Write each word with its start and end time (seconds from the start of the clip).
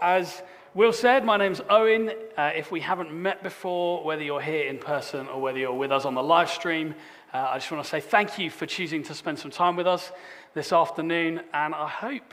As 0.00 0.42
Will 0.74 0.92
said, 0.92 1.24
my 1.24 1.36
name's 1.36 1.60
Owen. 1.68 2.12
Uh, 2.36 2.52
if 2.54 2.70
we 2.70 2.78
haven't 2.78 3.12
met 3.12 3.42
before, 3.42 4.04
whether 4.04 4.22
you're 4.22 4.40
here 4.40 4.68
in 4.68 4.78
person 4.78 5.26
or 5.26 5.40
whether 5.40 5.58
you're 5.58 5.72
with 5.72 5.90
us 5.90 6.04
on 6.04 6.14
the 6.14 6.22
live 6.22 6.50
stream, 6.50 6.94
uh, 7.34 7.48
I 7.50 7.58
just 7.58 7.68
want 7.72 7.82
to 7.82 7.90
say 7.90 7.98
thank 7.98 8.38
you 8.38 8.48
for 8.48 8.64
choosing 8.64 9.02
to 9.02 9.14
spend 9.14 9.40
some 9.40 9.50
time 9.50 9.74
with 9.74 9.88
us 9.88 10.12
this 10.54 10.72
afternoon. 10.72 11.40
And 11.52 11.74
I 11.74 11.88
hope 11.88 12.32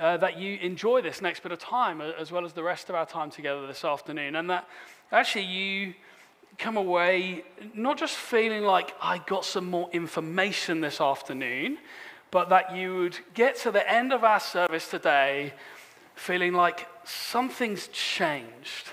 uh, 0.00 0.16
that 0.16 0.36
you 0.36 0.58
enjoy 0.58 1.00
this 1.00 1.22
next 1.22 1.44
bit 1.44 1.52
of 1.52 1.60
time 1.60 2.00
as 2.00 2.32
well 2.32 2.44
as 2.44 2.54
the 2.54 2.64
rest 2.64 2.88
of 2.88 2.96
our 2.96 3.06
time 3.06 3.30
together 3.30 3.68
this 3.68 3.84
afternoon. 3.84 4.34
And 4.34 4.50
that 4.50 4.68
actually 5.12 5.44
you 5.44 5.94
come 6.58 6.76
away 6.76 7.44
not 7.72 7.98
just 7.98 8.16
feeling 8.16 8.64
like 8.64 8.96
I 9.00 9.18
got 9.18 9.44
some 9.44 9.70
more 9.70 9.88
information 9.92 10.80
this 10.80 11.00
afternoon, 11.00 11.78
but 12.32 12.48
that 12.48 12.74
you 12.74 12.96
would 12.96 13.18
get 13.32 13.54
to 13.58 13.70
the 13.70 13.88
end 13.88 14.12
of 14.12 14.24
our 14.24 14.40
service 14.40 14.90
today 14.90 15.52
feeling 16.16 16.52
like 16.52 16.88
something's 17.04 17.86
changed 17.88 18.90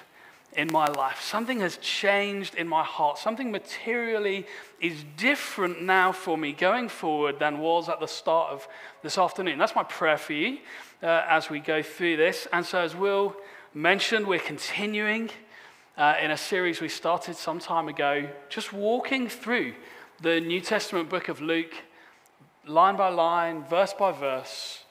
in 0.55 0.72
my 0.72 0.86
life. 0.86 1.22
Something 1.22 1.62
has 1.62 1.77
changed 1.77 2.55
in 2.55 2.68
my 2.68 2.84
heart. 2.84 3.18
Something 3.18 3.52
materially 3.52 4.45
is 4.80 5.04
different 5.18 5.81
now 5.81 6.12
for 6.12 6.38
me 6.38 6.52
going 6.52 6.90
forward 6.90 7.40
than 7.40 7.58
was 7.59 7.90
at 7.90 8.00
the 8.00 8.08
start 8.08 8.52
of 8.52 8.67
this 9.02 9.17
afternoon. 9.17 9.58
That's 9.58 9.76
my 9.76 9.84
prayer 9.84 10.17
for 10.17 10.34
you 10.34 10.59
uh, 11.02 11.26
as 11.28 11.50
we 11.50 11.59
go 11.59 11.81
through 11.81 12.17
this. 12.17 12.48
And 12.54 12.66
so, 12.66 12.80
as 12.80 12.95
Will 12.95 13.36
mentioned, 13.73 14.28
we're 14.28 14.40
continuing 14.40 15.31
uh, 15.98 16.16
in 16.22 16.31
a 16.31 16.38
series 16.38 16.81
we 16.81 16.90
started 16.90 17.36
some 17.36 17.59
time 17.59 17.88
ago, 17.88 18.28
just 18.50 18.73
walking 18.73 19.28
through 19.28 19.73
the 20.22 20.40
New 20.40 20.62
Testament 20.62 21.09
book 21.09 21.30
of 21.30 21.42
Luke, 21.42 21.73
line 22.67 22.95
by 22.95 23.09
line, 23.09 23.64
verse 23.64 23.94
by 23.94 24.12
verse, 24.12 24.84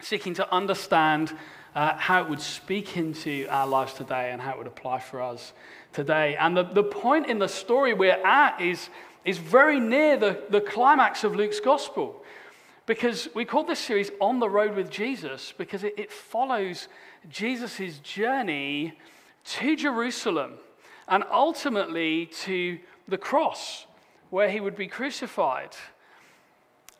seeking 0.00 0.34
to 0.34 0.52
understand 0.52 1.34
uh, 1.76 1.94
how 1.98 2.22
it 2.22 2.30
would 2.30 2.40
speak 2.40 2.96
into 2.96 3.46
our 3.50 3.66
lives 3.66 3.92
today 3.92 4.32
and 4.32 4.40
how 4.40 4.52
it 4.52 4.58
would 4.58 4.66
apply 4.66 4.98
for 4.98 5.20
us 5.20 5.52
today. 5.92 6.34
And 6.36 6.56
the, 6.56 6.62
the 6.62 6.82
point 6.82 7.26
in 7.26 7.38
the 7.38 7.48
story 7.48 7.92
we're 7.92 8.26
at 8.26 8.58
is, 8.62 8.88
is 9.26 9.36
very 9.36 9.78
near 9.78 10.16
the, 10.16 10.42
the 10.48 10.62
climax 10.62 11.22
of 11.22 11.36
Luke's 11.36 11.60
gospel. 11.60 12.24
Because 12.86 13.28
we 13.34 13.44
call 13.44 13.62
this 13.64 13.78
series 13.78 14.10
On 14.22 14.40
the 14.40 14.48
Road 14.48 14.74
with 14.74 14.90
Jesus 14.90 15.52
because 15.58 15.84
it, 15.84 15.92
it 15.98 16.10
follows 16.10 16.88
Jesus' 17.28 17.98
journey 17.98 18.94
to 19.44 19.76
Jerusalem 19.76 20.54
and 21.08 21.24
ultimately 21.30 22.26
to 22.44 22.78
the 23.06 23.18
cross 23.18 23.84
where 24.30 24.48
he 24.48 24.60
would 24.60 24.76
be 24.76 24.86
crucified. 24.86 25.76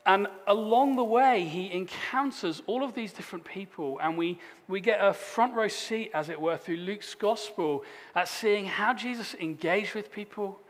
And 0.07 0.29
along 0.47 0.95
the 0.95 1.05
way, 1.05 1.43
he 1.43 1.73
encounters 1.73 2.63
all 2.67 2.85
of 2.85 2.95
these 2.95 3.13
different 3.13 3.45
people, 3.45 3.99
and 4.01 4.17
we, 4.17 4.39
we 4.69 4.81
get 4.81 5.05
a 5.05 5.13
front 5.13 5.53
row 5.55 5.67
seat, 5.67 6.13
as 6.15 6.29
it 6.29 6.41
were, 6.41 6.57
through 6.57 6.77
Luke's 6.77 7.17
gospel 7.17 7.83
at 8.15 8.29
seeing 8.29 8.67
how 8.67 8.95
Jesus 8.95 9.35
engaged 9.35 9.95
with 9.97 10.13
people, 10.13 10.61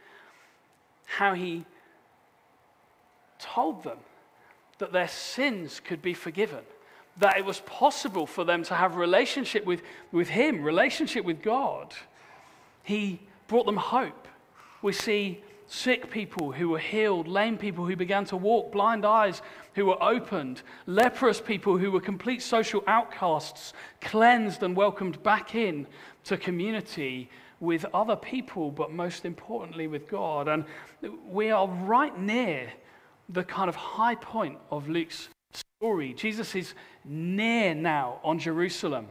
how 1.05 1.35
he 1.35 1.67
told 3.39 3.85
them 3.85 3.99
that 4.79 4.93
their 4.93 5.09
sins 5.09 5.81
could 5.81 6.01
be 6.01 6.15
forgiven, 6.15 6.65
that 7.19 7.37
it 7.37 7.45
was 7.45 7.61
possible 7.61 8.27
for 8.27 8.43
them 8.43 8.63
to 8.65 8.75
have 8.75 8.97
relationship 8.97 9.67
with, 9.67 9.83
with 10.13 10.31
him, 10.31 10.63
relationship 10.63 11.27
with 11.27 11.43
God. 11.43 11.95
He 12.85 13.21
brought 13.49 13.67
them 13.67 13.77
hope. 13.77 14.29
We 14.81 14.95
see 14.95 15.43
sick 15.67 16.11
people 16.11 16.53
who 16.53 16.69
were 16.69 16.79
healed, 16.79 17.27
lame 17.27 17.59
people 17.59 17.87
who 17.87 17.97
began 17.97 18.25
to 18.27 18.37
walk, 18.37 18.73
blind 18.73 19.05
eyes 19.05 19.43
who 19.75 19.87
were 19.87 20.03
opened, 20.03 20.63
leprous 20.87 21.41
people 21.41 21.77
who 21.77 21.91
were 21.91 22.01
complete 22.01 22.43
social 22.43 22.83
outcasts, 22.87 23.73
cleansed 24.01 24.63
and 24.63 24.77
welcomed 24.77 25.23
back 25.23 25.55
in 25.55 25.87
to 26.25 26.37
community 26.37 27.29
with 27.61 27.85
other 27.95 28.17
people, 28.17 28.71
but 28.71 28.93
most 28.93 29.25
importantly 29.25 29.87
with 29.87 30.09
God. 30.09 30.49
And 30.49 30.65
we 31.27 31.51
are 31.51 31.67
right 31.67 32.17
near 32.19 32.73
the 33.29 33.43
kind 33.45 33.69
of 33.69 33.75
high 33.77 34.15
point 34.15 34.59
of 34.71 34.89
Luke's 34.89 35.29
story. 35.53 36.15
Jesus 36.15 36.55
is 36.55 36.75
near 37.05 37.75
now 37.75 38.21
on 38.23 38.39
Jerusalem. 38.39 39.09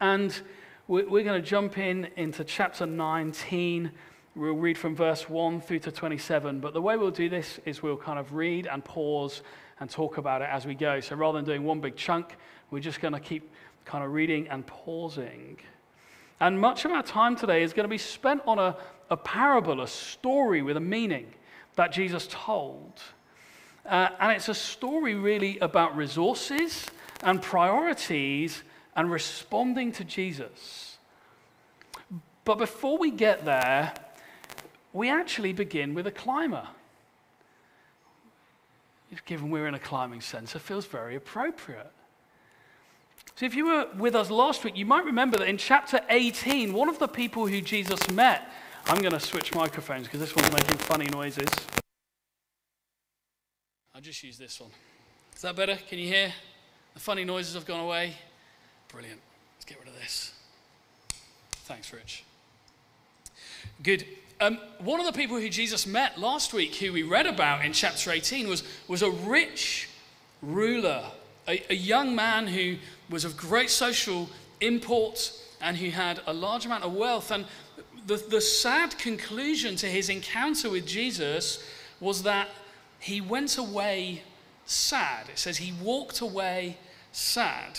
And 0.00 0.38
we're 0.86 1.24
going 1.24 1.40
to 1.40 1.48
jump 1.48 1.78
in 1.78 2.08
into 2.16 2.44
chapter 2.44 2.84
19 2.84 3.90
We'll 4.36 4.54
read 4.54 4.76
from 4.76 4.96
verse 4.96 5.30
1 5.30 5.60
through 5.60 5.78
to 5.80 5.92
27. 5.92 6.58
But 6.58 6.74
the 6.74 6.82
way 6.82 6.96
we'll 6.96 7.12
do 7.12 7.28
this 7.28 7.60
is 7.64 7.84
we'll 7.84 7.96
kind 7.96 8.18
of 8.18 8.34
read 8.34 8.66
and 8.66 8.84
pause 8.84 9.42
and 9.78 9.88
talk 9.88 10.18
about 10.18 10.42
it 10.42 10.48
as 10.50 10.66
we 10.66 10.74
go. 10.74 10.98
So 10.98 11.14
rather 11.14 11.38
than 11.38 11.44
doing 11.44 11.62
one 11.62 11.80
big 11.80 11.94
chunk, 11.94 12.36
we're 12.72 12.80
just 12.80 13.00
going 13.00 13.14
to 13.14 13.20
keep 13.20 13.48
kind 13.84 14.02
of 14.02 14.12
reading 14.12 14.48
and 14.48 14.66
pausing. 14.66 15.58
And 16.40 16.60
much 16.60 16.84
of 16.84 16.90
our 16.90 17.04
time 17.04 17.36
today 17.36 17.62
is 17.62 17.72
going 17.72 17.84
to 17.84 17.88
be 17.88 17.96
spent 17.96 18.42
on 18.44 18.58
a, 18.58 18.76
a 19.08 19.16
parable, 19.16 19.80
a 19.80 19.86
story 19.86 20.62
with 20.62 20.76
a 20.76 20.80
meaning 20.80 21.32
that 21.76 21.92
Jesus 21.92 22.26
told. 22.28 23.00
Uh, 23.86 24.08
and 24.18 24.32
it's 24.32 24.48
a 24.48 24.54
story 24.54 25.14
really 25.14 25.60
about 25.60 25.96
resources 25.96 26.86
and 27.22 27.40
priorities 27.40 28.64
and 28.96 29.12
responding 29.12 29.92
to 29.92 30.02
Jesus. 30.02 30.98
But 32.44 32.58
before 32.58 32.98
we 32.98 33.12
get 33.12 33.44
there, 33.44 33.92
we 34.94 35.10
actually 35.10 35.52
begin 35.52 35.92
with 35.92 36.06
a 36.06 36.10
climber. 36.10 36.66
Given 39.26 39.50
we're 39.50 39.66
in 39.66 39.74
a 39.74 39.78
climbing 39.78 40.20
centre, 40.20 40.58
feels 40.58 40.86
very 40.86 41.14
appropriate. 41.14 41.92
So, 43.36 43.46
if 43.46 43.54
you 43.54 43.66
were 43.66 43.88
with 43.96 44.14
us 44.14 44.30
last 44.30 44.64
week, 44.64 44.76
you 44.76 44.86
might 44.86 45.04
remember 45.04 45.36
that 45.38 45.48
in 45.48 45.58
chapter 45.58 46.00
18, 46.08 46.72
one 46.72 46.88
of 46.88 46.98
the 46.98 47.08
people 47.08 47.46
who 47.46 47.60
Jesus 47.60 48.08
met, 48.10 48.50
I'm 48.86 48.98
going 48.98 49.12
to 49.12 49.20
switch 49.20 49.54
microphones 49.54 50.06
because 50.06 50.20
this 50.20 50.34
one's 50.34 50.52
making 50.52 50.78
funny 50.78 51.06
noises. 51.06 51.48
I'll 53.94 54.00
just 54.00 54.22
use 54.22 54.38
this 54.38 54.60
one. 54.60 54.70
Is 55.34 55.42
that 55.42 55.56
better? 55.56 55.76
Can 55.88 55.98
you 55.98 56.08
hear? 56.08 56.32
The 56.94 57.00
funny 57.00 57.24
noises 57.24 57.54
have 57.54 57.66
gone 57.66 57.80
away. 57.80 58.14
Brilliant. 58.88 59.20
Let's 59.56 59.64
get 59.64 59.78
rid 59.78 59.88
of 59.88 59.94
this. 59.94 60.32
Thanks, 61.66 61.92
Rich. 61.92 62.24
Good. 63.82 64.06
Um, 64.44 64.58
one 64.80 65.00
of 65.00 65.06
the 65.06 65.18
people 65.18 65.40
who 65.40 65.48
Jesus 65.48 65.86
met 65.86 66.18
last 66.18 66.52
week, 66.52 66.74
who 66.74 66.92
we 66.92 67.02
read 67.02 67.24
about 67.24 67.64
in 67.64 67.72
chapter 67.72 68.10
18, 68.10 68.46
was, 68.46 68.62
was 68.88 69.00
a 69.00 69.10
rich 69.10 69.88
ruler, 70.42 71.02
a, 71.48 71.62
a 71.70 71.74
young 71.74 72.14
man 72.14 72.46
who 72.46 72.76
was 73.08 73.24
of 73.24 73.38
great 73.38 73.70
social 73.70 74.28
import 74.60 75.32
and 75.62 75.78
who 75.78 75.88
had 75.88 76.20
a 76.26 76.34
large 76.34 76.66
amount 76.66 76.84
of 76.84 76.92
wealth. 76.92 77.30
And 77.30 77.46
the, 78.06 78.16
the 78.16 78.42
sad 78.42 78.98
conclusion 78.98 79.76
to 79.76 79.86
his 79.86 80.10
encounter 80.10 80.68
with 80.68 80.86
Jesus 80.86 81.64
was 81.98 82.22
that 82.24 82.50
he 83.00 83.22
went 83.22 83.56
away 83.56 84.24
sad. 84.66 85.30
It 85.30 85.38
says 85.38 85.56
he 85.56 85.72
walked 85.82 86.20
away 86.20 86.76
sad. 87.12 87.78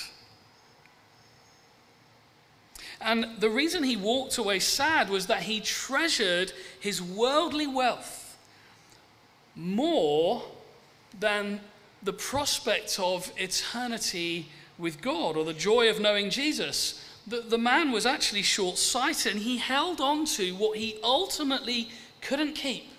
And 3.06 3.28
the 3.38 3.52
reason 3.52 3.84
he 3.84 3.96
walked 3.96 4.40
away 4.40 4.58
sad 4.58 5.12
was 5.12 5.28
that 5.28 5.44
he 5.44 5.60
treasured 5.60 6.52
his 6.80 7.04
worldly 7.04 7.68
wealth 7.68 8.36
more 9.56 10.44
than 11.20 11.60
the 12.02 12.12
prospect 12.12 13.00
of 13.00 13.32
eternity 13.38 14.48
with 14.80 15.02
God 15.02 15.38
or 15.38 15.46
the 15.46 15.54
joy 15.54 15.88
of 15.88 16.00
knowing 16.00 16.32
Jesus. 16.32 17.06
The, 17.28 17.42
the 17.42 17.60
man 17.60 17.92
was 17.92 18.08
actually 18.08 18.42
short 18.42 18.80
sighted 18.80 19.34
and 19.34 19.42
he 19.44 19.58
held 19.58 20.02
on 20.02 20.26
to 20.26 20.56
what 20.56 20.80
he 20.80 20.98
ultimately 21.04 21.90
couldn't 22.22 22.54
keep. 22.54 22.90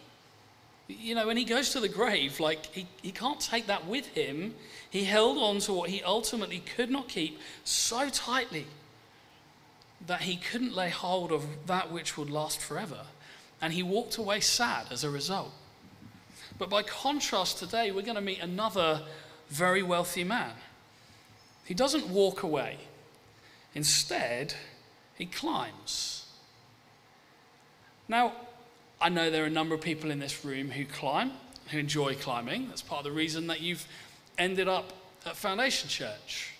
You 0.87 1.17
know, 1.17 1.27
when 1.27 1.37
he 1.37 1.45
goes 1.45 1.71
to 1.71 1.81
the 1.81 1.89
grave, 1.89 2.39
like 2.39 2.67
he, 2.67 2.87
he 3.03 3.11
can't 3.11 3.41
take 3.41 3.67
that 3.67 3.89
with 3.89 4.07
him. 4.15 4.55
He 4.89 5.03
held 5.03 5.37
on 5.37 5.59
to 5.61 5.73
what 5.73 5.91
he 5.91 6.01
ultimately 6.05 6.61
could 6.77 6.91
not 6.93 7.09
keep 7.09 7.41
so 7.65 8.09
tightly 8.09 8.67
that 10.05 10.23
he 10.23 10.37
couldn't 10.37 10.75
lay 10.75 10.91
hold 10.91 11.33
of 11.33 11.45
that 11.67 11.91
which 11.91 12.17
would 12.17 12.31
last 12.31 12.61
forever. 12.61 13.01
And 13.61 13.73
he 13.73 13.83
walked 13.83 14.17
away 14.17 14.41
sad 14.41 14.87
as 14.91 15.05
a 15.05 15.11
result. 15.11 15.53
But 16.59 16.71
by 16.71 16.83
contrast, 16.83 17.59
today 17.59 17.91
we're 17.91 18.03
going 18.03 18.17
to 18.17 18.21
meet 18.21 18.41
another 18.41 19.03
very 19.49 19.83
wealthy 19.83 20.25
man. 20.25 20.53
He 21.65 21.75
doesn't 21.75 22.09
walk 22.09 22.43
away, 22.43 22.79
instead, 23.75 24.55
he 25.17 25.27
climbs. 25.27 26.27
Now, 28.09 28.33
I 29.01 29.09
know 29.09 29.31
there 29.31 29.43
are 29.43 29.49
a 29.49 29.51
number 29.51 29.75
of 29.75 29.81
people 29.81 30.11
in 30.11 30.19
this 30.19 30.45
room 30.45 30.71
who 30.71 30.85
climb, 30.85 31.33
who 31.71 31.79
enjoy 31.79 32.15
climbing. 32.15 32.69
That's 32.69 32.83
part 32.83 33.01
of 33.01 33.05
the 33.05 33.13
reason 33.13 33.49
that 33.49 33.61
you've 33.61 33.87
ended 34.39 34.69
up 34.69 34.93
at 35.25 35.37
Foundation 35.37 35.89
Church. 35.89 36.56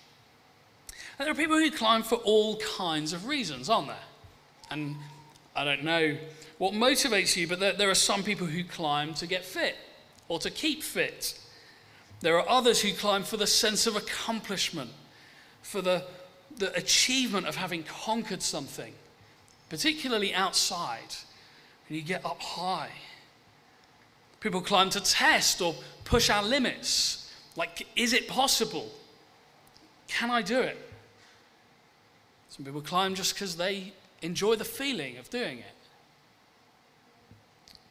And 1.17 1.25
there 1.25 1.31
are 1.31 1.35
people 1.35 1.57
who 1.57 1.71
climb 1.71 2.03
for 2.03 2.15
all 2.15 2.57
kinds 2.57 3.13
of 3.13 3.25
reasons, 3.25 3.69
aren't 3.69 3.87
there? 3.87 3.97
And 4.69 4.95
I 5.55 5.63
don't 5.63 5.83
know 5.83 6.15
what 6.59 6.73
motivates 6.73 7.35
you, 7.35 7.47
but 7.47 7.59
there, 7.59 7.89
are 7.89 7.95
some 7.95 8.23
people 8.23 8.45
who 8.47 8.63
climb 8.63 9.13
to 9.15 9.27
get 9.27 9.43
fit 9.43 9.75
or 10.27 10.39
to 10.39 10.51
keep 10.51 10.83
fit. 10.83 11.39
There 12.21 12.37
are 12.39 12.47
others 12.47 12.81
who 12.81 12.93
climb 12.93 13.23
for 13.23 13.37
the 13.37 13.47
sense 13.47 13.87
of 13.87 13.95
accomplishment, 13.95 14.91
for 15.61 15.81
the, 15.81 16.03
the 16.57 16.75
achievement 16.75 17.47
of 17.47 17.55
having 17.55 17.83
conquered 17.83 18.43
something, 18.43 18.93
particularly 19.69 20.33
outside, 20.33 21.15
when 21.87 21.97
you 21.97 22.03
get 22.03 22.25
up 22.25 22.41
high. 22.41 22.89
People 24.39 24.61
climb 24.61 24.91
to 24.91 24.99
test 24.99 25.61
or 25.61 25.73
push 26.03 26.29
our 26.29 26.43
limits. 26.43 27.31
Like, 27.55 27.87
is 27.95 28.13
it 28.13 28.27
possible? 28.27 28.91
Can 30.07 30.29
I 30.29 30.43
do 30.43 30.59
it? 30.59 30.86
Some 32.57 32.65
people 32.65 32.81
climb 32.81 33.13
just 33.13 33.35
because 33.35 33.55
they 33.55 33.93
enjoy 34.23 34.55
the 34.55 34.65
feeling 34.65 35.17
of 35.17 35.29
doing 35.29 35.59
it. 35.59 35.65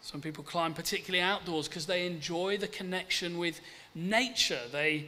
Some 0.01 0.21
people 0.21 0.43
climb 0.43 0.75
particularly 0.75 1.23
outdoors 1.23 1.69
because 1.69 1.87
they 1.87 2.05
enjoy 2.05 2.59
the 2.59 2.67
connection 2.67 3.39
with 3.39 3.61
nature. 3.95 4.61
They 4.73 5.07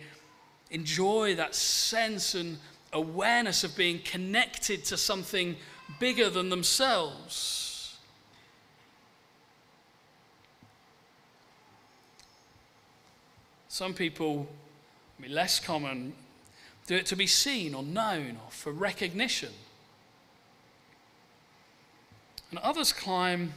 enjoy 0.71 1.35
that 1.35 1.57
sense 1.57 2.37
and 2.37 2.59
awareness 2.93 3.65
of 3.65 3.77
being 3.77 3.99
connected 4.01 4.85
to 4.87 4.97
something 4.97 5.57
bigger 5.99 6.31
than 6.31 6.51
themselves. 6.51 7.97
Some 13.69 13.93
people, 13.93 14.47
I 15.19 15.23
mean, 15.23 15.35
less 15.35 15.61
common, 15.61 16.13
do 16.89 16.97
it 16.97 17.05
to 17.05 17.17
be 17.17 17.27
seen 17.27 17.75
or 17.75 17.83
known 17.83 18.39
or 18.45 18.51
for 18.51 18.73
recognition. 18.73 19.51
And 22.51 22.59
others 22.61 22.95
climb 22.95 23.53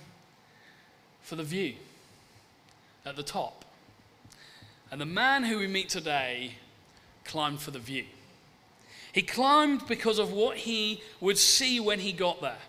for 1.22 1.38
the 1.38 1.44
view 1.44 1.76
at 3.06 3.16
the 3.16 3.24
top. 3.24 3.64
And 4.92 5.00
the 5.00 5.06
man 5.06 5.46
who 5.46 5.58
we 5.60 5.68
meet 5.68 5.88
today 5.88 6.56
climbed 7.24 7.62
for 7.62 7.72
the 7.72 7.80
view. 7.80 8.04
He 9.14 9.22
climbed 9.22 9.88
because 9.88 10.20
of 10.20 10.34
what 10.34 10.58
he 10.58 11.02
would 11.22 11.38
see 11.38 11.80
when 11.80 12.00
he 12.00 12.12
got 12.12 12.42
there. 12.42 12.60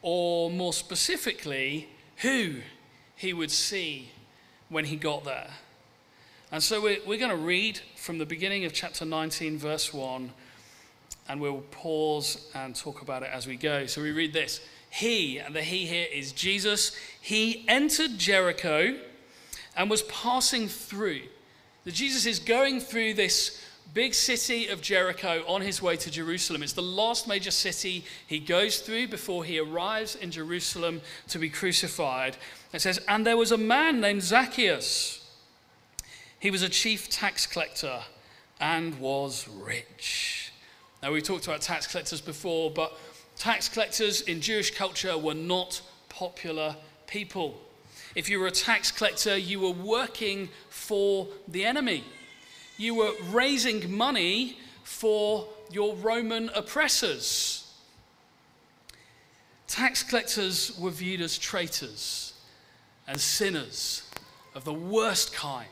Or 0.00 0.48
more 0.48 0.72
specifically, 0.72 1.88
who 2.18 2.60
he 3.16 3.32
would 3.32 3.50
see 3.50 4.10
when 4.68 4.84
he 4.84 4.94
got 4.94 5.24
there. 5.24 5.50
And 6.56 6.62
so 6.62 6.80
we're, 6.80 6.96
we're 7.04 7.18
going 7.18 7.28
to 7.28 7.36
read 7.36 7.82
from 7.96 8.16
the 8.16 8.24
beginning 8.24 8.64
of 8.64 8.72
chapter 8.72 9.04
19, 9.04 9.58
verse 9.58 9.92
1, 9.92 10.32
and 11.28 11.38
we'll 11.38 11.60
pause 11.70 12.50
and 12.54 12.74
talk 12.74 13.02
about 13.02 13.22
it 13.22 13.28
as 13.30 13.46
we 13.46 13.56
go. 13.56 13.84
So 13.84 14.00
we 14.00 14.10
read 14.10 14.32
this 14.32 14.62
He, 14.88 15.36
and 15.36 15.54
the 15.54 15.60
He 15.60 15.84
here 15.84 16.06
is 16.10 16.32
Jesus, 16.32 16.96
he 17.20 17.66
entered 17.68 18.16
Jericho 18.16 18.96
and 19.76 19.90
was 19.90 20.00
passing 20.04 20.66
through. 20.66 21.24
The 21.84 21.92
Jesus 21.92 22.24
is 22.24 22.38
going 22.38 22.80
through 22.80 23.12
this 23.12 23.62
big 23.92 24.14
city 24.14 24.68
of 24.68 24.80
Jericho 24.80 25.44
on 25.46 25.60
his 25.60 25.82
way 25.82 25.98
to 25.98 26.10
Jerusalem. 26.10 26.62
It's 26.62 26.72
the 26.72 26.80
last 26.80 27.28
major 27.28 27.50
city 27.50 28.02
he 28.26 28.38
goes 28.38 28.78
through 28.78 29.08
before 29.08 29.44
he 29.44 29.58
arrives 29.58 30.14
in 30.14 30.30
Jerusalem 30.30 31.02
to 31.28 31.38
be 31.38 31.50
crucified. 31.50 32.38
It 32.72 32.80
says, 32.80 32.98
And 33.08 33.26
there 33.26 33.36
was 33.36 33.52
a 33.52 33.58
man 33.58 34.00
named 34.00 34.22
Zacchaeus 34.22 35.22
he 36.38 36.50
was 36.50 36.62
a 36.62 36.68
chief 36.68 37.08
tax 37.08 37.46
collector 37.46 38.00
and 38.60 38.98
was 38.98 39.48
rich. 39.48 40.52
Now, 41.02 41.12
we've 41.12 41.22
talked 41.22 41.46
about 41.46 41.60
tax 41.60 41.86
collectors 41.86 42.20
before, 42.20 42.70
but 42.70 42.96
tax 43.36 43.68
collectors 43.68 44.22
in 44.22 44.40
Jewish 44.40 44.74
culture 44.74 45.16
were 45.16 45.34
not 45.34 45.80
popular 46.08 46.76
people. 47.06 47.60
If 48.14 48.30
you 48.30 48.40
were 48.40 48.46
a 48.46 48.50
tax 48.50 48.90
collector, 48.90 49.36
you 49.36 49.60
were 49.60 49.70
working 49.70 50.48
for 50.70 51.28
the 51.48 51.64
enemy. 51.64 52.02
You 52.78 52.94
were 52.94 53.12
raising 53.30 53.94
money 53.94 54.58
for 54.84 55.46
your 55.70 55.94
Roman 55.96 56.48
oppressors. 56.54 57.70
Tax 59.66 60.02
collectors 60.02 60.78
were 60.78 60.90
viewed 60.90 61.20
as 61.20 61.36
traitors 61.36 62.34
and 63.06 63.20
sinners 63.20 64.08
of 64.54 64.64
the 64.64 64.72
worst 64.72 65.34
kind. 65.34 65.66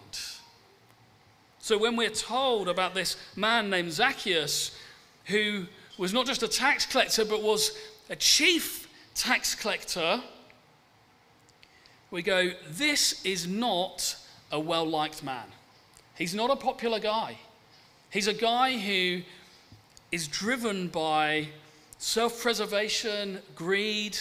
So 1.64 1.78
when 1.78 1.96
we're 1.96 2.11
told 2.11 2.69
about 2.69 2.93
this 2.93 3.16
man 3.37 3.70
named 3.70 3.90
Zacchaeus, 3.90 4.78
who 5.25 5.64
was 5.96 6.12
not 6.12 6.26
just 6.26 6.43
a 6.43 6.46
tax 6.46 6.84
collector, 6.84 7.25
but 7.25 7.43
was 7.43 7.75
a 8.11 8.16
chief 8.16 8.87
tax 9.14 9.55
collector, 9.55 10.20
we 12.11 12.20
go, 12.20 12.50
this 12.69 13.25
is 13.25 13.46
not 13.49 14.14
a 14.52 14.61
well 14.61 14.84
liked 14.84 15.22
man. 15.22 15.46
He's 16.16 16.34
not 16.34 16.50
a 16.50 16.56
popular 16.56 17.00
guy. 17.00 17.38
He's 18.11 18.26
a 18.26 18.34
guy 18.34 18.76
who 18.76 19.22
is 20.12 20.28
driven 20.28 20.88
by 20.88 21.49
self 21.96 22.43
preservation, 22.43 23.38
greed, 23.55 24.19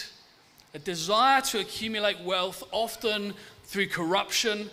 a 0.74 0.80
desire 0.80 1.42
to 1.42 1.60
accumulate 1.60 2.22
wealth, 2.22 2.64
often 2.72 3.34
through 3.66 3.88
corruption 3.88 4.70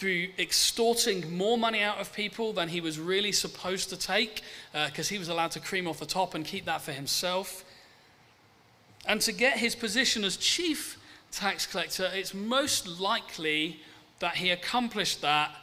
through 0.00 0.28
extorting 0.38 1.36
more 1.36 1.58
money 1.58 1.82
out 1.82 1.98
of 1.98 2.10
people 2.14 2.54
than 2.54 2.70
he 2.70 2.80
was 2.80 2.98
really 2.98 3.32
supposed 3.32 3.90
to 3.90 3.98
take, 3.98 4.40
because 4.72 5.10
uh, 5.10 5.12
he 5.12 5.18
was 5.18 5.28
allowed 5.28 5.50
to 5.50 5.60
cream 5.60 5.86
off 5.86 5.98
the 5.98 6.06
top 6.06 6.34
and 6.34 6.46
keep 6.46 6.64
that 6.64 6.80
for 6.80 6.92
himself. 6.92 7.66
And 9.04 9.20
to 9.20 9.30
get 9.30 9.58
his 9.58 9.74
position 9.74 10.24
as 10.24 10.38
chief 10.38 10.98
tax 11.30 11.66
collector, 11.66 12.10
it's 12.14 12.32
most 12.32 12.88
likely 12.88 13.82
that 14.20 14.36
he 14.36 14.48
accomplished 14.48 15.20
that 15.20 15.54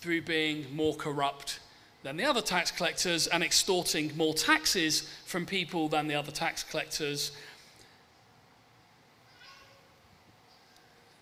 through 0.00 0.22
being 0.22 0.66
more 0.74 0.96
corrupt 0.96 1.60
than 2.02 2.16
the 2.16 2.24
other 2.24 2.42
tax 2.42 2.72
collectors 2.72 3.28
and 3.28 3.44
extorting 3.44 4.10
more 4.16 4.34
taxes 4.34 5.08
from 5.26 5.46
people 5.46 5.88
than 5.88 6.08
the 6.08 6.16
other 6.16 6.32
tax 6.32 6.64
collectors. 6.64 7.30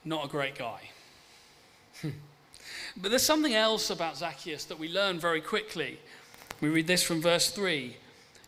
Not 0.02 0.24
a 0.24 0.28
great 0.28 0.54
guy. 0.54 0.80
But 2.96 3.10
there's 3.10 3.26
something 3.26 3.54
else 3.54 3.90
about 3.90 4.16
Zacchaeus 4.16 4.64
that 4.66 4.78
we 4.78 4.88
learn 4.88 5.18
very 5.18 5.40
quickly. 5.40 5.98
We 6.60 6.68
read 6.68 6.86
this 6.86 7.02
from 7.02 7.20
verse 7.20 7.50
3 7.50 7.96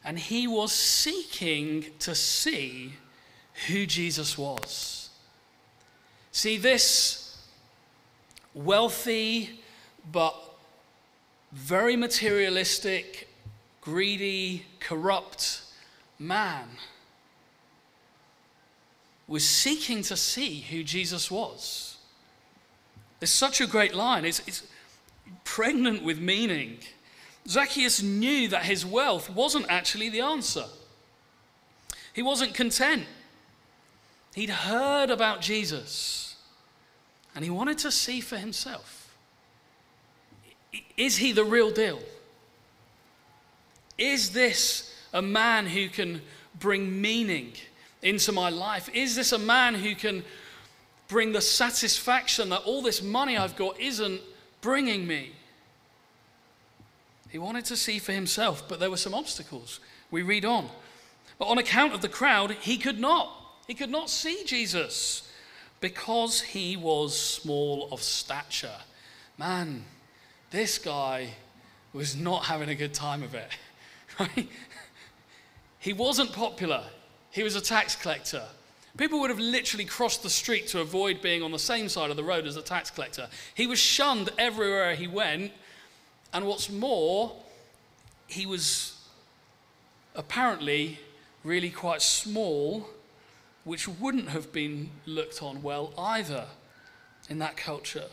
and 0.04 0.19
he 0.20 0.46
was 0.46 0.70
seeking 0.70 1.87
to 1.98 2.14
see 2.14 2.93
who 3.66 3.87
Jesus 3.87 4.38
was. 4.38 5.10
See, 6.31 6.56
this 6.58 7.44
wealthy 8.54 9.60
but 10.12 10.37
very 11.52 11.96
materialistic, 11.96 13.28
greedy, 13.81 14.66
corrupt 14.78 15.62
man 16.20 16.69
was 19.26 19.44
seeking 19.44 20.03
to 20.05 20.17
see 20.17 20.60
who 20.60 20.84
Jesus 20.84 21.31
was. 21.31 21.95
It's 23.20 23.32
such 23.32 23.61
a 23.61 23.67
great 23.67 23.94
line. 23.94 24.25
It's, 24.25 24.41
it's 24.46 24.63
pregnant 25.44 26.03
with 26.03 26.19
meaning. 26.19 26.79
Zacchaeus 27.49 28.03
knew 28.03 28.49
that 28.49 28.65
his 28.65 28.85
wealth 28.85 29.31
wasn't 29.31 29.67
actually 29.69 30.08
the 30.08 30.20
answer. 30.20 30.65
He 32.13 32.23
wasn't 32.23 32.55
content. 32.55 33.05
He'd 34.35 34.51
heard 34.51 35.11
about 35.11 35.41
Jesus 35.41 36.37
and 37.35 37.44
he 37.44 37.51
wanted 37.51 37.79
to 37.79 37.93
see 37.93 38.20
for 38.20 38.37
himself. 38.37 39.15
Is 40.96 41.19
he 41.19 41.32
the 41.32 41.44
real 41.44 41.70
deal? 41.70 42.01
Is 43.99 44.31
this 44.31 44.94
a 45.13 45.23
man 45.23 45.67
who 45.67 45.89
can 45.89 46.23
bring 46.58 47.01
meaning 47.01 47.53
into 48.03 48.32
my 48.32 48.49
life? 48.49 48.89
Is 48.94 49.17
this 49.17 49.32
a 49.32 49.39
man 49.39 49.75
who 49.75 49.94
can 49.94 50.25
bring 51.08 51.32
the 51.32 51.41
satisfaction 51.41 52.48
that 52.51 52.63
all 52.63 52.82
this 52.82 53.03
money 53.03 53.36
I've 53.36 53.56
got 53.56 53.79
isn't 53.81 54.20
bringing 54.60 55.06
me. 55.06 55.32
He 57.31 57.39
wanted 57.39 57.65
to 57.67 57.77
see 57.77 57.98
for 57.98 58.13
himself, 58.13 58.69
but 58.69 58.81
there 58.81 58.91
were 58.91 58.96
some 58.96 59.15
obstacles. 59.15 59.81
We 60.10 60.22
read 60.22 60.44
on. 60.44 60.69
But 61.39 61.46
on 61.46 61.58
account 61.58 61.93
of 61.93 62.01
the 62.01 62.08
crowd, 62.08 62.53
he 62.53 62.79
could 62.79 62.98
not. 62.98 63.31
He 63.67 63.75
could 63.75 63.91
not 63.91 64.08
see 64.08 64.44
Jesus 64.44 65.29
because 65.81 66.41
he 66.41 66.77
was 66.77 67.19
small 67.19 67.89
of 67.93 68.03
stature. 68.03 68.79
Man, 69.36 69.84
this 70.51 70.79
guy 70.79 71.34
was 71.93 72.17
not 72.17 72.44
having 72.44 72.69
a 72.69 72.75
good 72.75 72.94
time 72.94 73.22
of 73.22 73.34
it. 73.34 73.51
Right? 74.19 74.48
He 75.79 75.93
wasn't 75.93 76.32
popular. 76.32 76.84
He 77.31 77.43
was 77.43 77.55
a 77.55 77.60
tax 77.60 77.94
collector. 77.94 78.44
People 78.96 79.20
would 79.20 79.31
have 79.31 79.38
literally 79.38 79.84
crossed 79.84 80.22
the 80.22 80.31
street 80.31 80.69
to 80.69 80.81
avoid 80.81 81.20
being 81.20 81.43
on 81.43 81.53
the 81.53 81.58
same 81.58 81.88
side 81.88 82.10
of 82.10 82.17
the 82.17 82.24
road 82.24 82.46
as 82.46 82.55
the 82.55 82.62
tax 82.62 82.91
collector. 82.91 83.29
He 83.55 83.67
was 83.67 83.79
shunned 83.79 84.31
everywhere 84.38 84.94
he 84.94 85.06
went. 85.06 85.53
And 86.32 86.46
what's 86.46 86.70
more, 86.70 87.36
he 88.26 88.46
was 88.46 88.98
apparently 90.15 90.98
really 91.44 91.70
quite 91.70 92.03
small, 92.03 92.88
which 93.65 93.86
wouldn't 93.86 94.29
have 94.31 94.53
been 94.53 94.91
looked 95.05 95.43
on 95.43 95.62
well 95.62 95.93
either 95.98 96.46
in 97.29 97.38
that 97.38 97.56
culture. 97.56 98.06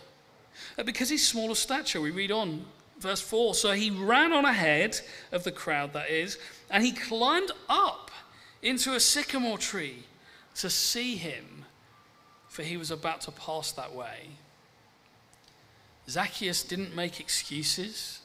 Uh, 0.78 0.84
because 0.84 1.10
he's 1.10 1.28
small 1.28 1.52
of 1.52 1.58
stature, 1.58 2.02
we 2.02 2.12
read 2.12 2.32
on 2.32 2.66
Verse 3.00 3.22
4 3.22 3.54
So 3.54 3.74
he 3.74 3.90
ran 3.90 4.32
on 4.32 4.46
ahead 4.46 5.00
of 5.32 5.44
the 5.44 5.52
crowd, 5.52 5.94
that 5.94 6.10
is, 6.10 6.38
and 6.70 6.84
he 6.84 6.92
climbed 6.92 7.52
up 7.68 8.10
into 8.62 8.94
a 8.96 9.00
sycamore 9.00 9.58
tree 9.58 10.04
to 10.56 10.70
see 10.70 11.16
him, 11.16 11.66
for 12.48 12.64
he 12.64 12.78
was 12.78 12.92
about 12.92 13.22
to 13.22 13.32
pass 13.32 13.72
that 13.72 13.94
way. 13.94 14.30
Zacchaeus 16.10 16.64
didn't 16.64 16.96
make 16.96 17.20
excuses. 17.20 18.20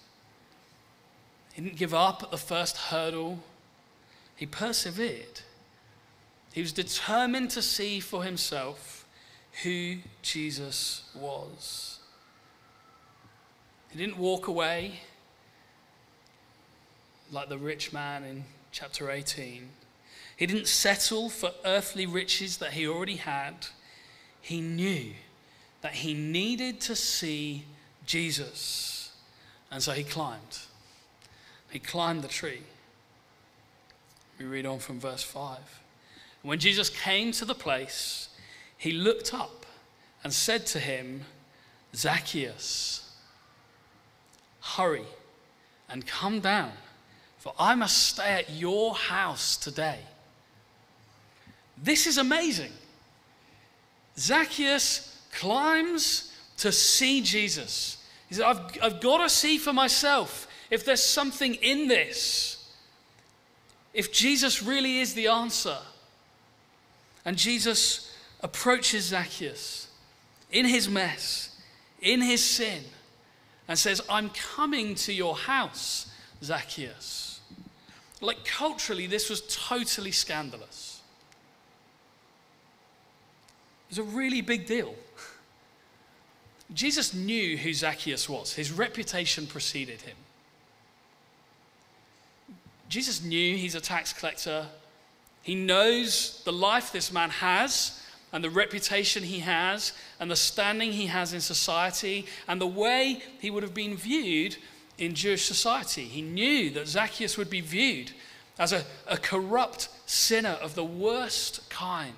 He 1.52 1.62
didn't 1.62 1.76
give 1.76 1.94
up 1.94 2.22
at 2.22 2.30
the 2.30 2.36
first 2.38 2.76
hurdle. 2.76 3.38
He 4.34 4.46
persevered. 4.46 5.40
He 6.52 6.60
was 6.60 6.72
determined 6.72 7.50
to 7.50 7.62
see 7.62 8.00
for 8.00 8.24
himself 8.24 9.06
who 9.62 9.98
Jesus 10.22 11.02
was. 11.14 11.98
He 13.90 13.98
didn't 13.98 14.18
walk 14.18 14.48
away 14.48 15.00
like 17.30 17.48
the 17.48 17.58
rich 17.58 17.92
man 17.92 18.24
in 18.24 18.44
chapter 18.70 19.10
18. 19.10 19.68
He 20.38 20.46
didn't 20.46 20.68
settle 20.68 21.28
for 21.30 21.50
earthly 21.64 22.06
riches 22.06 22.58
that 22.58 22.74
he 22.74 22.86
already 22.86 23.16
had. 23.16 23.66
He 24.40 24.60
knew 24.60 25.14
that 25.80 25.94
he 25.94 26.14
needed 26.14 26.80
to 26.82 26.94
see 26.94 27.64
Jesus. 28.06 29.10
And 29.68 29.82
so 29.82 29.90
he 29.90 30.04
climbed. 30.04 30.60
He 31.70 31.80
climbed 31.80 32.22
the 32.22 32.28
tree. 32.28 32.62
We 34.38 34.44
read 34.44 34.64
on 34.64 34.78
from 34.78 35.00
verse 35.00 35.24
5. 35.24 35.58
When 36.42 36.60
Jesus 36.60 36.88
came 36.88 37.32
to 37.32 37.44
the 37.44 37.56
place, 37.56 38.28
he 38.76 38.92
looked 38.92 39.34
up 39.34 39.66
and 40.22 40.32
said 40.32 40.66
to 40.66 40.78
him, 40.78 41.22
Zacchaeus, 41.96 43.12
hurry 44.60 45.06
and 45.88 46.06
come 46.06 46.38
down, 46.38 46.70
for 47.38 47.54
I 47.58 47.74
must 47.74 48.06
stay 48.06 48.34
at 48.34 48.50
your 48.50 48.94
house 48.94 49.56
today. 49.56 49.98
This 51.82 52.06
is 52.06 52.18
amazing. 52.18 52.72
Zacchaeus 54.16 55.16
climbs 55.32 56.32
to 56.58 56.72
see 56.72 57.20
Jesus. 57.20 57.98
He 58.28 58.34
said, 58.34 58.44
I've, 58.44 58.78
I've 58.82 59.00
got 59.00 59.18
to 59.18 59.28
see 59.28 59.58
for 59.58 59.72
myself 59.72 60.48
if 60.70 60.84
there's 60.84 61.02
something 61.02 61.54
in 61.54 61.88
this, 61.88 62.68
if 63.94 64.12
Jesus 64.12 64.62
really 64.62 64.98
is 64.98 65.14
the 65.14 65.28
answer. 65.28 65.78
And 67.24 67.36
Jesus 67.36 68.14
approaches 68.42 69.06
Zacchaeus 69.06 69.88
in 70.50 70.66
his 70.66 70.88
mess, 70.88 71.56
in 72.00 72.20
his 72.20 72.44
sin, 72.44 72.84
and 73.66 73.78
says, 73.78 74.00
I'm 74.08 74.30
coming 74.30 74.94
to 74.96 75.12
your 75.12 75.36
house, 75.36 76.10
Zacchaeus. 76.42 77.40
Like 78.20 78.44
culturally, 78.44 79.06
this 79.06 79.28
was 79.30 79.42
totally 79.42 80.10
scandalous. 80.10 81.02
It 83.58 83.76
was 83.88 83.98
a 83.98 84.02
really 84.02 84.40
big 84.40 84.66
deal. 84.66 84.94
Jesus 86.74 87.14
knew 87.14 87.56
who 87.56 87.72
Zacchaeus 87.72 88.28
was, 88.28 88.54
his 88.54 88.70
reputation 88.70 89.46
preceded 89.46 90.02
him. 90.02 90.16
Jesus 92.88 93.22
knew 93.22 93.56
he's 93.56 93.74
a 93.74 93.80
tax 93.80 94.12
collector. 94.12 94.66
He 95.42 95.54
knows 95.54 96.42
the 96.44 96.52
life 96.52 96.92
this 96.92 97.12
man 97.12 97.30
has 97.30 98.02
and 98.32 98.44
the 98.44 98.50
reputation 98.50 99.22
he 99.22 99.40
has 99.40 99.92
and 100.20 100.30
the 100.30 100.36
standing 100.36 100.92
he 100.92 101.06
has 101.06 101.32
in 101.32 101.40
society 101.40 102.26
and 102.46 102.60
the 102.60 102.66
way 102.66 103.22
he 103.40 103.50
would 103.50 103.62
have 103.62 103.74
been 103.74 103.96
viewed 103.96 104.56
in 104.98 105.14
Jewish 105.14 105.44
society. 105.44 106.04
He 106.04 106.22
knew 106.22 106.70
that 106.70 106.88
Zacchaeus 106.88 107.38
would 107.38 107.50
be 107.50 107.60
viewed 107.60 108.12
as 108.58 108.72
a, 108.72 108.84
a 109.06 109.16
corrupt 109.16 109.88
sinner 110.06 110.58
of 110.60 110.74
the 110.74 110.84
worst 110.84 111.68
kind. 111.70 112.14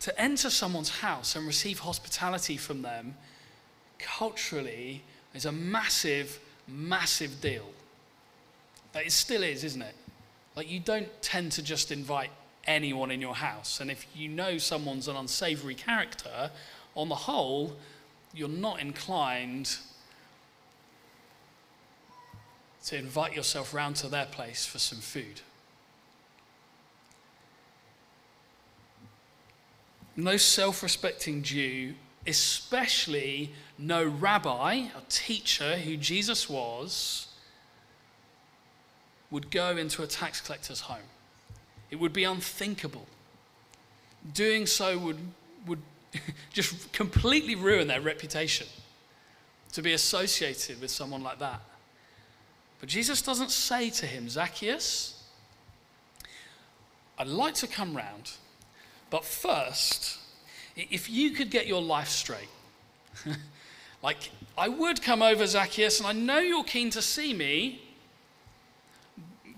To 0.00 0.20
enter 0.20 0.50
someone's 0.50 1.00
house 1.00 1.34
and 1.34 1.46
receive 1.46 1.80
hospitality 1.80 2.56
from 2.56 2.82
them 2.82 3.16
culturally 3.98 5.02
is 5.34 5.44
a 5.44 5.52
massive 5.52 6.38
massive 6.68 7.40
deal. 7.40 7.66
But 8.92 9.06
it 9.06 9.12
still 9.12 9.42
is, 9.42 9.64
isn't 9.64 9.82
it? 9.82 9.94
Like, 10.54 10.70
you 10.70 10.80
don't 10.80 11.08
tend 11.22 11.52
to 11.52 11.62
just 11.62 11.90
invite 11.90 12.30
anyone 12.66 13.10
in 13.10 13.20
your 13.20 13.34
house. 13.34 13.80
And 13.80 13.90
if 13.90 14.06
you 14.14 14.28
know 14.28 14.58
someone's 14.58 15.08
an 15.08 15.16
unsavory 15.16 15.74
character, 15.74 16.50
on 16.94 17.08
the 17.08 17.14
whole, 17.14 17.76
you're 18.34 18.48
not 18.48 18.80
inclined 18.80 19.76
to 22.86 22.96
invite 22.96 23.34
yourself 23.34 23.72
round 23.74 23.96
to 23.96 24.08
their 24.08 24.26
place 24.26 24.66
for 24.66 24.78
some 24.78 24.98
food. 24.98 25.40
No 30.18 30.36
self 30.36 30.82
respecting 30.82 31.42
Jew 31.42 31.94
especially 32.28 33.52
no 33.78 34.04
rabbi, 34.04 34.74
a 34.74 35.00
teacher 35.08 35.78
who 35.78 35.96
Jesus 35.96 36.48
was, 36.48 37.28
would 39.30 39.50
go 39.50 39.76
into 39.76 40.02
a 40.02 40.06
tax 40.06 40.40
collector's 40.40 40.80
home. 40.80 41.08
It 41.90 41.96
would 41.96 42.12
be 42.12 42.24
unthinkable. 42.24 43.06
Doing 44.34 44.66
so 44.66 44.98
would, 44.98 45.18
would 45.66 45.82
just 46.52 46.92
completely 46.92 47.54
ruin 47.54 47.88
their 47.88 48.00
reputation 48.00 48.66
to 49.72 49.82
be 49.82 49.92
associated 49.92 50.80
with 50.80 50.90
someone 50.90 51.22
like 51.22 51.38
that. 51.38 51.60
But 52.80 52.88
Jesus 52.88 53.22
doesn't 53.22 53.50
say 53.50 53.90
to 53.90 54.06
him, 54.06 54.28
Zacchaeus, 54.28 55.22
I'd 57.18 57.26
like 57.26 57.54
to 57.54 57.66
come 57.66 57.96
round, 57.96 58.32
but 59.10 59.24
first, 59.24 60.18
if 60.76 61.10
you 61.10 61.30
could 61.30 61.50
get 61.50 61.66
your 61.66 61.82
life 61.82 62.08
straight, 62.08 62.48
like, 64.02 64.30
I 64.56 64.68
would 64.68 65.02
come 65.02 65.22
over, 65.22 65.46
Zacchaeus, 65.46 65.98
and 65.98 66.06
I 66.06 66.12
know 66.12 66.38
you're 66.38 66.64
keen 66.64 66.90
to 66.90 67.02
see 67.02 67.32
me, 67.32 67.82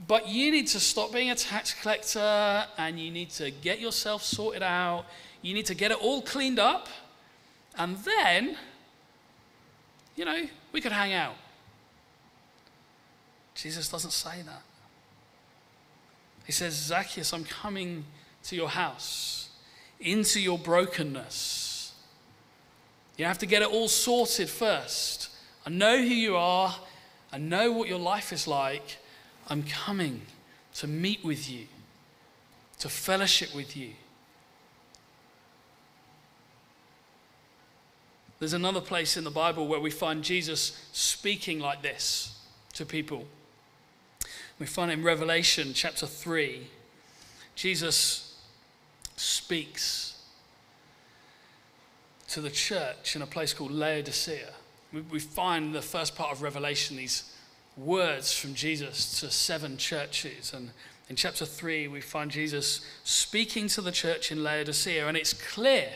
but 0.07 0.28
you 0.28 0.50
need 0.50 0.66
to 0.69 0.80
stop 0.80 1.12
being 1.12 1.30
a 1.30 1.35
tax 1.35 1.73
collector 1.73 2.66
and 2.78 2.99
you 2.99 3.11
need 3.11 3.30
to 3.30 3.50
get 3.50 3.80
yourself 3.80 4.25
sorted 4.25 4.62
out. 4.62 5.04
You 5.40 5.54
need 5.54 5.66
to 5.66 5.75
get 5.75 5.92
it 5.92 5.99
all 6.02 6.21
cleaned 6.21 6.59
up. 6.59 6.88
And 7.76 7.97
then, 7.99 8.57
you 10.16 10.25
know, 10.25 10.47
we 10.73 10.80
could 10.80 10.90
hang 10.90 11.12
out. 11.12 11.37
Jesus 13.54 13.88
doesn't 13.88 14.11
say 14.11 14.42
that. 14.42 14.62
He 16.45 16.52
says, 16.52 16.75
Zacchaeus, 16.75 17.33
I'm 17.33 17.45
coming 17.45 18.04
to 18.45 18.57
your 18.57 18.69
house 18.69 19.41
into 20.01 20.41
your 20.41 20.59
brokenness. 20.59 21.93
You 23.17 23.27
have 23.27 23.39
to 23.39 23.47
get 23.47 23.63
it 23.63 23.69
all 23.69 23.89
sorted 23.89 24.49
first. 24.49 25.29
I 25.67 25.71
know 25.71 25.99
who 25.99 26.05
you 26.05 26.37
are, 26.37 26.75
I 27.33 27.39
know 27.39 27.71
what 27.71 27.89
your 27.89 27.99
life 27.99 28.33
is 28.33 28.47
like. 28.49 28.97
I'm 29.49 29.63
coming 29.65 30.23
to 30.77 30.87
meet 30.87 31.25
with 31.25 31.51
you, 31.51 31.67
to 32.79 32.89
fellowship 32.89 33.55
with 33.55 33.77
you. 33.77 33.91
There's 38.39 38.55
another 38.55 38.81
place 38.81 39.19
in 39.19 39.25
the 39.25 39.31
Bible 39.31 39.69
where 39.69 39.81
we 39.81 39.91
find 39.91 40.25
Jesus 40.25 40.83
speaking 40.93 41.61
like 41.61 41.83
this 41.83 42.39
to 42.75 42.87
people. 42.87 43.27
We 44.59 44.65
find 44.65 44.91
in 44.91 45.03
Revelation 45.03 45.73
chapter 45.75 46.07
3. 46.07 46.69
Jesus 47.55 48.30
speaks 49.21 50.17
to 52.29 52.41
the 52.41 52.50
church 52.50 53.15
in 53.15 53.23
a 53.23 53.27
place 53.27 53.53
called 53.53 53.71
Laodicea. 53.71 54.49
We, 54.93 55.21
find 55.21 55.75
the 55.75 55.83
first 55.83 56.17
part 56.17 56.33
of 56.33 56.43
Revelation 56.43 56.97
these 56.97 57.33
words 57.77 58.33
from 58.33 58.55
Jesus 58.55 59.21
to 59.21 59.31
seven 59.31 59.77
churches. 59.77 60.53
And 60.53 60.71
in 61.09 61.17
chapter 61.17 61.45
3, 61.45 61.89
we 61.89 62.00
find 62.00 62.31
Jesus 62.31 62.85
speaking 63.05 63.69
to 63.69 63.81
the 63.81 63.93
church 63.93 64.33
in 64.33 64.43
Laodicea. 64.43 65.07
And 65.07 65.17
it's 65.17 65.33
clear 65.33 65.91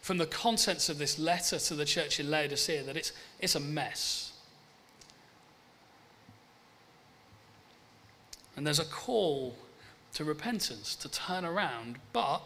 from 0.00 0.18
the 0.18 0.26
contents 0.26 0.88
of 0.88 0.98
this 0.98 1.18
letter 1.18 1.58
to 1.58 1.74
the 1.74 1.84
church 1.84 2.20
in 2.20 2.30
Laodicea 2.30 2.84
that 2.84 2.96
it's, 2.96 3.12
it's 3.40 3.54
a 3.54 3.60
mess. 3.60 4.32
And 8.54 8.66
there's 8.66 8.80
a 8.80 8.84
call 8.84 9.56
to 10.14 10.24
repentance, 10.24 10.94
to 10.96 11.10
turn 11.10 11.44
around. 11.44 11.96
But 12.12 12.42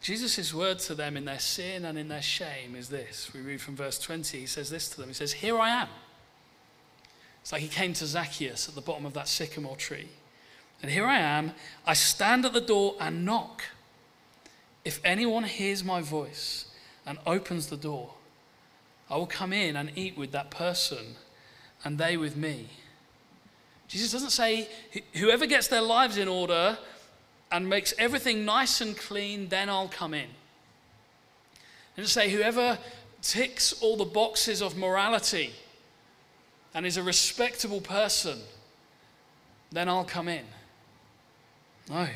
Jesus' 0.00 0.52
word 0.52 0.78
to 0.80 0.94
them 0.94 1.16
in 1.16 1.24
their 1.24 1.38
sin 1.38 1.84
and 1.84 1.98
in 1.98 2.08
their 2.08 2.22
shame 2.22 2.76
is 2.76 2.88
this. 2.88 3.30
We 3.32 3.40
read 3.40 3.60
from 3.60 3.76
verse 3.76 3.98
20. 3.98 4.38
He 4.38 4.46
says 4.46 4.70
this 4.70 4.88
to 4.90 4.98
them 4.98 5.08
He 5.08 5.14
says, 5.14 5.32
Here 5.32 5.58
I 5.58 5.70
am. 5.70 5.88
It's 7.40 7.52
like 7.52 7.62
he 7.62 7.68
came 7.68 7.92
to 7.94 8.06
Zacchaeus 8.06 8.68
at 8.68 8.74
the 8.74 8.80
bottom 8.80 9.04
of 9.04 9.12
that 9.14 9.28
sycamore 9.28 9.76
tree. 9.76 10.08
And 10.82 10.90
here 10.90 11.06
I 11.06 11.18
am. 11.18 11.52
I 11.86 11.94
stand 11.94 12.44
at 12.44 12.52
the 12.52 12.60
door 12.60 12.96
and 13.00 13.24
knock. 13.24 13.62
If 14.84 15.00
anyone 15.04 15.44
hears 15.44 15.82
my 15.82 16.00
voice 16.00 16.66
and 17.06 17.18
opens 17.26 17.68
the 17.68 17.76
door. 17.76 18.14
I 19.10 19.16
will 19.16 19.26
come 19.26 19.52
in 19.52 19.76
and 19.76 19.90
eat 19.94 20.16
with 20.16 20.32
that 20.32 20.50
person 20.50 21.16
and 21.84 21.98
they 21.98 22.16
with 22.16 22.36
me. 22.36 22.68
Jesus 23.88 24.12
doesn't 24.12 24.30
say, 24.30 24.68
whoever 25.14 25.46
gets 25.46 25.68
their 25.68 25.82
lives 25.82 26.16
in 26.16 26.28
order 26.28 26.78
and 27.52 27.68
makes 27.68 27.94
everything 27.98 28.44
nice 28.44 28.80
and 28.80 28.96
clean, 28.96 29.48
then 29.48 29.68
I'll 29.68 29.88
come 29.88 30.14
in. 30.14 30.28
Doesn't 31.96 32.10
say, 32.10 32.30
whoever 32.30 32.78
ticks 33.22 33.72
all 33.80 33.96
the 33.96 34.04
boxes 34.04 34.60
of 34.60 34.76
morality 34.76 35.52
and 36.74 36.84
is 36.84 36.96
a 36.96 37.02
respectable 37.02 37.80
person, 37.80 38.38
then 39.70 39.88
I'll 39.88 40.04
come 40.04 40.28
in. 40.28 40.44
No. 41.88 42.08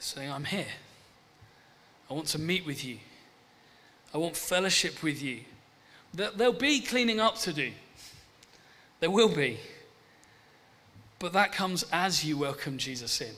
Saying, 0.00 0.30
I'm 0.30 0.44
here. 0.44 0.66
I 2.10 2.14
want 2.14 2.26
to 2.28 2.38
meet 2.38 2.66
with 2.66 2.84
you. 2.84 2.98
I 4.12 4.18
want 4.18 4.36
fellowship 4.36 5.02
with 5.02 5.22
you. 5.22 5.40
There'll 6.14 6.52
be 6.52 6.80
cleaning 6.80 7.20
up 7.20 7.36
to 7.38 7.52
do. 7.52 7.72
There 9.00 9.10
will 9.10 9.28
be. 9.28 9.58
But 11.18 11.32
that 11.32 11.52
comes 11.52 11.84
as 11.92 12.24
you 12.24 12.38
welcome 12.38 12.78
Jesus 12.78 13.20
in, 13.20 13.34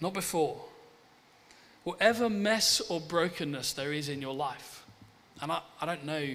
not 0.00 0.12
before. 0.12 0.60
Whatever 1.84 2.28
mess 2.28 2.80
or 2.80 3.00
brokenness 3.00 3.72
there 3.72 3.92
is 3.92 4.08
in 4.08 4.20
your 4.20 4.34
life, 4.34 4.84
and 5.40 5.50
I, 5.50 5.60
I 5.80 5.86
don't 5.86 6.04
know 6.04 6.34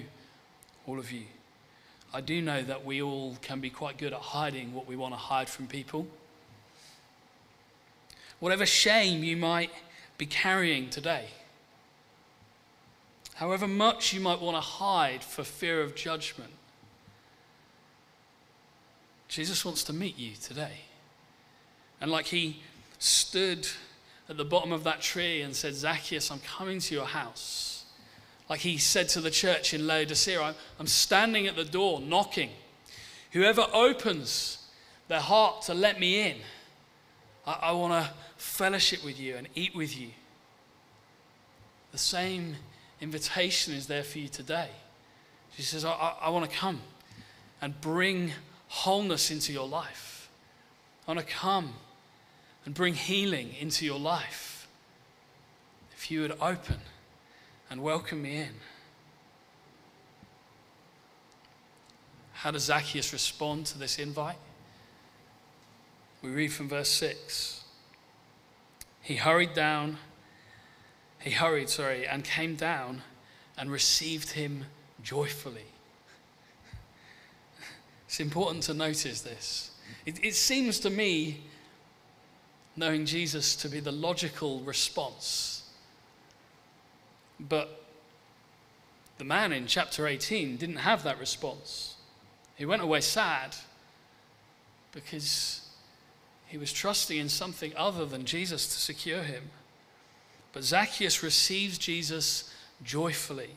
all 0.86 0.98
of 0.98 1.12
you, 1.12 1.24
I 2.12 2.20
do 2.20 2.42
know 2.42 2.62
that 2.62 2.84
we 2.84 3.00
all 3.00 3.36
can 3.40 3.60
be 3.60 3.70
quite 3.70 3.98
good 3.98 4.12
at 4.12 4.20
hiding 4.20 4.74
what 4.74 4.86
we 4.86 4.96
want 4.96 5.14
to 5.14 5.18
hide 5.18 5.48
from 5.48 5.66
people. 5.66 6.06
Whatever 8.40 8.66
shame 8.66 9.22
you 9.22 9.36
might 9.36 9.70
be 10.16 10.26
carrying 10.26 10.90
today, 10.90 11.26
however 13.34 13.68
much 13.68 14.12
you 14.12 14.20
might 14.20 14.40
want 14.40 14.56
to 14.56 14.60
hide 14.60 15.22
for 15.22 15.44
fear 15.44 15.82
of 15.82 15.94
judgment, 15.94 16.52
Jesus 19.28 19.64
wants 19.64 19.84
to 19.84 19.92
meet 19.92 20.18
you 20.18 20.34
today. 20.34 20.80
And 22.00 22.10
like 22.10 22.26
he 22.26 22.62
stood 22.98 23.68
at 24.28 24.36
the 24.36 24.44
bottom 24.44 24.72
of 24.72 24.84
that 24.84 25.00
tree 25.00 25.42
and 25.42 25.54
said, 25.54 25.74
Zacchaeus, 25.74 26.30
I'm 26.30 26.40
coming 26.40 26.80
to 26.80 26.94
your 26.94 27.06
house. 27.06 27.84
Like 28.48 28.60
he 28.60 28.78
said 28.78 29.08
to 29.10 29.20
the 29.20 29.30
church 29.30 29.74
in 29.74 29.86
Laodicea, 29.86 30.54
I'm 30.80 30.86
standing 30.86 31.46
at 31.46 31.56
the 31.56 31.64
door 31.64 32.00
knocking. 32.00 32.50
Whoever 33.32 33.66
opens 33.72 34.66
their 35.08 35.20
heart 35.20 35.62
to 35.62 35.74
let 35.74 36.00
me 36.00 36.30
in, 36.30 36.36
I, 37.46 37.58
I 37.62 37.72
want 37.72 38.04
to 38.04 38.10
fellowship 38.36 39.04
with 39.04 39.20
you 39.20 39.36
and 39.36 39.48
eat 39.54 39.74
with 39.74 39.98
you. 39.98 40.08
The 41.92 41.98
same 41.98 42.56
invitation 43.00 43.74
is 43.74 43.86
there 43.86 44.02
for 44.02 44.18
you 44.18 44.28
today. 44.28 44.68
She 45.56 45.62
says, 45.62 45.84
I, 45.84 45.90
I, 45.90 46.14
I 46.22 46.28
want 46.30 46.50
to 46.50 46.56
come 46.56 46.80
and 47.60 47.78
bring 47.80 48.32
wholeness 48.68 49.30
into 49.30 49.52
your 49.52 49.66
life. 49.68 50.30
I 51.06 51.12
want 51.12 51.26
to 51.26 51.32
come 51.32 51.74
and 52.64 52.74
bring 52.74 52.94
healing 52.94 53.54
into 53.58 53.84
your 53.84 53.98
life. 53.98 54.68
If 55.96 56.10
you 56.10 56.20
would 56.20 56.36
open 56.40 56.78
and 57.70 57.82
welcome 57.82 58.22
me 58.22 58.36
in. 58.36 58.54
How 62.32 62.50
does 62.52 62.64
Zacchaeus 62.64 63.12
respond 63.12 63.66
to 63.66 63.78
this 63.78 63.98
invite? 63.98 64.36
We 66.22 66.30
read 66.30 66.52
from 66.52 66.68
verse 66.68 66.90
6. 66.90 67.64
He 69.02 69.16
hurried 69.16 69.54
down, 69.54 69.98
he 71.20 71.30
hurried, 71.30 71.68
sorry, 71.68 72.06
and 72.06 72.22
came 72.22 72.54
down 72.54 73.02
and 73.56 73.70
received 73.70 74.32
him 74.32 74.66
joyfully. 75.02 75.64
It's 78.08 78.20
important 78.20 78.62
to 78.64 78.74
notice 78.74 79.20
this. 79.20 79.70
It, 80.06 80.24
it 80.24 80.34
seems 80.34 80.80
to 80.80 80.88
me, 80.88 81.42
knowing 82.74 83.04
Jesus, 83.04 83.54
to 83.56 83.68
be 83.68 83.80
the 83.80 83.92
logical 83.92 84.60
response. 84.60 85.62
But 87.38 87.84
the 89.18 89.24
man 89.24 89.52
in 89.52 89.66
chapter 89.66 90.06
18 90.06 90.56
didn't 90.56 90.76
have 90.76 91.02
that 91.02 91.20
response. 91.20 91.96
He 92.56 92.64
went 92.64 92.80
away 92.80 93.02
sad 93.02 93.54
because 94.92 95.68
he 96.46 96.56
was 96.56 96.72
trusting 96.72 97.18
in 97.18 97.28
something 97.28 97.74
other 97.76 98.06
than 98.06 98.24
Jesus 98.24 98.66
to 98.68 98.78
secure 98.80 99.22
him. 99.22 99.50
But 100.54 100.64
Zacchaeus 100.64 101.22
receives 101.22 101.76
Jesus 101.76 102.54
joyfully. 102.82 103.50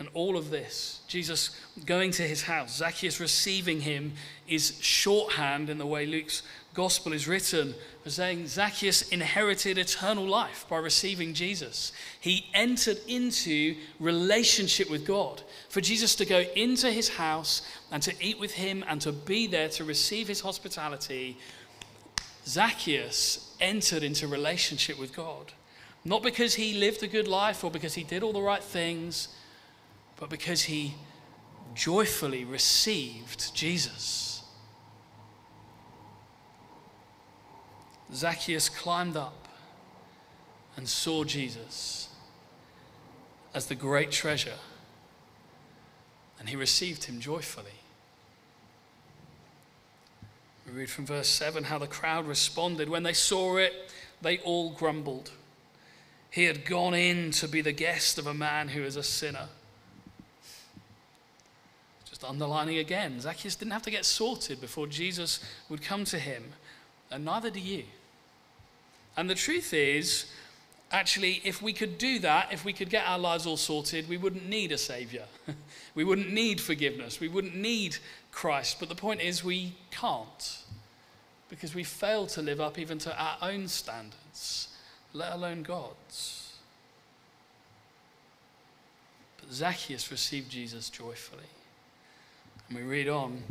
And 0.00 0.08
all 0.14 0.38
of 0.38 0.48
this, 0.48 1.02
Jesus 1.08 1.50
going 1.84 2.10
to 2.12 2.22
his 2.22 2.42
house, 2.42 2.78
Zacchaeus 2.78 3.20
receiving 3.20 3.82
him, 3.82 4.14
is 4.48 4.78
shorthand 4.80 5.68
in 5.68 5.76
the 5.76 5.86
way 5.86 6.06
Luke's 6.06 6.42
gospel 6.72 7.12
is 7.12 7.28
written 7.28 7.74
for 8.02 8.08
saying 8.08 8.46
Zacchaeus 8.46 9.02
inherited 9.10 9.76
eternal 9.76 10.26
life 10.26 10.64
by 10.70 10.78
receiving 10.78 11.34
Jesus. 11.34 11.92
He 12.18 12.46
entered 12.54 12.98
into 13.08 13.76
relationship 13.98 14.88
with 14.88 15.06
God. 15.06 15.42
For 15.68 15.82
Jesus 15.82 16.14
to 16.16 16.24
go 16.24 16.44
into 16.56 16.90
his 16.90 17.10
house 17.10 17.60
and 17.92 18.02
to 18.02 18.14
eat 18.24 18.40
with 18.40 18.52
him 18.52 18.82
and 18.88 19.02
to 19.02 19.12
be 19.12 19.46
there 19.46 19.68
to 19.68 19.84
receive 19.84 20.28
his 20.28 20.40
hospitality, 20.40 21.36
Zacchaeus 22.46 23.54
entered 23.60 24.02
into 24.02 24.26
relationship 24.26 24.98
with 24.98 25.14
God. 25.14 25.52
Not 26.06 26.22
because 26.22 26.54
he 26.54 26.78
lived 26.78 27.02
a 27.02 27.06
good 27.06 27.28
life 27.28 27.62
or 27.62 27.70
because 27.70 27.92
he 27.92 28.02
did 28.02 28.22
all 28.22 28.32
the 28.32 28.40
right 28.40 28.64
things 28.64 29.28
but 30.20 30.28
because 30.28 30.62
he 30.62 30.94
joyfully 31.74 32.44
received 32.44 33.54
Jesus. 33.54 34.42
Zacchaeus 38.12 38.68
climbed 38.68 39.16
up 39.16 39.48
and 40.76 40.88
saw 40.88 41.24
Jesus 41.24 42.08
as 43.54 43.66
the 43.66 43.74
great 43.74 44.10
treasure, 44.10 44.58
and 46.38 46.48
he 46.48 46.56
received 46.56 47.04
him 47.04 47.18
joyfully. 47.18 47.72
We 50.66 50.72
read 50.80 50.90
from 50.90 51.06
verse 51.06 51.28
7 51.28 51.64
how 51.64 51.78
the 51.78 51.86
crowd 51.86 52.28
responded. 52.28 52.88
When 52.88 53.02
they 53.02 53.12
saw 53.12 53.56
it, 53.56 53.90
they 54.22 54.38
all 54.38 54.70
grumbled. 54.70 55.32
He 56.30 56.44
had 56.44 56.64
gone 56.64 56.94
in 56.94 57.32
to 57.32 57.48
be 57.48 57.60
the 57.60 57.72
guest 57.72 58.18
of 58.18 58.26
a 58.26 58.34
man 58.34 58.68
who 58.68 58.82
is 58.82 58.96
a 58.96 59.02
sinner. 59.02 59.48
Underlining 62.22 62.78
again, 62.78 63.20
Zacchaeus 63.20 63.56
didn't 63.56 63.72
have 63.72 63.82
to 63.82 63.90
get 63.90 64.04
sorted 64.04 64.60
before 64.60 64.86
Jesus 64.86 65.40
would 65.68 65.82
come 65.82 66.04
to 66.04 66.18
him, 66.18 66.44
and 67.10 67.24
neither 67.24 67.50
do 67.50 67.60
you. 67.60 67.84
And 69.16 69.28
the 69.28 69.34
truth 69.34 69.72
is, 69.72 70.26
actually, 70.92 71.40
if 71.44 71.62
we 71.62 71.72
could 71.72 71.98
do 71.98 72.18
that, 72.20 72.52
if 72.52 72.64
we 72.64 72.72
could 72.72 72.90
get 72.90 73.06
our 73.06 73.18
lives 73.18 73.46
all 73.46 73.56
sorted, 73.56 74.08
we 74.08 74.16
wouldn't 74.16 74.48
need 74.48 74.72
a 74.72 74.78
Savior. 74.78 75.24
we 75.94 76.04
wouldn't 76.04 76.32
need 76.32 76.60
forgiveness. 76.60 77.20
We 77.20 77.28
wouldn't 77.28 77.56
need 77.56 77.96
Christ. 78.32 78.78
But 78.80 78.88
the 78.88 78.94
point 78.94 79.20
is, 79.20 79.42
we 79.44 79.74
can't 79.90 80.58
because 81.50 81.74
we 81.74 81.82
fail 81.82 82.26
to 82.28 82.40
live 82.40 82.60
up 82.60 82.78
even 82.78 82.96
to 82.98 83.20
our 83.20 83.36
own 83.42 83.66
standards, 83.66 84.68
let 85.12 85.32
alone 85.32 85.62
God's. 85.62 86.56
But 89.40 89.52
Zacchaeus 89.52 90.10
received 90.12 90.50
Jesus 90.50 90.88
joyfully. 90.88 91.42
And 92.70 92.78
we 92.78 92.84
read 92.84 93.08
on 93.08 93.42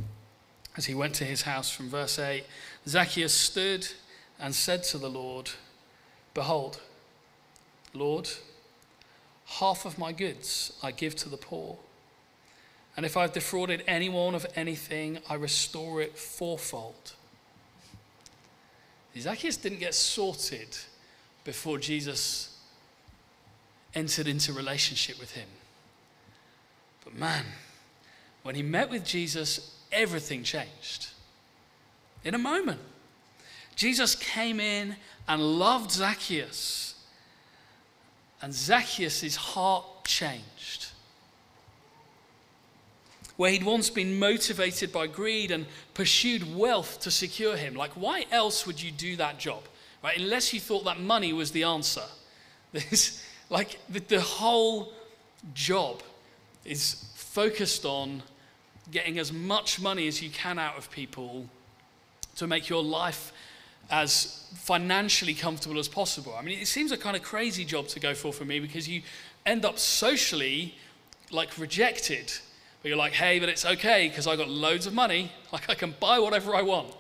as 0.78 0.86
he 0.86 0.96
went 0.96 1.14
to 1.16 1.26
his 1.26 1.42
house 1.42 1.70
from 1.70 1.90
verse 1.90 2.18
8 2.18 2.46
Zacchaeus 2.88 3.34
stood 3.34 3.88
and 4.40 4.56
said 4.56 4.84
to 4.86 4.98
the 4.98 5.10
Lord, 5.10 5.52
Behold, 6.34 6.80
Lord, 7.94 8.30
half 9.46 9.86
of 9.86 9.98
my 9.98 10.14
goods 10.14 10.72
I 10.82 10.92
give 10.92 11.16
to 11.18 11.30
the 11.30 11.38
poor. 11.38 11.78
And 12.96 13.06
if 13.06 13.18
I've 13.18 13.34
defrauded 13.34 13.84
anyone 13.88 14.36
of 14.36 14.46
anything, 14.56 15.20
I 15.30 15.36
restore 15.36 16.02
it 16.02 16.18
fourfold. 16.18 17.14
Zacchaeus 19.18 19.58
didn't 19.58 19.80
get 19.80 19.96
sorted 19.96 20.78
before 21.44 21.78
Jesus 21.78 22.58
entered 23.94 24.28
into 24.28 24.54
relationship 24.54 25.20
with 25.20 25.32
him. 25.32 25.48
But 27.04 27.16
man, 27.16 27.44
when 28.50 28.56
he 28.56 28.64
met 28.64 28.90
with 28.90 29.06
Jesus, 29.06 29.76
everything 29.92 30.42
changed. 30.42 31.10
In 32.24 32.34
a 32.34 32.40
moment, 32.40 32.80
Jesus 33.76 34.16
came 34.16 34.60
in 34.60 34.96
and 35.28 35.40
loved 35.40 35.92
Zacchaeus, 35.92 36.96
and 38.42 38.52
Zacchaeus' 38.52 39.36
heart 39.36 39.86
changed. 40.04 40.88
Where 43.38 43.52
he'd 43.52 43.62
once 43.62 43.92
been 43.92 44.18
motivated 44.18 44.92
by 44.92 45.06
greed 45.06 45.52
and 45.52 45.68
pursued 45.94 46.56
wealth 46.56 47.02
to 47.02 47.12
secure 47.12 47.56
him. 47.56 47.76
Like, 47.76 47.92
why 47.92 48.26
else 48.32 48.66
would 48.66 48.82
you 48.82 48.90
do 48.90 49.16
that 49.18 49.38
job? 49.38 49.62
right? 50.04 50.18
Unless 50.18 50.56
you 50.56 50.60
thought 50.60 50.86
that 50.86 51.00
money 51.00 51.34
was 51.34 51.52
the 51.52 51.66
answer. 51.66 52.06
This, 52.72 53.24
like 53.52 53.78
the, 53.90 54.00
the 54.00 54.22
whole 54.22 54.92
job 55.54 56.02
is 56.66 57.06
focused 57.14 57.86
on 57.86 58.24
getting 58.92 59.20
as 59.20 59.32
much 59.32 59.82
money 59.82 60.08
as 60.08 60.22
you 60.22 60.30
can 60.30 60.58
out 60.58 60.78
of 60.78 60.90
people 60.92 61.46
to 62.36 62.48
make 62.48 62.70
your 62.70 62.84
life 62.84 63.32
as 63.92 64.48
financially 64.56 65.34
comfortable 65.34 65.80
as 65.80 65.88
possible. 65.88 66.36
I 66.38 66.42
mean, 66.42 66.60
it 66.60 66.68
seems 66.68 66.92
a 66.92 66.98
kind 66.98 67.16
of 67.16 67.24
crazy 67.24 67.66
job 67.66 67.88
to 67.90 68.00
go 68.00 68.14
for 68.14 68.32
for 68.32 68.46
me 68.46 68.60
because 68.60 68.88
you 68.88 69.02
end 69.46 69.66
up 69.66 69.80
socially 69.80 70.76
like 71.32 71.58
rejected. 71.58 72.32
But 72.82 72.90
you're 72.90 72.98
like, 72.98 73.14
hey, 73.14 73.40
but 73.40 73.50
it's 73.50 73.66
okay 73.66 74.08
because 74.08 74.28
I 74.28 74.36
got 74.36 74.50
loads 74.50 74.86
of 74.86 74.94
money. 74.94 75.32
Like 75.52 75.68
I 75.68 75.74
can 75.74 75.96
buy 76.00 76.20
whatever 76.20 76.56
I 76.56 76.62
want. 76.62 76.94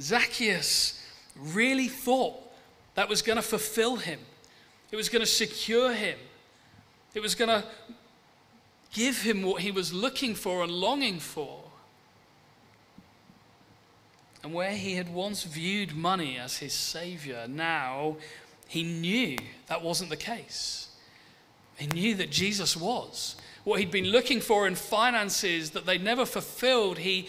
Zacchaeus 0.00 1.04
really 1.36 1.88
thought 1.88 2.36
that 2.94 3.08
was 3.08 3.22
going 3.22 3.36
to 3.36 3.42
fulfill 3.42 3.96
him. 3.96 4.20
It 4.92 4.96
was 4.96 5.08
going 5.08 5.20
to 5.20 5.26
secure 5.26 5.92
him. 5.92 6.16
It 7.12 7.20
was 7.20 7.34
going 7.34 7.48
to 7.48 7.64
give 8.96 9.20
him 9.20 9.42
what 9.42 9.60
he 9.60 9.70
was 9.70 9.92
looking 9.92 10.34
for 10.34 10.62
and 10.62 10.72
longing 10.72 11.18
for. 11.18 11.60
And 14.42 14.54
where 14.54 14.72
he 14.72 14.94
had 14.94 15.12
once 15.12 15.44
viewed 15.44 15.94
money 15.94 16.38
as 16.38 16.58
his 16.58 16.72
savior, 16.72 17.46
now 17.46 18.16
he 18.68 18.82
knew 18.82 19.36
that 19.66 19.82
wasn't 19.82 20.08
the 20.08 20.16
case. 20.16 20.88
He 21.76 21.88
knew 21.88 22.14
that 22.14 22.30
Jesus 22.30 22.74
was. 22.74 23.36
What 23.64 23.80
he'd 23.80 23.90
been 23.90 24.06
looking 24.06 24.40
for 24.40 24.66
in 24.66 24.76
finances 24.76 25.72
that 25.72 25.84
they'd 25.84 26.02
never 26.02 26.24
fulfilled, 26.24 26.98
he 26.98 27.28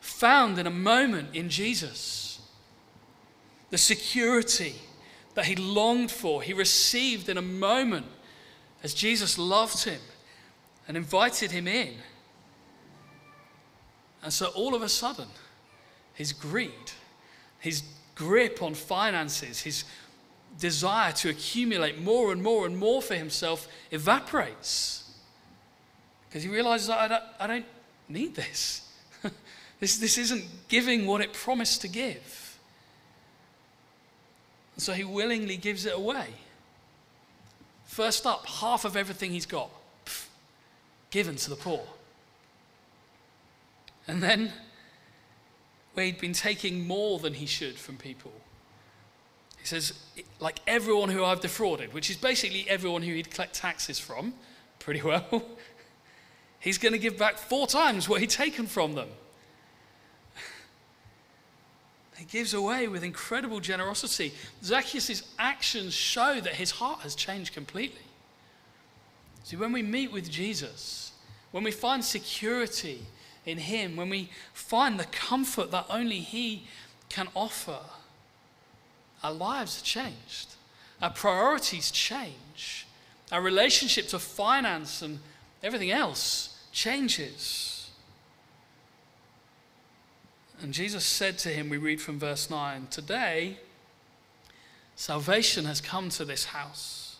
found 0.00 0.58
in 0.58 0.66
a 0.66 0.70
moment 0.70 1.34
in 1.34 1.50
Jesus. 1.50 2.40
The 3.68 3.76
security 3.76 4.76
that 5.34 5.44
he 5.44 5.56
longed 5.56 6.10
for, 6.10 6.40
he 6.40 6.54
received 6.54 7.28
in 7.28 7.36
a 7.36 7.42
moment 7.42 8.06
as 8.82 8.94
Jesus 8.94 9.36
loved 9.36 9.84
him 9.84 10.00
and 10.92 10.98
invited 10.98 11.50
him 11.50 11.66
in. 11.66 11.94
And 14.22 14.30
so 14.30 14.48
all 14.48 14.74
of 14.74 14.82
a 14.82 14.90
sudden, 14.90 15.28
his 16.12 16.34
greed, 16.34 16.92
his 17.60 17.82
grip 18.14 18.60
on 18.60 18.74
finances, 18.74 19.62
his 19.62 19.84
desire 20.60 21.12
to 21.12 21.30
accumulate 21.30 21.98
more 21.98 22.30
and 22.30 22.42
more 22.42 22.66
and 22.66 22.76
more 22.76 23.00
for 23.00 23.14
himself 23.14 23.68
evaporates. 23.90 25.10
Because 26.28 26.42
he 26.42 26.50
realizes, 26.50 26.90
I 26.90 27.08
don't, 27.08 27.24
I 27.40 27.46
don't 27.46 27.66
need 28.10 28.34
this. 28.34 28.86
this. 29.80 29.96
This 29.96 30.18
isn't 30.18 30.44
giving 30.68 31.06
what 31.06 31.22
it 31.22 31.32
promised 31.32 31.80
to 31.80 31.88
give. 31.88 32.58
And 34.74 34.82
so 34.82 34.92
he 34.92 35.04
willingly 35.04 35.56
gives 35.56 35.86
it 35.86 35.94
away. 35.94 36.26
First 37.86 38.26
up, 38.26 38.44
half 38.44 38.84
of 38.84 38.94
everything 38.94 39.30
he's 39.30 39.46
got, 39.46 39.70
given 41.12 41.36
to 41.36 41.50
the 41.50 41.56
poor. 41.56 41.84
And 44.08 44.20
then 44.20 44.52
where 45.94 46.06
he'd 46.06 46.18
been 46.18 46.32
taking 46.32 46.86
more 46.86 47.20
than 47.20 47.34
he 47.34 47.46
should 47.46 47.78
from 47.78 47.96
people. 47.96 48.32
He 49.60 49.66
says, 49.66 49.92
like 50.40 50.58
everyone 50.66 51.10
who 51.10 51.24
I've 51.24 51.40
defrauded, 51.40 51.92
which 51.92 52.10
is 52.10 52.16
basically 52.16 52.68
everyone 52.68 53.02
who 53.02 53.14
he'd 53.14 53.30
collect 53.30 53.54
taxes 53.54 53.98
from, 53.98 54.34
pretty 54.80 55.02
well, 55.02 55.44
he's 56.58 56.78
going 56.78 56.94
to 56.94 56.98
give 56.98 57.16
back 57.16 57.36
four 57.36 57.68
times 57.68 58.08
what 58.08 58.20
he'd 58.20 58.30
taken 58.30 58.66
from 58.66 58.94
them. 58.94 59.08
He 62.18 62.24
gives 62.26 62.54
away 62.54 62.86
with 62.86 63.02
incredible 63.02 63.58
generosity. 63.58 64.32
Zacchaeus' 64.62 65.24
actions 65.40 65.92
show 65.92 66.40
that 66.40 66.54
his 66.54 66.70
heart 66.70 67.00
has 67.00 67.16
changed 67.16 67.52
completely. 67.52 68.02
See, 69.44 69.56
when 69.56 69.72
we 69.72 69.82
meet 69.82 70.12
with 70.12 70.30
Jesus, 70.30 71.12
when 71.50 71.64
we 71.64 71.70
find 71.70 72.04
security 72.04 73.06
in 73.44 73.58
Him, 73.58 73.96
when 73.96 74.08
we 74.08 74.30
find 74.52 74.98
the 74.98 75.04
comfort 75.04 75.70
that 75.70 75.86
only 75.90 76.20
He 76.20 76.64
can 77.08 77.28
offer, 77.34 77.80
our 79.22 79.32
lives 79.32 79.80
are 79.80 79.84
changed. 79.84 80.54
Our 81.00 81.10
priorities 81.10 81.90
change. 81.90 82.86
Our 83.30 83.42
relationship 83.42 84.08
to 84.08 84.18
finance 84.18 85.02
and 85.02 85.18
everything 85.62 85.90
else 85.90 86.58
changes. 86.72 87.90
And 90.60 90.72
Jesus 90.72 91.04
said 91.04 91.38
to 91.38 91.48
him, 91.48 91.68
we 91.68 91.76
read 91.76 92.00
from 92.00 92.20
verse 92.20 92.48
9, 92.48 92.86
Today, 92.90 93.58
salvation 94.94 95.64
has 95.64 95.80
come 95.80 96.08
to 96.10 96.24
this 96.24 96.46
house, 96.46 97.11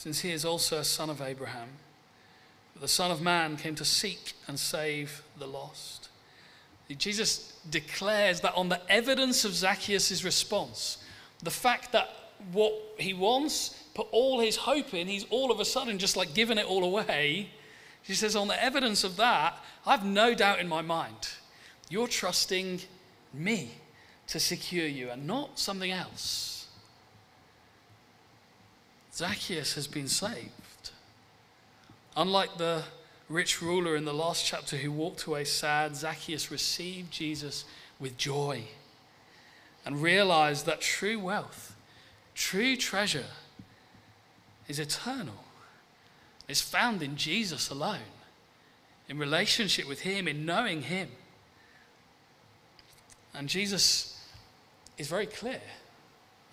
since 0.00 0.20
he 0.20 0.30
is 0.30 0.44
also 0.44 0.78
a 0.78 0.84
son 0.84 1.10
of 1.10 1.20
Abraham 1.20 1.68
the 2.80 2.88
Son 2.88 3.10
of 3.10 3.20
Man 3.20 3.56
came 3.58 3.74
to 3.74 3.84
seek 3.84 4.32
and 4.48 4.58
save 4.58 5.22
the 5.38 5.46
lost. 5.46 6.08
Jesus 6.96 7.52
declares 7.68 8.40
that 8.40 8.54
on 8.54 8.70
the 8.70 8.80
evidence 8.90 9.44
of 9.44 9.52
Zacchaeus' 9.52 10.24
response, 10.24 10.98
the 11.42 11.50
fact 11.50 11.92
that 11.92 12.08
what 12.52 12.72
he 12.98 13.12
wants, 13.12 13.82
put 13.94 14.06
all 14.12 14.40
his 14.40 14.56
hope 14.56 14.94
in, 14.94 15.06
he's 15.06 15.26
all 15.28 15.52
of 15.52 15.60
a 15.60 15.64
sudden 15.64 15.98
just 15.98 16.16
like 16.16 16.32
giving 16.32 16.56
it 16.56 16.64
all 16.64 16.84
away. 16.84 17.50
He 18.02 18.14
says, 18.14 18.34
on 18.34 18.48
the 18.48 18.62
evidence 18.62 19.04
of 19.04 19.16
that, 19.18 19.62
I've 19.86 20.04
no 20.04 20.34
doubt 20.34 20.58
in 20.58 20.68
my 20.68 20.80
mind, 20.80 21.28
you're 21.90 22.08
trusting 22.08 22.80
me 23.34 23.72
to 24.28 24.40
secure 24.40 24.86
you 24.86 25.10
and 25.10 25.26
not 25.26 25.58
something 25.58 25.90
else. 25.90 26.59
Zacchaeus 29.20 29.74
has 29.74 29.86
been 29.86 30.08
saved. 30.08 30.92
Unlike 32.16 32.56
the 32.56 32.84
rich 33.28 33.60
ruler 33.60 33.94
in 33.94 34.06
the 34.06 34.14
last 34.14 34.46
chapter 34.46 34.78
who 34.78 34.90
walked 34.90 35.24
away 35.24 35.44
sad, 35.44 35.94
Zacchaeus 35.94 36.50
received 36.50 37.12
Jesus 37.12 37.66
with 37.98 38.16
joy 38.16 38.62
and 39.84 40.00
realized 40.00 40.64
that 40.64 40.80
true 40.80 41.18
wealth, 41.18 41.76
true 42.34 42.78
treasure, 42.78 43.26
is 44.68 44.78
eternal. 44.78 45.44
It's 46.48 46.62
found 46.62 47.02
in 47.02 47.16
Jesus 47.16 47.68
alone, 47.68 48.16
in 49.06 49.18
relationship 49.18 49.86
with 49.86 50.00
Him, 50.00 50.28
in 50.28 50.46
knowing 50.46 50.80
Him. 50.80 51.10
And 53.34 53.50
Jesus 53.50 54.18
is 54.96 55.08
very 55.08 55.26
clear. 55.26 55.60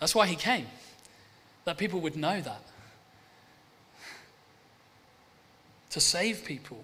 That's 0.01 0.13
why 0.13 0.27
He 0.27 0.35
came, 0.35 0.67
that 1.67 1.77
people 1.77 1.99
would 1.99 2.15
know 2.15 2.39
that. 2.39 2.61
to 5.89 6.01
save 6.01 6.45
people. 6.45 6.83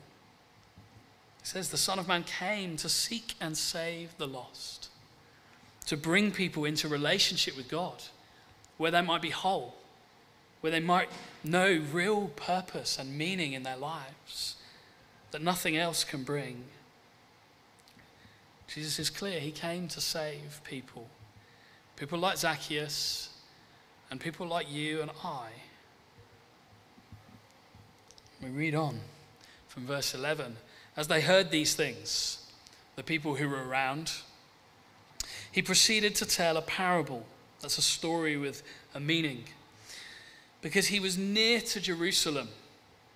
He 1.42 1.48
says 1.48 1.70
the 1.70 1.78
Son 1.78 2.00
of 2.00 2.08
Man 2.08 2.24
came 2.24 2.78
to 2.78 2.90
seek 2.90 3.36
and 3.40 3.56
save 3.56 4.18
the 4.18 4.28
lost, 4.28 4.90
to 5.86 5.96
bring 5.96 6.32
people 6.32 6.66
into 6.66 6.88
relationship 6.88 7.56
with 7.56 7.70
God, 7.70 8.02
where 8.78 8.90
they 8.90 9.02
might 9.02 9.22
be 9.22 9.30
whole, 9.30 9.76
where 10.62 10.72
they 10.72 10.80
might 10.80 11.10
know 11.44 11.84
real 11.92 12.30
purpose 12.30 12.98
and 12.98 13.18
meaning 13.18 13.54
in 13.54 13.62
their 13.62 13.78
lives 13.78 14.56
that 15.30 15.44
nothing 15.44 15.78
else 15.78 16.04
can 16.04 16.24
bring. 16.24 16.64
Jesus 18.68 18.98
is 18.98 19.10
clear, 19.12 19.40
he 19.40 19.52
came 19.52 19.88
to 19.90 20.02
save 20.02 20.62
people. 20.64 21.08
People 21.98 22.18
like 22.18 22.38
Zacchaeus 22.38 23.30
and 24.14 24.22
people 24.22 24.46
like 24.46 24.72
you 24.72 25.02
and 25.02 25.10
I. 25.24 25.48
We 28.44 28.50
read 28.50 28.76
on 28.76 29.00
from 29.68 29.88
verse 29.88 30.14
11. 30.14 30.56
As 30.96 31.08
they 31.08 31.20
heard 31.20 31.50
these 31.50 31.74
things, 31.74 32.38
the 32.96 33.02
people 33.02 33.34
who 33.34 33.50
were 33.50 33.68
around, 33.68 34.12
he 35.52 35.64
proceeded 35.64 36.14
to 36.18 36.28
tell 36.28 36.58
a 36.58 36.62
parable. 36.62 37.26
That's 37.62 37.80
a 37.80 37.82
story 37.82 38.38
with 38.38 38.62
a 38.94 39.00
meaning. 39.00 39.46
Because 40.62 40.86
he 40.86 41.00
was 41.00 41.18
near 41.18 41.60
to 41.62 41.82
Jerusalem, 41.82 42.50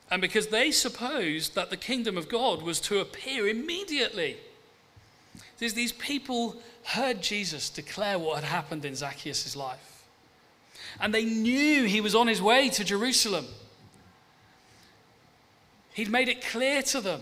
and 0.09 0.19
because 0.19 0.47
they 0.47 0.71
supposed 0.71 1.53
that 1.53 1.69
the 1.69 1.77
kingdom 1.77 2.17
of 2.17 2.27
God 2.27 2.63
was 2.63 2.79
to 2.81 3.01
appear 3.01 3.47
immediately. 3.47 4.37
These 5.59 5.91
people 5.91 6.55
heard 6.85 7.21
Jesus 7.21 7.69
declare 7.69 8.17
what 8.17 8.43
had 8.43 8.45
happened 8.45 8.83
in 8.83 8.95
Zacchaeus' 8.95 9.55
life. 9.55 9.96
And 10.99 11.13
they 11.13 11.25
knew 11.25 11.85
he 11.85 12.01
was 12.01 12.15
on 12.15 12.27
his 12.27 12.41
way 12.41 12.69
to 12.69 12.83
Jerusalem. 12.83 13.45
He'd 15.93 16.09
made 16.09 16.29
it 16.29 16.45
clear 16.45 16.81
to 16.83 17.01
them 17.01 17.21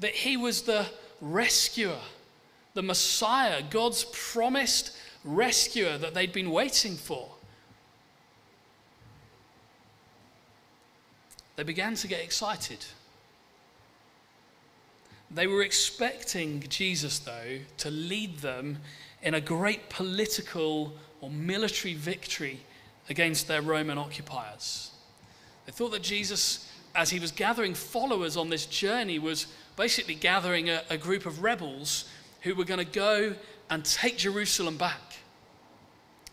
that 0.00 0.12
he 0.12 0.36
was 0.36 0.62
the 0.62 0.86
rescuer, 1.20 1.98
the 2.74 2.82
Messiah, 2.82 3.62
God's 3.68 4.04
promised 4.12 4.96
rescuer 5.24 5.98
that 5.98 6.14
they'd 6.14 6.32
been 6.32 6.50
waiting 6.50 6.96
for. 6.96 7.28
They 11.56 11.62
began 11.62 11.94
to 11.96 12.08
get 12.08 12.20
excited. 12.20 12.84
They 15.30 15.46
were 15.46 15.62
expecting 15.62 16.62
Jesus, 16.68 17.18
though, 17.18 17.58
to 17.78 17.90
lead 17.90 18.38
them 18.38 18.78
in 19.22 19.34
a 19.34 19.40
great 19.40 19.88
political 19.88 20.92
or 21.20 21.30
military 21.30 21.94
victory 21.94 22.60
against 23.08 23.48
their 23.48 23.62
Roman 23.62 23.98
occupiers. 23.98 24.90
They 25.66 25.72
thought 25.72 25.92
that 25.92 26.02
Jesus, 26.02 26.70
as 26.94 27.10
he 27.10 27.20
was 27.20 27.32
gathering 27.32 27.74
followers 27.74 28.36
on 28.36 28.48
this 28.48 28.66
journey, 28.66 29.18
was 29.18 29.46
basically 29.76 30.14
gathering 30.14 30.70
a, 30.70 30.82
a 30.90 30.96
group 30.96 31.26
of 31.26 31.42
rebels 31.42 32.06
who 32.42 32.54
were 32.54 32.64
going 32.64 32.84
to 32.84 32.90
go 32.90 33.34
and 33.70 33.84
take 33.84 34.18
Jerusalem 34.18 34.76
back 34.76 35.00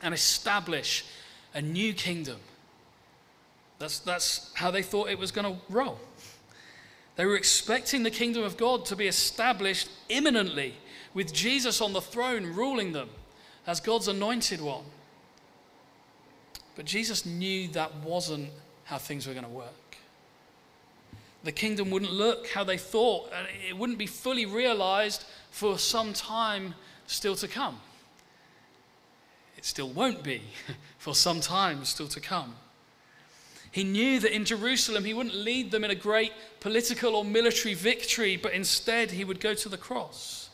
and 0.01 0.13
establish 0.13 1.05
a 1.53 1.61
new 1.61 1.93
kingdom. 1.93 2.39
That's, 3.79 3.99
that's 3.99 4.51
how 4.53 4.71
they 4.71 4.83
thought 4.83 5.09
it 5.09 5.17
was 5.17 5.31
going 5.31 5.53
to 5.53 5.61
roll. 5.69 5.99
They 7.15 7.25
were 7.25 7.35
expecting 7.35 8.03
the 8.03 8.11
kingdom 8.11 8.43
of 8.43 8.57
God 8.57 8.85
to 8.85 8.95
be 8.95 9.07
established 9.07 9.89
imminently 10.09 10.75
with 11.13 11.33
Jesus 11.33 11.81
on 11.81 11.93
the 11.93 12.01
throne 12.01 12.53
ruling 12.53 12.93
them 12.93 13.09
as 13.67 13.79
God's 13.79 14.07
anointed 14.07 14.61
one. 14.61 14.83
But 16.75 16.85
Jesus 16.85 17.25
knew 17.25 17.67
that 17.69 17.95
wasn't 17.97 18.49
how 18.85 18.97
things 18.97 19.27
were 19.27 19.33
going 19.33 19.45
to 19.45 19.51
work. 19.51 19.97
The 21.43 21.51
kingdom 21.51 21.89
wouldn't 21.89 22.11
look 22.11 22.49
how 22.49 22.63
they 22.63 22.77
thought, 22.77 23.31
and 23.35 23.47
it 23.67 23.75
wouldn't 23.75 23.97
be 23.97 24.05
fully 24.05 24.45
realized 24.45 25.25
for 25.49 25.79
some 25.79 26.13
time 26.13 26.75
still 27.07 27.35
to 27.35 27.47
come. 27.47 27.79
It 29.57 29.65
still 29.65 29.89
won't 29.89 30.23
be 30.23 30.41
for 30.97 31.15
some 31.15 31.41
time 31.41 31.83
still 31.85 32.07
to 32.09 32.19
come. 32.19 32.55
He 33.71 33.83
knew 33.83 34.19
that 34.19 34.35
in 34.35 34.43
Jerusalem 34.43 35.05
he 35.05 35.13
wouldn't 35.13 35.35
lead 35.35 35.71
them 35.71 35.83
in 35.83 35.91
a 35.91 35.95
great 35.95 36.33
political 36.59 37.15
or 37.15 37.23
military 37.23 37.73
victory, 37.73 38.35
but 38.35 38.53
instead 38.53 39.11
he 39.11 39.23
would 39.23 39.39
go 39.39 39.53
to 39.53 39.69
the 39.69 39.77
cross. 39.77 40.49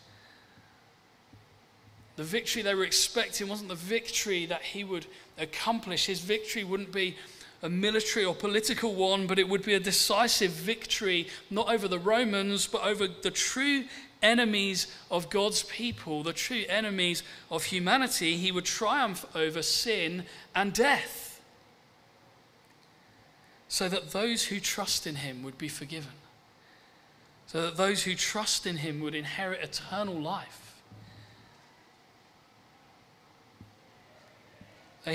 The 2.15 2.23
victory 2.23 2.61
they 2.61 2.75
were 2.75 2.83
expecting 2.83 3.47
wasn't 3.47 3.69
the 3.69 3.75
victory 3.75 4.45
that 4.45 4.61
he 4.61 4.83
would 4.83 5.05
accomplish. 5.37 6.05
His 6.05 6.19
victory 6.21 6.63
wouldn't 6.63 6.91
be 6.91 7.15
a 7.63 7.69
military 7.69 8.23
or 8.23 8.35
political 8.35 8.93
one, 8.93 9.27
but 9.27 9.39
it 9.39 9.49
would 9.49 9.63
be 9.63 9.73
a 9.73 9.79
decisive 9.79 10.51
victory, 10.51 11.27
not 11.49 11.73
over 11.73 11.87
the 11.87 11.99
Romans, 11.99 12.67
but 12.67 12.83
over 12.83 13.07
the 13.07 13.31
true 13.31 13.85
enemies 14.21 14.87
of 15.09 15.29
God's 15.29 15.63
people, 15.63 16.23
the 16.23 16.33
true 16.33 16.65
enemies 16.69 17.23
of 17.49 17.65
humanity. 17.65 18.37
He 18.37 18.51
would 18.51 18.65
triumph 18.65 19.25
over 19.35 19.61
sin 19.61 20.25
and 20.55 20.73
death, 20.73 21.41
so 23.67 23.89
that 23.89 24.11
those 24.11 24.45
who 24.45 24.59
trust 24.59 25.07
in 25.07 25.15
him 25.15 25.43
would 25.43 25.57
be 25.57 25.67
forgiven, 25.67 26.13
so 27.47 27.61
that 27.61 27.77
those 27.77 28.03
who 28.03 28.15
trust 28.15 28.65
in 28.65 28.77
him 28.77 29.01
would 29.01 29.15
inherit 29.15 29.63
eternal 29.63 30.19
life. 30.19 30.66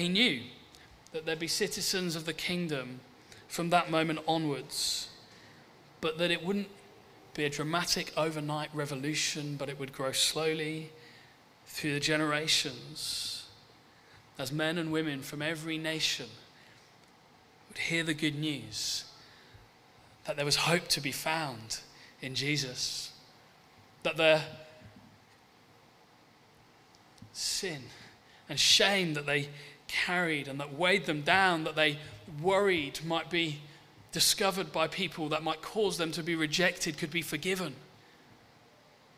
He 0.01 0.09
knew 0.09 0.43
that 1.13 1.27
there'd 1.27 1.39
be 1.39 1.49
citizens 1.49 2.17
of 2.17 2.25
the 2.25 2.33
kingdom 2.33 3.01
from 3.49 3.71
that 3.71 3.91
moment 3.91 4.21
onwards, 4.27 5.09
but 6.01 6.19
that 6.19 6.31
it 6.31 6.45
wouldn't 6.45 6.69
be 7.35 7.45
a 7.45 7.51
dramatic 7.51 8.13
overnight 8.17 8.71
revolution, 8.75 9.57
but 9.57 9.69
it 9.69 9.79
would 9.79 9.93
grow 9.93 10.13
slowly 10.13 10.91
through 11.67 11.95
the 11.95 12.01
generations 12.01 13.47
as 14.39 14.51
men 14.51 14.79
and 14.79 14.91
women 14.91 15.23
from 15.23 15.43
every 15.43 15.79
nation 15.79 16.27
would 17.69 17.79
hear 17.79 18.03
the 18.03 18.15
good 18.15 18.39
news 18.39 19.05
that 20.25 20.37
there 20.37 20.45
was 20.45 20.57
hope 20.57 20.89
to 20.89 21.01
be 21.01 21.13
found 21.13 21.81
in 22.21 22.35
Jesus, 22.35 23.13
that 24.03 24.17
their 24.17 24.43
sin 27.33 27.83
and 28.49 28.59
shame 28.59 29.15
that 29.15 29.27
they 29.27 29.49
carried 29.93 30.49
and 30.49 30.59
that 30.59 30.75
weighed 30.75 31.07
them 31.07 31.23
down, 31.23 31.65
that 31.65 31.77
they 31.77 31.99
worried 32.41 33.01
might 33.05 33.31
be 33.31 33.59
discovered 34.11 34.73
by 34.73 34.89
people, 34.89 35.29
that 35.29 35.43
might 35.43 35.63
cause 35.63 35.99
them 35.99 36.11
to 36.13 36.23
be 36.23 36.35
rejected, 36.35 36.99
could 36.99 37.11
be 37.11 37.23
forgiven. 37.23 37.75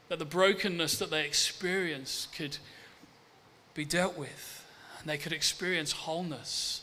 That 0.09 0.19
the 0.19 0.25
brokenness 0.25 0.99
that 0.99 1.11
they 1.11 1.25
experience 1.25 2.29
could 2.35 2.59
be 3.75 3.85
dealt 3.85 4.17
with 4.17 4.65
and 5.01 5.09
they 5.09 5.19
could 5.19 5.33
experience 5.33 5.93
wholeness. 5.93 6.83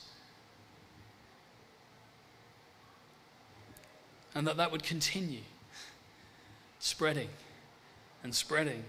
And 4.34 4.48
that 4.48 4.58
that 4.58 4.72
would 4.72 4.84
continue 4.84 5.42
spreading 6.80 7.30
and 8.24 8.34
spreading 8.34 8.84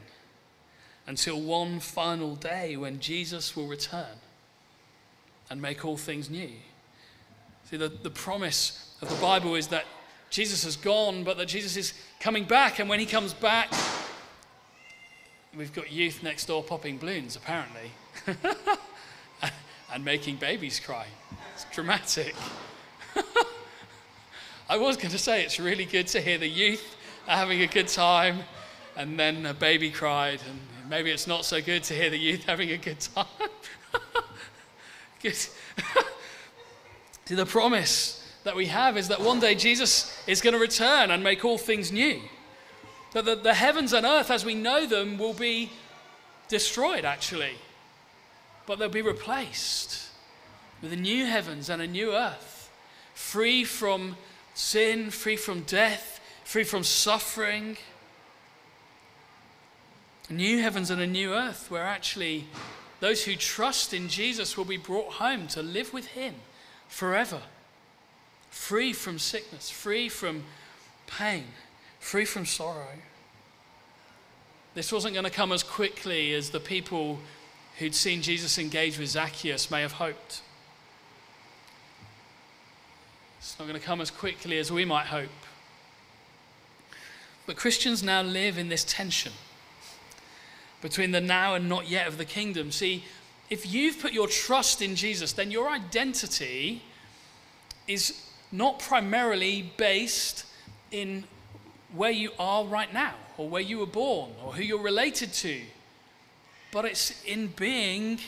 until 1.07 1.41
one 1.41 1.81
final 1.81 2.37
day 2.37 2.77
when 2.77 3.01
Jesus 3.01 3.57
will 3.57 3.67
return 3.67 4.19
and 5.53 5.61
make 5.61 5.85
all 5.85 5.99
things 5.99 6.31
new. 6.31 6.49
See, 7.69 7.77
the, 7.77 7.91
the 7.91 8.09
promise 8.09 8.97
of 9.03 9.11
the 9.11 9.17
Bible 9.17 9.55
is 9.55 9.67
that 9.67 9.85
Jesus 10.31 10.65
has 10.65 10.77
gone, 10.77 11.25
but 11.25 11.37
that 11.37 11.47
Jesus 11.47 11.77
is 11.77 11.93
coming 12.21 12.45
back. 12.45 12.79
And 12.79 12.88
when 12.88 12.99
he 12.99 13.05
comes 13.05 13.35
back, 13.35 13.71
we've 15.55 15.75
got 15.75 15.93
youth 15.93 16.23
next 16.23 16.47
door 16.47 16.62
popping 16.62 16.97
balloons, 16.97 17.37
apparently, 17.37 17.91
and 19.93 20.03
making 20.03 20.37
babies 20.37 20.81
cry. 20.81 21.05
It's 21.53 21.67
dramatic. 21.71 22.35
I 24.71 24.79
was 24.79 24.97
going 24.97 25.11
to 25.11 25.19
say 25.19 25.45
it's 25.45 25.61
really 25.61 25.85
good 25.85 26.07
to 26.09 26.21
hear 26.23 26.38
the 26.38 26.49
youth 26.49 26.97
are 27.29 27.37
having 27.37 27.61
a 27.61 27.67
good 27.67 27.88
time, 27.88 28.38
and 28.97 29.21
then 29.21 29.45
a 29.45 29.53
baby 29.53 29.91
cried, 29.91 30.41
and 30.49 30.88
maybe 30.88 31.11
it's 31.11 31.27
not 31.27 31.45
so 31.45 31.61
good 31.61 31.83
to 31.85 31.95
hear 31.95 32.09
the 32.09 32.19
youth 32.19 32.45
having 32.47 32.71
a 32.71 32.79
good 32.79 33.01
time. 33.01 33.27
See, 37.24 37.35
the 37.35 37.46
promise 37.46 38.18
that 38.44 38.56
we 38.56 38.66
have 38.66 38.96
is 38.96 39.08
that 39.08 39.20
one 39.20 39.40
day 39.40 39.54
Jesus 39.54 40.22
is 40.26 40.40
going 40.40 40.54
to 40.54 40.58
return 40.58 41.11
and 41.11 41.22
make 41.22 41.44
all 41.44 41.58
things 41.58 41.92
new. 41.92 42.20
That 43.12 43.24
the, 43.24 43.37
the 43.37 43.54
heavens 43.54 43.92
and 43.92 44.04
earth 44.04 44.30
as 44.30 44.44
we 44.44 44.54
know 44.54 44.87
them 44.87 45.18
will 45.18 45.35
be 45.35 45.70
destroyed, 46.48 47.04
actually, 47.04 47.52
but 48.66 48.78
they'll 48.78 48.88
be 48.88 49.02
replaced 49.02 50.08
with 50.82 50.92
a 50.92 50.96
new 50.96 51.26
heavens 51.26 51.70
and 51.70 51.80
a 51.80 51.87
new 51.87 52.12
earth, 52.12 52.70
free 53.14 53.64
from 53.64 54.16
sin, 54.54 55.11
free 55.11 55.37
from 55.37 55.62
death, 55.62 56.20
free 56.44 56.64
from 56.64 56.82
suffering. 56.82 57.76
A 60.28 60.32
new 60.32 60.61
heavens 60.61 60.90
and 60.90 61.00
a 61.00 61.06
new 61.06 61.32
earth 61.32 61.70
where 61.70 61.85
actually 61.85 62.46
those 63.03 63.25
who 63.25 63.35
trust 63.35 63.93
in 63.93 64.09
Jesus 64.09 64.57
will 64.57 64.65
be 64.65 64.77
brought 64.77 65.15
home 65.15 65.49
to 65.49 65.61
live 65.61 65.93
with 65.93 66.07
Him 66.07 66.37
forever, 66.87 67.41
free 68.49 68.93
from 68.93 69.19
sickness, 69.19 69.69
free 69.71 70.09
from 70.09 70.45
pain, 71.09 71.47
free 71.99 72.25
from 72.25 72.47
sorrow. 72.47 72.95
This 74.75 74.93
wasn't 74.93 75.15
going 75.15 75.25
to 75.25 75.33
come 75.33 75.51
as 75.51 75.65
quickly 75.65 76.33
as 76.33 76.51
the 76.51 76.61
people 76.61 77.19
who'd 77.81 77.97
seen 77.97 78.23
Jesus 78.23 78.57
engage 78.57 79.01
with 79.01 79.09
Zacchaeus 79.09 79.69
may 79.69 79.83
have 79.83 79.95
hoped. 79.95 80.41
It's 83.38 83.59
not 83.59 83.67
going 83.67 83.81
to 83.81 83.85
come 83.85 84.01
as 84.01 84.12
quickly 84.12 84.59
as 84.59 84.71
we 84.71 84.85
might 84.85 85.07
hope. 85.07 85.29
But 87.47 87.57
Christians 87.57 88.01
now 88.01 88.23
live 88.23 88.59
in 88.59 88.69
this 88.69 88.85
tension 88.85 89.33
between 90.83 91.12
the 91.12 91.21
now 91.21 91.55
and 91.55 91.68
not 91.68 91.88
yet 91.88 92.07
of 92.07 92.18
the 92.18 92.25
kingdom. 92.27 92.71
See, 92.71 93.05
if 93.49 93.73
you've 93.73 93.99
put 94.01 94.12
your 94.12 94.29
trust 94.29 94.83
in 94.83 94.95
Jesus, 94.95 95.33
then 95.33 95.51
your 95.51 95.71
identity 95.71 96.83
is 97.88 98.21
not 98.51 98.79
primarily 98.79 99.73
based 99.79 100.45
in 100.90 101.25
where 101.95 102.11
you 102.11 102.33
are 102.38 102.64
right 102.64 102.92
now, 102.92 103.14
or 103.38 103.49
where 103.49 103.62
you 103.62 103.79
were 103.79 103.87
born, 103.87 104.31
or 104.45 104.53
who 104.53 104.62
you're 104.62 104.83
related 104.83 105.33
to, 105.33 105.61
but 106.71 106.85
it's 106.85 107.23
in 107.25 107.47
being 107.49 108.18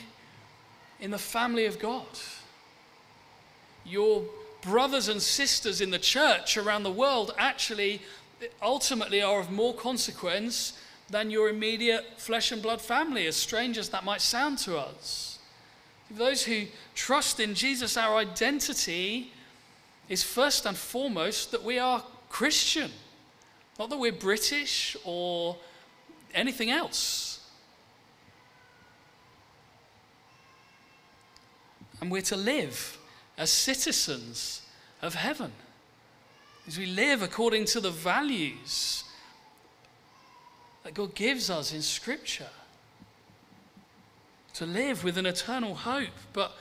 in 0.99 1.11
the 1.11 1.17
family 1.17 1.65
of 1.65 1.79
God. 1.79 2.05
Your 3.85 4.23
brothers 4.61 5.07
and 5.07 5.21
sisters 5.21 5.81
in 5.81 5.91
the 5.91 5.99
church 5.99 6.57
around 6.57 6.83
the 6.83 6.91
world 6.91 7.33
actually 7.37 8.01
ultimately 8.61 9.21
are 9.21 9.39
of 9.39 9.51
more 9.51 9.73
consequence 9.73 10.73
than 11.09 11.29
your 11.29 11.49
immediate 11.49 12.05
flesh 12.17 12.51
and 12.51 12.61
blood 12.61 12.81
family, 12.81 13.27
as 13.27 13.35
strange 13.35 13.77
as 13.77 13.89
that 13.89 14.03
might 14.03 14.21
sound 14.21 14.57
to 14.59 14.77
us. 14.77 15.39
Those 16.09 16.43
who 16.43 16.65
trust 16.93 17.39
in 17.39 17.53
Jesus, 17.53 17.97
our 17.97 18.15
identity 18.15 19.31
is 20.09 20.23
first 20.23 20.65
and 20.65 20.77
foremost 20.77 21.51
that 21.51 21.63
we 21.63 21.79
are 21.79 22.03
Christian, 22.29 22.91
not 23.79 23.89
that 23.89 23.97
we're 23.97 24.11
British 24.11 24.95
or 25.03 25.57
anything 26.33 26.69
else. 26.69 27.39
And 32.01 32.11
we're 32.11 32.21
to 32.23 32.35
live 32.35 32.97
as 33.37 33.49
citizens 33.49 34.61
of 35.01 35.15
heaven, 35.15 35.51
as 36.67 36.77
we 36.77 36.85
live 36.85 37.21
according 37.21 37.65
to 37.65 37.79
the 37.79 37.91
values 37.91 39.04
that 40.85 40.93
God 40.93 41.15
gives 41.15 41.49
us 41.49 41.73
in 41.73 41.81
Scripture. 41.81 42.47
to 44.53 44.65
live 44.65 45.03
with 45.03 45.17
an 45.17 45.25
eternal 45.25 45.75
hope, 45.75 46.13
but 46.31 46.55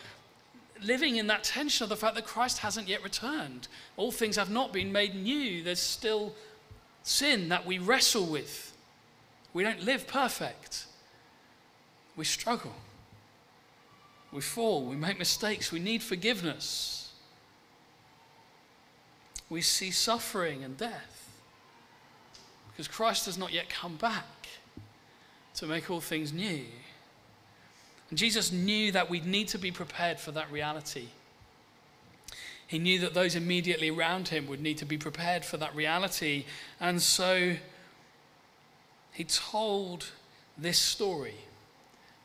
living 0.83 1.15
in 1.15 1.29
that 1.29 1.45
tension 1.45 1.85
of 1.85 1.89
the 1.91 1.97
fact 1.97 2.17
that 2.17 2.27
Christ 2.27 2.59
hasn't 2.59 2.89
yet 2.89 3.05
returned. 3.05 3.69
All 3.97 4.11
things 4.11 4.35
have 4.35 4.51
not 4.51 4.73
been 4.73 4.91
made 4.91 5.15
new. 5.15 5.63
There's 5.63 5.79
still 5.79 6.35
sin 7.05 7.51
that 7.51 7.65
we 7.65 7.79
wrestle 7.79 8.27
with. 8.27 8.77
We 9.53 9.63
don't 9.63 9.85
live 9.85 10.09
perfect. 10.09 10.87
We 12.17 12.25
struggle. 12.25 12.75
We 14.33 14.41
fall. 14.41 14.85
We 14.85 14.97
make 14.97 15.21
mistakes. 15.21 15.71
We 15.71 15.79
need 15.79 16.03
forgiveness. 16.03 17.13
We 19.49 19.61
see 19.61 19.93
suffering 19.93 20.65
and 20.65 20.77
death 20.77 21.24
because 22.75 22.89
Christ 22.89 23.27
has 23.27 23.39
not 23.39 23.53
yet 23.53 23.69
come 23.69 23.97
back 23.97 24.25
to 25.55 25.67
make 25.67 25.91
all 25.91 26.01
things 26.01 26.33
new. 26.33 26.65
And 28.11 28.19
Jesus 28.19 28.51
knew 28.51 28.91
that 28.93 29.09
we'd 29.09 29.27
need 29.27 29.49
to 29.49 29.59
be 29.59 29.71
prepared 29.71 30.19
for 30.19 30.33
that 30.33 30.51
reality. 30.51 31.07
He 32.67 32.79
knew 32.81 32.99
that 33.01 33.15
those 33.15 33.37
immediately 33.37 33.91
around 33.91 34.29
him 34.29 34.49
would 34.49 34.61
need 34.61 34.79
to 34.79 34.85
be 34.85 34.99
prepared 34.99 35.45
for 35.45 35.57
that 35.59 35.75
reality. 35.77 36.45
And 36.81 37.01
so 37.01 37.55
he 39.13 39.25
told 39.25 40.07
this 40.59 40.79
story 40.79 41.37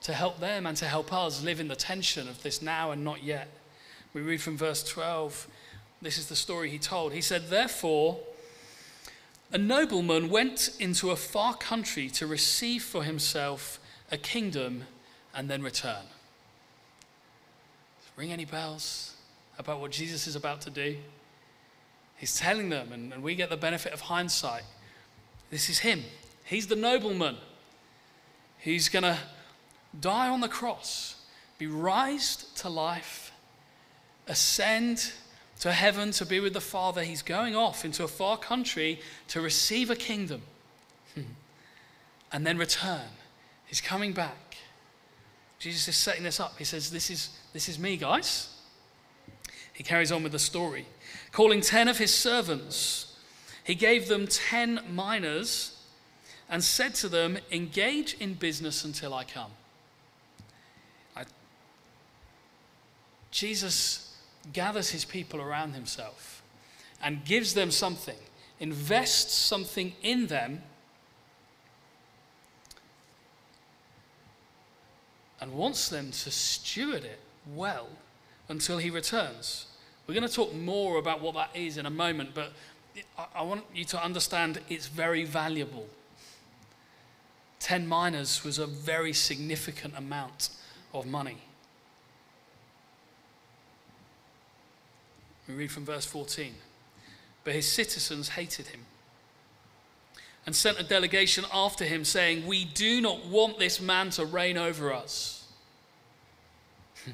to 0.02 0.14
help 0.14 0.40
them 0.40 0.66
and 0.66 0.76
to 0.78 0.86
help 0.86 1.14
us 1.14 1.44
live 1.44 1.60
in 1.60 1.68
the 1.68 1.76
tension 1.76 2.28
of 2.28 2.42
this 2.42 2.62
now 2.62 2.92
and 2.92 3.04
not 3.04 3.24
yet. 3.24 3.50
We 4.14 4.22
read 4.22 4.42
from 4.42 4.58
verse 4.58 4.84
12. 4.84 5.48
This 6.02 6.18
is 6.18 6.28
the 6.28 6.36
story 6.36 6.70
he 6.70 6.80
told. 6.80 7.14
He 7.14 7.22
said, 7.22 7.50
Therefore, 7.50 8.20
a 9.52 9.58
nobleman 9.58 10.30
went 10.30 10.70
into 10.80 11.12
a 11.12 11.16
far 11.16 11.56
country 11.56 12.10
to 12.10 12.28
receive 12.28 12.84
for 12.84 13.04
himself 13.04 13.80
a 14.12 14.18
kingdom 14.18 14.84
and 15.34 15.50
then 15.50 15.62
return. 15.62 16.04
Ring 18.16 18.32
any 18.32 18.46
bells 18.46 19.16
about 19.58 19.80
what 19.80 19.92
Jesus 19.92 20.28
is 20.28 20.36
about 20.36 20.62
to 20.62 20.70
do? 20.70 20.98
He's 22.18 22.38
telling 22.38 22.70
them, 22.70 22.92
and, 22.92 23.14
and 23.14 23.24
we 23.24 23.34
get 23.34 23.50
the 23.50 23.58
benefit 23.58 23.94
of 23.94 24.02
hindsight. 24.02 24.64
This 25.50 25.70
is 25.70 25.80
him. 25.80 26.04
He's 26.44 26.68
the 26.68 26.76
nobleman. 26.76 27.38
He's 28.58 28.90
going 28.90 29.04
to 29.04 29.18
die 30.00 30.28
on 30.28 30.42
the 30.42 30.50
cross, 30.50 31.16
be 31.58 31.68
raised 31.68 32.58
to 32.58 32.70
life, 32.70 33.32
ascend 34.28 35.14
to 35.60 35.72
heaven 35.72 36.12
to 36.12 36.26
be 36.26 36.40
with 36.40 36.54
the 36.54 36.62
Father. 36.62 37.04
He's 37.04 37.22
going 37.22 37.56
off 37.56 37.84
into 37.84 38.04
a 38.04 38.08
far 38.08 38.38
country 38.38 39.02
to 39.28 39.42
receive 39.42 39.90
a 39.90 39.96
kingdom 39.96 40.42
and 42.32 42.48
then 42.48 42.58
return. 42.58 43.08
He's 43.66 43.82
coming 43.82 44.14
back. 44.14 44.58
Jesus 45.60 45.88
is 45.90 45.98
setting 45.98 46.24
this 46.24 46.40
up. 46.40 46.58
He 46.58 46.64
says, 46.64 46.90
This 46.90 47.10
is, 47.10 47.30
this 47.54 47.68
is 47.68 47.78
me, 47.78 47.98
guys. 47.98 48.56
He 49.74 49.84
carries 49.84 50.12
on 50.12 50.24
with 50.24 50.32
the 50.32 50.40
story. 50.40 50.86
Calling 51.32 51.62
10 51.62 51.88
of 51.88 51.98
his 51.98 52.14
servants, 52.14 53.18
he 53.64 53.76
gave 53.76 54.08
them 54.08 54.28
10 54.28 54.82
minas 54.90 55.78
and 56.50 56.64
said 56.64 56.96
to 56.96 57.10
them, 57.10 57.38
Engage 57.52 58.16
in 58.16 58.34
business 58.34 58.84
until 58.86 59.14
I 59.14 59.26
come. 59.26 59.52
I, 61.16 61.26
Jesus 63.32 64.09
gathers 64.54 64.90
his 64.90 65.06
people 65.06 65.42
around 65.42 65.74
himself 65.74 66.42
and 67.04 67.24
gives 67.26 67.54
them 67.54 67.72
something, 67.72 68.18
invests 68.60 69.34
something 69.34 69.94
in 70.02 70.28
them 70.28 70.62
and 75.42 75.54
wants 75.54 75.90
them 75.90 76.12
to 76.12 76.32
steward 76.32 77.04
it 77.04 77.20
well 77.56 77.88
until 78.50 78.78
he 78.78 78.90
returns. 78.90 79.68
We're 80.08 80.16
going 80.16 80.28
to 80.28 80.34
talk 80.34 80.54
more 80.54 80.98
about 80.98 81.22
what 81.22 81.36
that 81.36 81.52
is 81.54 81.78
in 81.78 81.86
a 81.86 81.92
moment, 81.92 82.32
but 82.34 82.52
I 83.34 83.44
want 83.44 83.64
you 83.74 83.86
to 83.86 84.04
understand 84.04 84.60
it's 84.70 84.88
very 84.88 85.24
valuable. 85.24 85.88
10 87.60 87.88
minas 87.88 88.44
was 88.44 88.58
a 88.58 88.66
very 88.66 89.14
significant 89.14 89.98
amount 89.98 90.50
of 90.94 91.06
money. 91.06 91.38
We 95.50 95.56
read 95.56 95.72
from 95.72 95.84
verse 95.84 96.06
14. 96.06 96.54
But 97.44 97.54
his 97.54 97.70
citizens 97.70 98.30
hated 98.30 98.68
him 98.68 98.82
and 100.46 100.56
sent 100.56 100.80
a 100.80 100.84
delegation 100.84 101.44
after 101.52 101.84
him, 101.86 102.06
saying, 102.06 102.46
We 102.46 102.66
do 102.66 103.02
not 103.02 103.26
want 103.26 103.58
this 103.58 103.82
man 103.82 104.12
to 104.12 104.26
reign 104.26 104.58
over 104.58 104.94
us. 104.94 105.48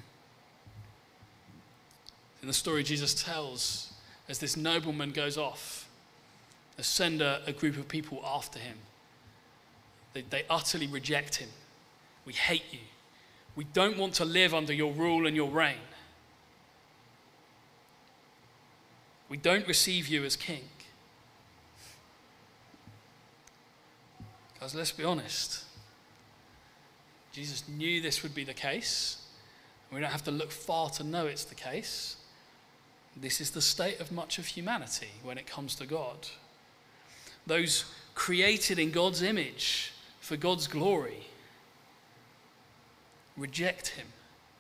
In 2.42 2.48
the 2.48 2.54
story 2.54 2.84
Jesus 2.84 3.14
tells, 3.14 3.94
as 4.28 4.40
this 4.40 4.58
nobleman 4.58 5.12
goes 5.12 5.38
off, 5.38 5.88
they 6.76 6.84
send 6.84 7.22
a, 7.22 7.42
a 7.48 7.54
group 7.54 7.78
of 7.78 7.88
people 7.88 8.22
after 8.26 8.60
him. 8.60 8.78
They, 10.14 10.24
they 10.30 10.44
utterly 10.50 10.88
reject 10.88 11.36
him. 11.36 11.50
We 12.26 12.34
hate 12.34 12.66
you. 12.72 12.80
We 13.56 13.64
don't 13.64 13.98
want 13.98 14.16
to 14.16 14.26
live 14.26 14.54
under 14.54 14.74
your 14.74 14.92
rule 14.92 15.26
and 15.26 15.36
your 15.36 15.50
reign. 15.50 15.78
We 19.36 19.42
don't 19.42 19.68
receive 19.68 20.08
you 20.08 20.24
as 20.24 20.38
king. 20.38 20.64
Guys, 24.62 24.74
let's 24.74 24.94
be 24.94 25.04
honest. 25.04 25.66
Jesus 27.34 27.68
knew 27.68 28.00
this 28.00 28.24
would 28.24 28.34
be 28.34 28.46
the 28.46 28.54
case. 28.54 29.28
We 29.92 30.00
don't 30.00 30.10
have 30.10 30.24
to 30.24 30.32
look 30.32 30.54
far 30.54 30.90
to 30.92 31.04
know 31.04 31.26
it's 31.26 31.44
the 31.44 31.54
case. 31.54 32.16
This 33.18 33.42
is 33.42 33.52
the 33.52 33.62
state 33.62 34.00
of 34.00 34.10
much 34.10 34.40
of 34.40 34.46
humanity 34.46 35.10
when 35.22 35.38
it 35.38 35.46
comes 35.46 35.76
to 35.76 35.86
God. 35.86 36.30
Those 37.46 37.84
created 38.14 38.80
in 38.80 38.92
God's 38.92 39.22
image 39.22 39.92
for 40.22 40.38
God's 40.38 40.66
glory 40.66 41.28
reject 43.36 43.90
Him 43.90 44.08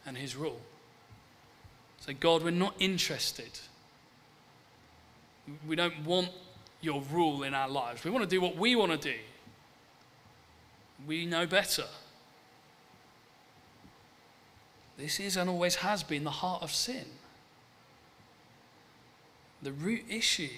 and 0.05 0.17
His 0.17 0.35
rule. 0.35 0.59
Say, 2.01 2.11
God, 2.11 2.43
we're 2.43 2.51
not 2.51 2.75
interested. 2.77 3.51
We 5.67 5.75
don't 5.75 6.05
want 6.05 6.29
your 6.81 7.01
rule 7.12 7.43
in 7.43 7.53
our 7.53 7.69
lives. 7.69 8.03
We 8.03 8.12
want 8.12 8.23
to 8.23 8.29
do 8.29 8.41
what 8.41 8.55
we 8.55 8.75
want 8.75 8.91
to 8.91 8.97
do. 8.97 9.17
We 11.08 11.25
know 11.25 11.45
better. 11.45 11.86
This 14.97 15.19
is 15.19 15.36
and 15.36 15.49
always 15.49 15.75
has 15.75 16.03
been 16.03 16.23
the 16.23 16.31
heart 16.31 16.63
of 16.63 16.71
sin. 16.71 17.05
The 19.62 19.71
root 19.71 20.03
issue 20.10 20.49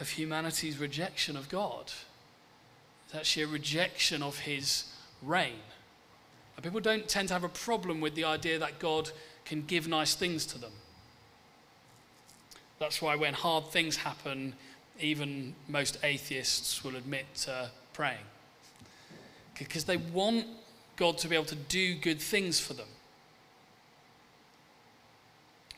of 0.00 0.10
humanity's 0.10 0.78
rejection 0.78 1.36
of 1.36 1.48
God 1.48 1.92
is 3.08 3.14
actually 3.14 3.42
a 3.44 3.48
rejection 3.48 4.22
of 4.22 4.40
his 4.40 4.84
reign. 5.20 5.60
And 6.56 6.64
people 6.64 6.80
don't 6.80 7.08
tend 7.08 7.28
to 7.28 7.34
have 7.34 7.44
a 7.44 7.48
problem 7.48 8.00
with 8.00 8.14
the 8.14 8.24
idea 8.24 8.58
that 8.58 8.78
God 8.78 9.10
can 9.44 9.62
give 9.62 9.88
nice 9.88 10.14
things 10.14 10.46
to 10.46 10.58
them. 10.58 10.72
That's 12.82 13.00
why 13.00 13.14
when 13.14 13.32
hard 13.32 13.68
things 13.68 13.98
happen, 13.98 14.54
even 14.98 15.54
most 15.68 15.98
atheists 16.02 16.82
will 16.82 16.96
admit 16.96 17.32
to 17.42 17.70
praying 17.92 18.26
because 19.56 19.84
they 19.84 19.98
want 19.98 20.46
God 20.96 21.16
to 21.18 21.28
be 21.28 21.36
able 21.36 21.44
to 21.44 21.54
do 21.54 21.94
good 21.94 22.20
things 22.20 22.58
for 22.58 22.74
them. 22.74 22.88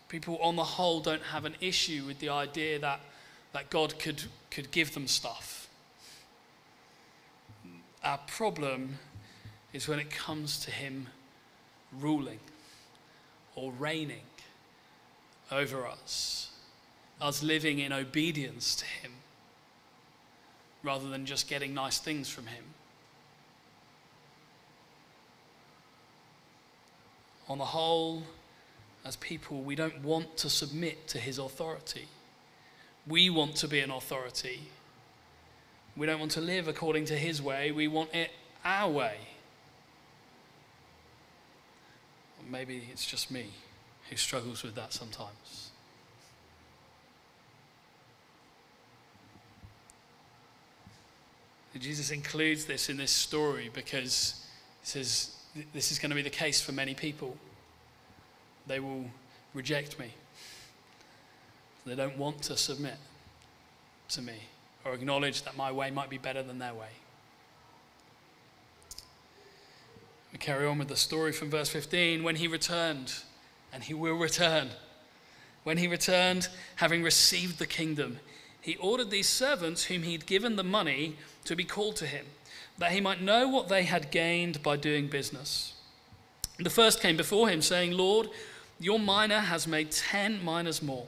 People, 0.08 0.38
on 0.38 0.56
the 0.56 0.64
whole, 0.64 1.00
don't 1.00 1.20
have 1.24 1.44
an 1.44 1.56
issue 1.60 2.04
with 2.06 2.20
the 2.20 2.30
idea 2.30 2.78
that, 2.78 3.00
that 3.52 3.68
God 3.68 3.98
could, 3.98 4.22
could 4.50 4.70
give 4.70 4.94
them 4.94 5.06
stuff. 5.06 5.68
Our 8.02 8.18
problem 8.26 8.98
is 9.74 9.86
when 9.88 9.98
it 9.98 10.08
comes 10.08 10.58
to 10.60 10.70
Him 10.70 11.08
ruling 11.92 12.40
or 13.56 13.72
reigning 13.72 14.24
over 15.52 15.86
us, 15.86 16.48
us 17.24 17.42
living 17.42 17.80
in 17.80 17.92
obedience 17.92 18.76
to 18.76 18.84
Him 18.84 19.12
rather 20.82 21.08
than 21.08 21.26
just 21.26 21.48
getting 21.48 21.74
nice 21.74 21.98
things 21.98 22.28
from 22.28 22.46
Him. 22.46 22.64
on 27.48 27.58
the 27.58 27.64
whole, 27.64 28.22
as 29.04 29.16
people, 29.16 29.60
we 29.62 29.74
don't 29.74 30.02
want 30.02 30.36
to 30.38 30.48
submit 30.48 31.06
to 31.08 31.18
his 31.18 31.38
authority. 31.38 32.06
We 33.06 33.30
want 33.30 33.56
to 33.56 33.68
be 33.68 33.80
an 33.80 33.90
authority. 33.90 34.60
We 35.96 36.06
don't 36.06 36.18
want 36.18 36.32
to 36.32 36.40
live 36.40 36.68
according 36.68 37.04
to 37.06 37.16
his 37.16 37.42
way, 37.42 37.70
we 37.70 37.88
want 37.88 38.14
it 38.14 38.30
our 38.64 38.90
way. 38.90 39.16
Maybe 42.50 42.82
it's 42.92 43.06
just 43.06 43.30
me 43.30 43.46
who 44.10 44.16
struggles 44.16 44.62
with 44.62 44.74
that 44.74 44.92
sometimes. 44.92 45.63
Jesus 51.80 52.10
includes 52.10 52.64
this 52.64 52.88
in 52.88 52.96
this 52.96 53.10
story 53.10 53.70
because 53.72 54.44
he 54.82 54.86
says, 54.86 55.36
this 55.72 55.90
is 55.90 55.98
going 55.98 56.10
to 56.10 56.16
be 56.16 56.22
the 56.22 56.30
case 56.30 56.60
for 56.60 56.72
many 56.72 56.94
people. 56.94 57.36
They 58.66 58.80
will 58.80 59.04
reject 59.54 59.98
me. 59.98 60.12
They 61.86 61.94
don't 61.94 62.16
want 62.16 62.42
to 62.42 62.56
submit 62.56 62.96
to 64.10 64.22
me 64.22 64.34
or 64.84 64.94
acknowledge 64.94 65.42
that 65.42 65.56
my 65.56 65.72
way 65.72 65.90
might 65.90 66.10
be 66.10 66.18
better 66.18 66.42
than 66.42 66.58
their 66.58 66.74
way. 66.74 66.88
We 70.32 70.38
carry 70.38 70.66
on 70.66 70.78
with 70.78 70.88
the 70.88 70.96
story 70.96 71.32
from 71.32 71.50
verse 71.50 71.68
15. 71.68 72.22
When 72.22 72.36
he 72.36 72.48
returned, 72.48 73.14
and 73.72 73.82
he 73.82 73.94
will 73.94 74.16
return, 74.16 74.68
when 75.62 75.78
he 75.78 75.86
returned, 75.86 76.48
having 76.76 77.02
received 77.02 77.58
the 77.58 77.66
kingdom, 77.66 78.18
he 78.64 78.76
ordered 78.76 79.10
these 79.10 79.28
servants 79.28 79.84
whom 79.84 80.04
he'd 80.04 80.24
given 80.24 80.56
the 80.56 80.64
money 80.64 81.16
to 81.44 81.54
be 81.54 81.64
called 81.64 81.96
to 81.96 82.06
him, 82.06 82.24
that 82.78 82.92
he 82.92 83.00
might 83.00 83.20
know 83.20 83.46
what 83.46 83.68
they 83.68 83.82
had 83.82 84.10
gained 84.10 84.62
by 84.62 84.74
doing 84.74 85.06
business. 85.06 85.74
The 86.58 86.70
first 86.70 87.02
came 87.02 87.14
before 87.14 87.50
him, 87.50 87.60
saying, 87.60 87.92
Lord, 87.92 88.30
your 88.80 88.98
mina 88.98 89.42
has 89.42 89.66
made 89.66 89.90
ten 89.90 90.42
minas 90.42 90.80
more. 90.80 91.06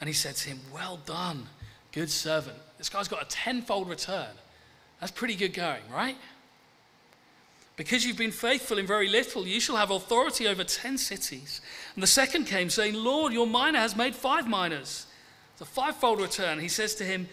And 0.00 0.08
he 0.08 0.14
said 0.14 0.34
to 0.36 0.48
him, 0.48 0.60
Well 0.72 0.98
done, 1.04 1.46
good 1.92 2.08
servant. 2.08 2.56
This 2.78 2.88
guy's 2.88 3.06
got 3.06 3.22
a 3.22 3.28
tenfold 3.28 3.90
return. 3.90 4.30
That's 4.98 5.12
pretty 5.12 5.34
good 5.34 5.52
going, 5.52 5.82
right? 5.92 6.16
Because 7.76 8.06
you've 8.06 8.16
been 8.16 8.32
faithful 8.32 8.78
in 8.78 8.86
very 8.86 9.10
little, 9.10 9.46
you 9.46 9.60
shall 9.60 9.76
have 9.76 9.90
authority 9.90 10.48
over 10.48 10.64
ten 10.64 10.96
cities. 10.96 11.60
And 11.94 12.02
the 12.02 12.06
second 12.06 12.46
came, 12.46 12.70
saying, 12.70 12.94
Lord, 12.94 13.34
your 13.34 13.46
mina 13.46 13.78
has 13.78 13.94
made 13.94 14.14
five 14.14 14.48
minas. 14.48 15.06
It's 15.60 15.68
a 15.68 15.74
fivefold 15.74 16.22
return. 16.22 16.58
He 16.58 16.68
says 16.68 16.94
to 16.94 17.04
him, 17.04 17.28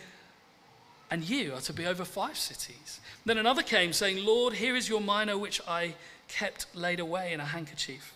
And 1.10 1.24
you 1.24 1.54
are 1.54 1.62
to 1.62 1.72
be 1.72 1.86
over 1.86 2.04
five 2.04 2.38
cities. 2.38 3.00
Then 3.26 3.38
another 3.38 3.64
came, 3.64 3.94
saying, 3.94 4.26
Lord, 4.26 4.56
here 4.56 4.76
is 4.76 4.90
your 4.90 5.00
mina 5.00 5.38
which 5.38 5.62
I 5.66 5.96
kept 6.28 6.66
laid 6.76 7.00
away 7.00 7.32
in 7.32 7.40
a 7.40 7.46
handkerchief. 7.46 8.14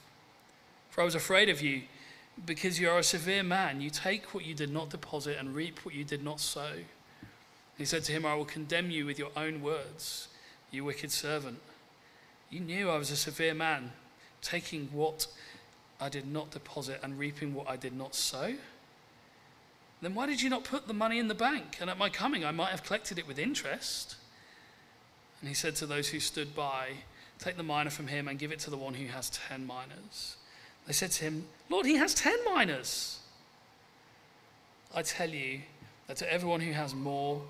For 0.89 0.99
I 0.99 1.05
was 1.05 1.15
afraid 1.15 1.47
of 1.47 1.61
you, 1.61 1.83
because 2.45 2.77
you 2.77 2.89
are 2.89 2.97
a 2.97 3.03
severe 3.03 3.41
man. 3.41 3.79
You 3.79 3.89
take 3.89 4.33
what 4.33 4.45
you 4.45 4.53
did 4.53 4.69
not 4.69 4.89
deposit 4.89 5.37
and 5.39 5.55
reap 5.55 5.79
what 5.85 5.95
you 5.95 6.03
did 6.03 6.25
not 6.25 6.41
sow. 6.41 6.73
He 7.77 7.85
said 7.85 8.03
to 8.03 8.11
him, 8.11 8.25
I 8.25 8.35
will 8.35 8.43
condemn 8.43 8.91
you 8.91 9.05
with 9.05 9.17
your 9.17 9.31
own 9.37 9.61
words, 9.61 10.27
you 10.71 10.83
wicked 10.83 11.13
servant. 11.13 11.59
You 12.49 12.59
knew 12.59 12.89
I 12.89 12.97
was 12.97 13.11
a 13.11 13.15
severe 13.15 13.53
man, 13.53 13.93
taking 14.41 14.89
what 14.91 15.27
I 16.01 16.09
did 16.09 16.27
not 16.27 16.51
deposit 16.51 16.99
and 17.01 17.17
reaping 17.17 17.53
what 17.53 17.69
I 17.69 17.77
did 17.77 17.93
not 17.93 18.13
sow. 18.13 18.55
Then 20.01 20.15
why 20.15 20.25
did 20.25 20.41
you 20.41 20.49
not 20.49 20.63
put 20.63 20.87
the 20.87 20.93
money 20.93 21.19
in 21.19 21.27
the 21.27 21.35
bank? 21.35 21.77
And 21.79 21.89
at 21.89 21.97
my 21.97 22.09
coming, 22.09 22.43
I 22.43 22.51
might 22.51 22.71
have 22.71 22.83
collected 22.83 23.19
it 23.19 23.27
with 23.27 23.37
interest. 23.37 24.15
And 25.39 25.47
he 25.47 25.53
said 25.53 25.75
to 25.77 25.85
those 25.85 26.09
who 26.09 26.19
stood 26.19 26.55
by, 26.55 26.89
Take 27.39 27.57
the 27.57 27.63
mina 27.63 27.89
from 27.89 28.07
him 28.07 28.27
and 28.27 28.37
give 28.37 28.51
it 28.51 28.59
to 28.59 28.69
the 28.69 28.77
one 28.77 28.93
who 28.93 29.07
has 29.07 29.29
ten 29.29 29.65
minas. 29.65 30.37
They 30.85 30.93
said 30.93 31.11
to 31.11 31.23
him, 31.23 31.45
Lord, 31.69 31.85
he 31.85 31.95
has 31.95 32.13
ten 32.13 32.37
minas. 32.45 33.19
I 34.93 35.01
tell 35.01 35.29
you 35.29 35.61
that 36.07 36.17
to 36.17 36.31
everyone 36.31 36.61
who 36.61 36.73
has 36.73 36.93
more 36.93 37.41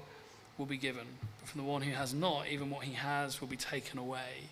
will 0.57 0.65
be 0.65 0.77
given, 0.77 1.07
but 1.39 1.49
from 1.49 1.61
the 1.61 1.67
one 1.67 1.81
who 1.81 1.91
has 1.91 2.13
not, 2.13 2.47
even 2.47 2.69
what 2.69 2.85
he 2.85 2.93
has 2.93 3.41
will 3.41 3.47
be 3.47 3.57
taken 3.57 3.97
away. 3.97 4.49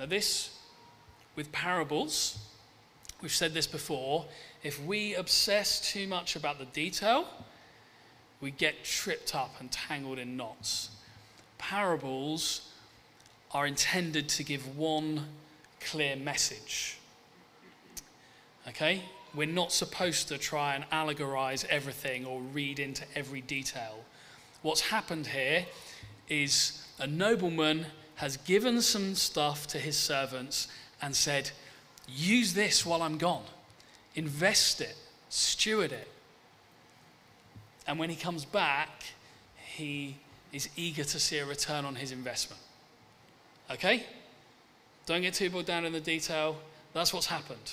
Now, 0.00 0.06
this, 0.06 0.58
with 1.36 1.52
parables, 1.52 2.38
we've 3.22 3.32
said 3.32 3.54
this 3.54 3.66
before, 3.66 4.26
if 4.62 4.82
we 4.84 5.14
obsess 5.14 5.92
too 5.92 6.06
much 6.06 6.36
about 6.36 6.58
the 6.58 6.64
detail, 6.66 7.26
we 8.40 8.50
get 8.50 8.84
tripped 8.84 9.34
up 9.34 9.54
and 9.60 9.70
tangled 9.70 10.18
in 10.18 10.36
knots. 10.36 10.90
Parables 11.58 12.72
are 13.52 13.66
intended 13.66 14.28
to 14.28 14.44
give 14.44 14.76
one 14.76 15.26
clear 15.80 16.16
message. 16.16 16.98
Okay? 18.68 19.02
We're 19.34 19.46
not 19.46 19.72
supposed 19.72 20.28
to 20.28 20.38
try 20.38 20.74
and 20.74 20.84
allegorize 20.90 21.64
everything 21.66 22.24
or 22.24 22.40
read 22.40 22.78
into 22.78 23.04
every 23.14 23.40
detail. 23.40 24.04
What's 24.62 24.80
happened 24.80 25.28
here 25.28 25.66
is 26.28 26.84
a 26.98 27.06
nobleman 27.06 27.86
has 28.16 28.36
given 28.38 28.80
some 28.80 29.14
stuff 29.14 29.66
to 29.68 29.78
his 29.78 29.96
servants 29.96 30.68
and 31.02 31.14
said, 31.14 31.50
Use 32.08 32.54
this 32.54 32.84
while 32.84 33.02
I'm 33.02 33.18
gone. 33.18 33.44
Invest 34.14 34.80
it, 34.80 34.96
steward 35.28 35.92
it. 35.92 36.08
And 37.86 37.98
when 37.98 38.10
he 38.10 38.16
comes 38.16 38.44
back, 38.44 39.04
he 39.56 40.16
is 40.52 40.68
eager 40.76 41.04
to 41.04 41.18
see 41.18 41.38
a 41.38 41.46
return 41.46 41.84
on 41.84 41.94
his 41.96 42.12
investment. 42.12 42.60
Okay? 43.70 44.04
Don't 45.06 45.22
get 45.22 45.34
too 45.34 45.50
bogged 45.50 45.66
down 45.66 45.84
in 45.84 45.92
the 45.92 46.00
detail. 46.00 46.56
That's 46.92 47.12
what's 47.12 47.26
happened. 47.26 47.72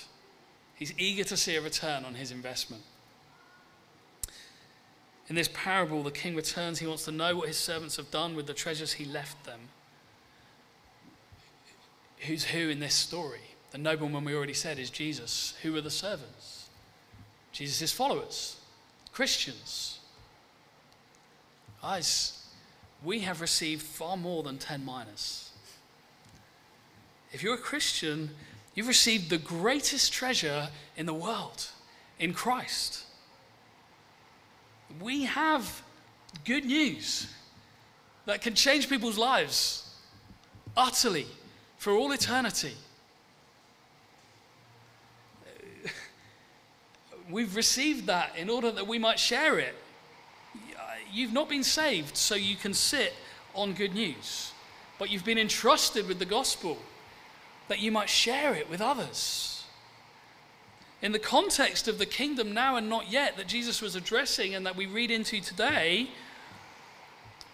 He's 0.76 0.94
eager 0.98 1.24
to 1.24 1.38
see 1.38 1.56
a 1.56 1.62
return 1.62 2.04
on 2.04 2.16
his 2.16 2.32
investment. 2.32 2.84
In 5.30 5.36
this 5.36 5.50
parable, 5.54 6.04
the 6.04 6.12
king 6.12 6.36
returns. 6.36 6.80
He 6.80 6.88
wants 6.88 7.06
to 7.06 7.12
know 7.12 7.36
what 7.38 7.48
his 7.48 7.58
servants 7.58 7.96
have 7.96 8.12
done 8.12 8.36
with 8.36 8.46
the 8.46 8.54
treasures 8.54 8.94
he 8.94 9.06
left 9.06 9.46
them 9.46 9.70
who's 12.24 12.46
who 12.46 12.70
in 12.70 12.80
this 12.80 12.94
story? 12.94 13.53
The 13.74 13.80
nobleman 13.80 14.24
we 14.24 14.36
already 14.36 14.54
said 14.54 14.78
is 14.78 14.92
Jesus. 14.92 15.56
Who 15.64 15.76
are 15.76 15.82
the 15.82 15.90
servants? 15.90 16.70
Jesus' 17.52 17.92
followers, 17.92 18.56
Christians. 19.12 19.98
Guys, 21.82 22.46
we 23.04 23.22
have 23.22 23.42
received 23.42 23.82
far 23.82 24.16
more 24.16 24.44
than 24.44 24.60
10 24.60 24.86
minas. 24.86 25.52
If 27.32 27.42
you're 27.42 27.56
a 27.56 27.58
Christian, 27.58 28.30
you've 28.76 28.88
received 28.88 29.32
the 29.32 29.40
greatest 29.40 30.14
treasure 30.14 30.70
in 30.96 31.08
the 31.08 31.14
world 31.14 31.68
in 32.20 32.36
Christ. 32.36 33.06
We 35.02 35.24
have 35.24 35.82
good 36.46 36.66
news 36.66 37.28
that 38.28 38.44
can 38.44 38.54
change 38.54 38.88
people's 38.88 39.18
lives 39.18 39.96
utterly 40.78 41.26
for 41.78 41.94
all 41.94 42.12
eternity. 42.12 42.76
We've 47.34 47.56
received 47.56 48.06
that 48.06 48.36
in 48.38 48.48
order 48.48 48.70
that 48.70 48.86
we 48.86 49.00
might 49.00 49.18
share 49.18 49.58
it. 49.58 49.74
You've 51.12 51.34
not 51.34 51.50
been 51.50 51.64
saved 51.64 52.16
so 52.16 52.36
you 52.36 52.56
can 52.56 52.76
sit 52.76 53.12
on 53.56 53.74
good 53.74 53.96
news, 53.96 54.52
but 55.00 55.10
you've 55.10 55.26
been 55.26 55.40
entrusted 55.40 56.08
with 56.08 56.20
the 56.20 56.26
gospel 56.26 56.78
that 57.70 57.80
you 57.80 57.92
might 57.92 58.08
share 58.08 58.54
it 58.54 58.70
with 58.70 58.82
others. 58.82 59.64
In 61.02 61.12
the 61.12 61.18
context 61.18 61.88
of 61.88 61.98
the 61.98 62.06
kingdom 62.06 62.54
now 62.54 62.76
and 62.76 62.88
not 62.88 63.12
yet 63.12 63.36
that 63.38 63.48
Jesus 63.48 63.82
was 63.82 63.96
addressing 63.96 64.54
and 64.54 64.64
that 64.68 64.76
we 64.76 64.86
read 64.86 65.10
into 65.10 65.42
today, 65.42 66.10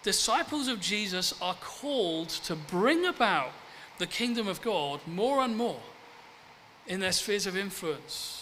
disciples 0.02 0.68
of 0.68 0.82
Jesus 0.82 1.32
are 1.40 1.56
called 1.58 2.28
to 2.28 2.54
bring 2.54 3.06
about 3.06 3.52
the 3.96 4.06
kingdom 4.06 4.46
of 4.46 4.60
God 4.60 5.00
more 5.06 5.40
and 5.40 5.56
more 5.56 5.80
in 6.86 7.00
their 7.00 7.12
spheres 7.12 7.46
of 7.46 7.56
influence. 7.56 8.39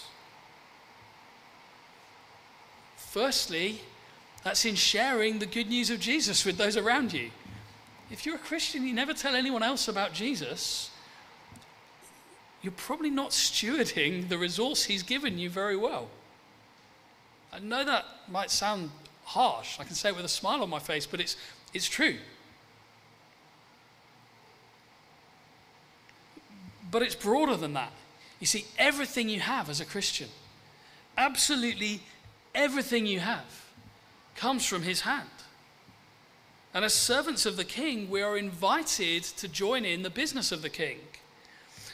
Firstly, 3.11 3.80
that's 4.44 4.66
in 4.66 4.74
sharing 4.74 5.38
the 5.38 5.46
good 5.46 5.68
news 5.68 5.88
of 5.88 5.98
Jesus 5.98 6.44
with 6.44 6.59
those 6.59 6.76
around 6.76 7.14
you. 7.14 7.30
If 8.11 8.26
you're 8.26 8.36
a 8.36 8.38
Christian, 8.38 8.86
you 8.86 8.92
never 8.92 9.14
tell 9.14 9.34
anyone 9.34 9.62
else 9.62 9.88
about 9.88 10.12
Jesus, 10.12 10.90
you're 12.61 12.72
probably 12.72 13.09
not 13.09 13.30
stewarding 13.30 14.28
the 14.28 14.36
resource 14.36 14.84
He's 14.84 15.02
given 15.02 15.38
you 15.38 15.48
very 15.48 15.76
well. 15.76 16.09
I 17.50 17.61
know 17.61 17.82
that 17.82 18.04
might 18.30 18.50
sound 18.50 18.90
harsh. 19.24 19.80
I 19.80 19.84
can 19.84 19.94
say 19.94 20.11
it 20.11 20.16
with 20.16 20.26
a 20.26 20.28
smile 20.28 20.62
on 20.62 20.68
my 20.68 20.78
face, 20.78 21.06
but 21.06 21.18
it's, 21.18 21.36
it's 21.72 21.88
true. 21.88 22.16
But 26.90 27.00
it's 27.00 27.14
broader 27.14 27.56
than 27.56 27.72
that. 27.72 27.92
You 28.38 28.46
see, 28.46 28.66
everything 28.76 29.30
you 29.30 29.40
have 29.40 29.70
as 29.70 29.80
a 29.80 29.86
Christian, 29.86 30.28
absolutely 31.16 32.02
everything 32.59 33.06
you 33.06 33.20
have, 33.20 33.64
comes 34.34 34.66
from 34.66 34.82
His 34.82 35.02
hand. 35.02 35.28
And 36.74 36.84
as 36.84 36.92
servants 36.92 37.46
of 37.46 37.56
the 37.56 37.64
King, 37.64 38.11
we 38.11 38.20
are 38.20 38.36
invited 38.36 39.22
to 39.22 39.48
join 39.48 39.84
in 39.84 40.02
the 40.02 40.11
business 40.11 40.52
of 40.52 40.61
the 40.61 40.68
King, 40.68 40.98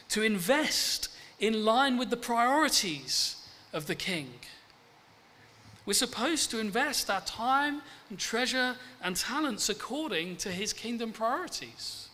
to 0.09 0.23
invest 0.23 1.11
in 1.39 1.65
line 1.65 1.99
with 1.99 2.11
the 2.11 2.17
priorities 2.17 3.37
of 3.73 3.87
the 3.87 3.95
King. 3.95 4.31
We're 5.87 5.93
supposed 5.93 6.51
to 6.51 6.59
invest 6.59 7.11
our 7.11 7.21
time 7.21 7.83
and 8.09 8.19
treasure 8.19 8.77
and 9.03 9.15
talents 9.17 9.69
according 9.69 10.37
to 10.39 10.51
His 10.51 10.73
kingdom 10.73 11.13
priorities. 11.13 12.09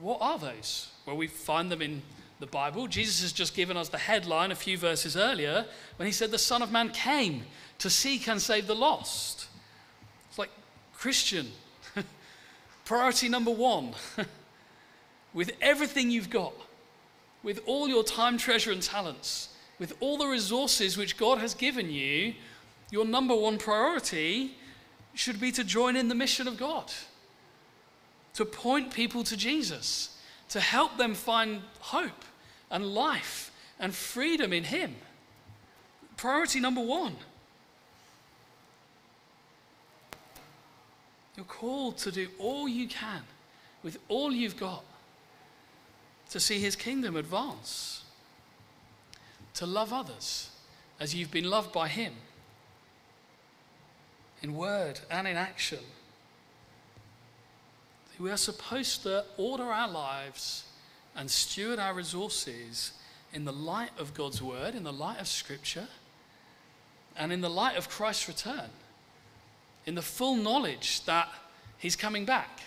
What 0.00 0.18
are 0.22 0.38
those? 0.38 0.90
Well, 1.04 1.16
we 1.16 1.26
find 1.26 1.70
them 1.70 1.82
in 1.82 2.02
the 2.40 2.46
Bible. 2.46 2.86
Jesus 2.86 3.22
has 3.22 3.32
just 3.32 3.54
given 3.54 3.76
us 3.76 3.88
the 3.88 3.98
headline 3.98 4.50
a 4.50 4.56
few 4.56 4.76
verses 4.76 5.16
earlier 5.16 5.66
when 5.96 6.06
he 6.06 6.12
said, 6.12 6.30
The 6.30 6.38
Son 6.38 6.62
of 6.62 6.72
Man 6.72 6.90
came 6.90 7.44
to 7.78 7.90
seek 7.90 8.28
and 8.28 8.40
save 8.40 8.66
the 8.66 8.74
lost. 8.74 9.46
It's 10.28 10.38
like, 10.38 10.50
Christian, 10.94 11.52
priority 12.84 13.28
number 13.28 13.50
one 13.50 13.94
with 15.34 15.52
everything 15.60 16.10
you've 16.10 16.30
got, 16.30 16.54
with 17.42 17.60
all 17.66 17.88
your 17.88 18.04
time, 18.04 18.38
treasure, 18.38 18.72
and 18.72 18.82
talents, 18.82 19.50
with 19.78 19.94
all 20.00 20.18
the 20.18 20.26
resources 20.26 20.96
which 20.96 21.16
God 21.16 21.38
has 21.38 21.54
given 21.54 21.90
you, 21.90 22.34
your 22.90 23.04
number 23.04 23.34
one 23.34 23.58
priority 23.58 24.56
should 25.14 25.40
be 25.40 25.52
to 25.52 25.64
join 25.64 25.96
in 25.96 26.08
the 26.08 26.14
mission 26.14 26.48
of 26.48 26.56
God, 26.56 26.92
to 28.34 28.44
point 28.44 28.92
people 28.92 29.24
to 29.24 29.36
Jesus, 29.36 30.13
to 30.50 30.60
help 30.60 30.96
them 30.96 31.14
find 31.14 31.62
hope 31.80 32.24
and 32.70 32.86
life 32.94 33.50
and 33.80 33.94
freedom 33.94 34.52
in 34.52 34.64
Him. 34.64 34.94
Priority 36.16 36.60
number 36.60 36.80
one. 36.80 37.16
You're 41.36 41.44
called 41.46 41.98
to 41.98 42.12
do 42.12 42.28
all 42.38 42.68
you 42.68 42.86
can 42.86 43.22
with 43.82 43.98
all 44.08 44.32
you've 44.32 44.56
got 44.56 44.84
to 46.30 46.40
see 46.40 46.58
his 46.58 46.74
kingdom 46.74 47.16
advance, 47.16 48.02
to 49.54 49.66
love 49.66 49.92
others 49.92 50.50
as 50.98 51.14
you've 51.14 51.30
been 51.30 51.48
loved 51.48 51.72
by 51.72 51.86
him, 51.86 52.14
in 54.42 54.54
word 54.54 55.00
and 55.10 55.28
in 55.28 55.36
action. 55.36 55.78
We 58.18 58.30
are 58.30 58.36
supposed 58.36 59.02
to 59.02 59.24
order 59.36 59.64
our 59.64 59.88
lives 59.88 60.64
and 61.16 61.30
steward 61.30 61.78
our 61.78 61.94
resources 61.94 62.92
in 63.32 63.44
the 63.44 63.52
light 63.52 63.90
of 63.98 64.14
God's 64.14 64.40
word, 64.40 64.74
in 64.74 64.84
the 64.84 64.92
light 64.92 65.20
of 65.20 65.26
Scripture, 65.26 65.88
and 67.16 67.32
in 67.32 67.40
the 67.40 67.50
light 67.50 67.76
of 67.76 67.88
Christ's 67.88 68.28
return 68.28 68.70
in 69.86 69.94
the 69.94 70.02
full 70.02 70.36
knowledge 70.36 71.04
that 71.04 71.28
he's 71.78 71.96
coming 71.96 72.24
back. 72.24 72.60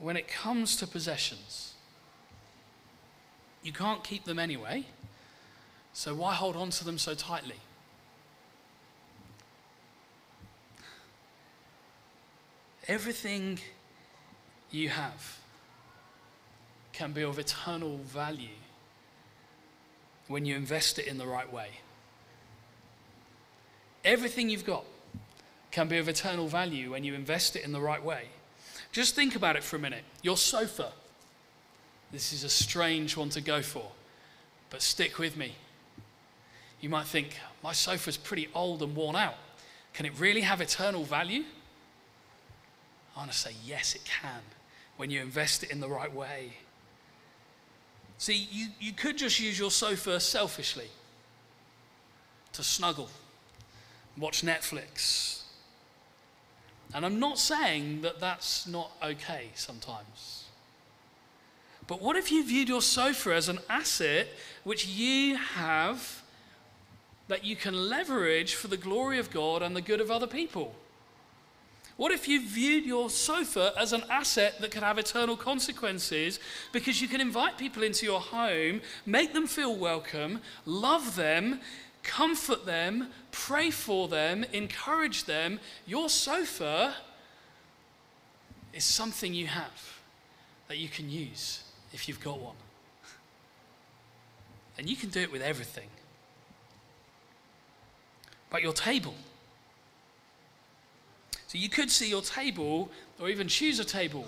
When 0.00 0.16
it 0.16 0.28
comes 0.28 0.76
to 0.76 0.86
possessions, 0.86 1.74
you 3.62 3.72
can't 3.72 4.02
keep 4.02 4.24
them 4.24 4.38
anyway, 4.38 4.86
so 5.92 6.14
why 6.14 6.34
hold 6.34 6.56
on 6.56 6.70
to 6.70 6.84
them 6.84 6.96
so 6.96 7.14
tightly? 7.14 7.56
Everything 12.90 13.60
you 14.72 14.88
have 14.88 15.38
can 16.92 17.12
be 17.12 17.22
of 17.22 17.38
eternal 17.38 17.98
value 17.98 18.58
when 20.26 20.44
you 20.44 20.56
invest 20.56 20.98
it 20.98 21.06
in 21.06 21.16
the 21.16 21.24
right 21.24 21.52
way. 21.52 21.68
Everything 24.04 24.50
you've 24.50 24.66
got 24.66 24.84
can 25.70 25.86
be 25.86 25.98
of 25.98 26.08
eternal 26.08 26.48
value 26.48 26.90
when 26.90 27.04
you 27.04 27.14
invest 27.14 27.54
it 27.54 27.62
in 27.62 27.70
the 27.70 27.80
right 27.80 28.02
way. 28.02 28.24
Just 28.90 29.14
think 29.14 29.36
about 29.36 29.54
it 29.54 29.62
for 29.62 29.76
a 29.76 29.78
minute. 29.78 30.02
Your 30.22 30.36
sofa. 30.36 30.90
This 32.10 32.32
is 32.32 32.42
a 32.42 32.48
strange 32.48 33.16
one 33.16 33.28
to 33.28 33.40
go 33.40 33.62
for, 33.62 33.88
but 34.68 34.82
stick 34.82 35.16
with 35.16 35.36
me. 35.36 35.54
You 36.80 36.88
might 36.88 37.06
think, 37.06 37.38
my 37.62 37.72
sofa's 37.72 38.16
pretty 38.16 38.48
old 38.52 38.82
and 38.82 38.96
worn 38.96 39.14
out. 39.14 39.36
Can 39.94 40.06
it 40.06 40.18
really 40.18 40.40
have 40.40 40.60
eternal 40.60 41.04
value? 41.04 41.44
I 43.20 43.24
want 43.24 43.32
to 43.32 43.38
say, 43.38 43.54
yes, 43.66 43.94
it 43.94 44.00
can 44.06 44.40
when 44.96 45.10
you 45.10 45.20
invest 45.20 45.62
it 45.62 45.70
in 45.70 45.80
the 45.80 45.90
right 45.90 46.10
way. 46.10 46.54
See, 48.16 48.48
you, 48.50 48.68
you 48.80 48.94
could 48.94 49.18
just 49.18 49.38
use 49.38 49.58
your 49.58 49.70
sofa 49.70 50.18
selfishly 50.20 50.86
to 52.54 52.62
snuggle, 52.62 53.10
watch 54.16 54.40
Netflix. 54.40 55.42
And 56.94 57.04
I'm 57.04 57.20
not 57.20 57.38
saying 57.38 58.00
that 58.00 58.20
that's 58.20 58.66
not 58.66 58.90
okay 59.04 59.50
sometimes. 59.54 60.46
But 61.86 62.00
what 62.00 62.16
if 62.16 62.32
you 62.32 62.42
viewed 62.42 62.70
your 62.70 62.80
sofa 62.80 63.34
as 63.34 63.50
an 63.50 63.58
asset 63.68 64.28
which 64.64 64.86
you 64.86 65.36
have 65.36 66.22
that 67.28 67.44
you 67.44 67.54
can 67.54 67.74
leverage 67.74 68.54
for 68.54 68.68
the 68.68 68.78
glory 68.78 69.18
of 69.18 69.30
God 69.30 69.60
and 69.60 69.76
the 69.76 69.82
good 69.82 70.00
of 70.00 70.10
other 70.10 70.26
people? 70.26 70.74
What 72.00 72.12
if 72.12 72.26
you 72.28 72.40
viewed 72.40 72.86
your 72.86 73.10
sofa 73.10 73.74
as 73.78 73.92
an 73.92 74.04
asset 74.08 74.58
that 74.62 74.70
could 74.70 74.82
have 74.82 74.96
eternal 74.96 75.36
consequences 75.36 76.40
because 76.72 77.02
you 77.02 77.08
can 77.08 77.20
invite 77.20 77.58
people 77.58 77.82
into 77.82 78.06
your 78.06 78.20
home, 78.20 78.80
make 79.04 79.34
them 79.34 79.46
feel 79.46 79.76
welcome, 79.76 80.40
love 80.64 81.14
them, 81.14 81.60
comfort 82.02 82.64
them, 82.64 83.08
pray 83.32 83.70
for 83.70 84.08
them, 84.08 84.46
encourage 84.54 85.24
them? 85.24 85.60
Your 85.86 86.08
sofa 86.08 86.94
is 88.72 88.82
something 88.82 89.34
you 89.34 89.48
have 89.48 89.98
that 90.68 90.78
you 90.78 90.88
can 90.88 91.10
use 91.10 91.64
if 91.92 92.08
you've 92.08 92.24
got 92.24 92.40
one. 92.40 92.56
And 94.78 94.88
you 94.88 94.96
can 94.96 95.10
do 95.10 95.20
it 95.20 95.30
with 95.30 95.42
everything. 95.42 95.88
But 98.48 98.62
your 98.62 98.72
table, 98.72 99.16
so 101.50 101.58
you 101.58 101.68
could 101.68 101.90
see 101.90 102.08
your 102.08 102.22
table 102.22 102.88
or 103.18 103.28
even 103.28 103.48
choose 103.48 103.80
a 103.80 103.84
table 103.84 104.24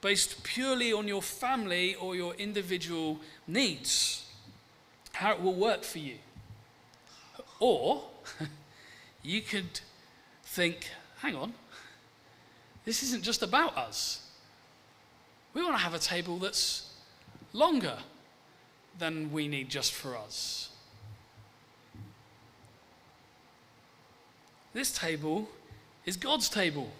based 0.00 0.42
purely 0.44 0.94
on 0.94 1.06
your 1.06 1.20
family 1.20 1.94
or 1.94 2.16
your 2.16 2.32
individual 2.36 3.20
needs, 3.46 4.24
how 5.12 5.32
it 5.32 5.42
will 5.42 5.52
work 5.52 5.84
for 5.84 5.98
you. 5.98 6.14
Or 7.60 8.04
you 9.22 9.42
could 9.42 9.80
think, 10.42 10.88
hang 11.18 11.36
on, 11.36 11.52
this 12.86 13.02
isn't 13.02 13.22
just 13.22 13.42
about 13.42 13.76
us. 13.76 14.26
We 15.52 15.62
want 15.62 15.74
to 15.76 15.82
have 15.82 15.92
a 15.92 15.98
table 15.98 16.38
that's 16.38 16.94
longer 17.52 17.98
than 18.98 19.30
we 19.30 19.48
need 19.48 19.68
just 19.68 19.92
for 19.92 20.16
us. 20.16 20.70
This 24.72 24.90
table 24.90 25.50
is 26.04 26.16
God's 26.16 26.48
table. 26.48 26.90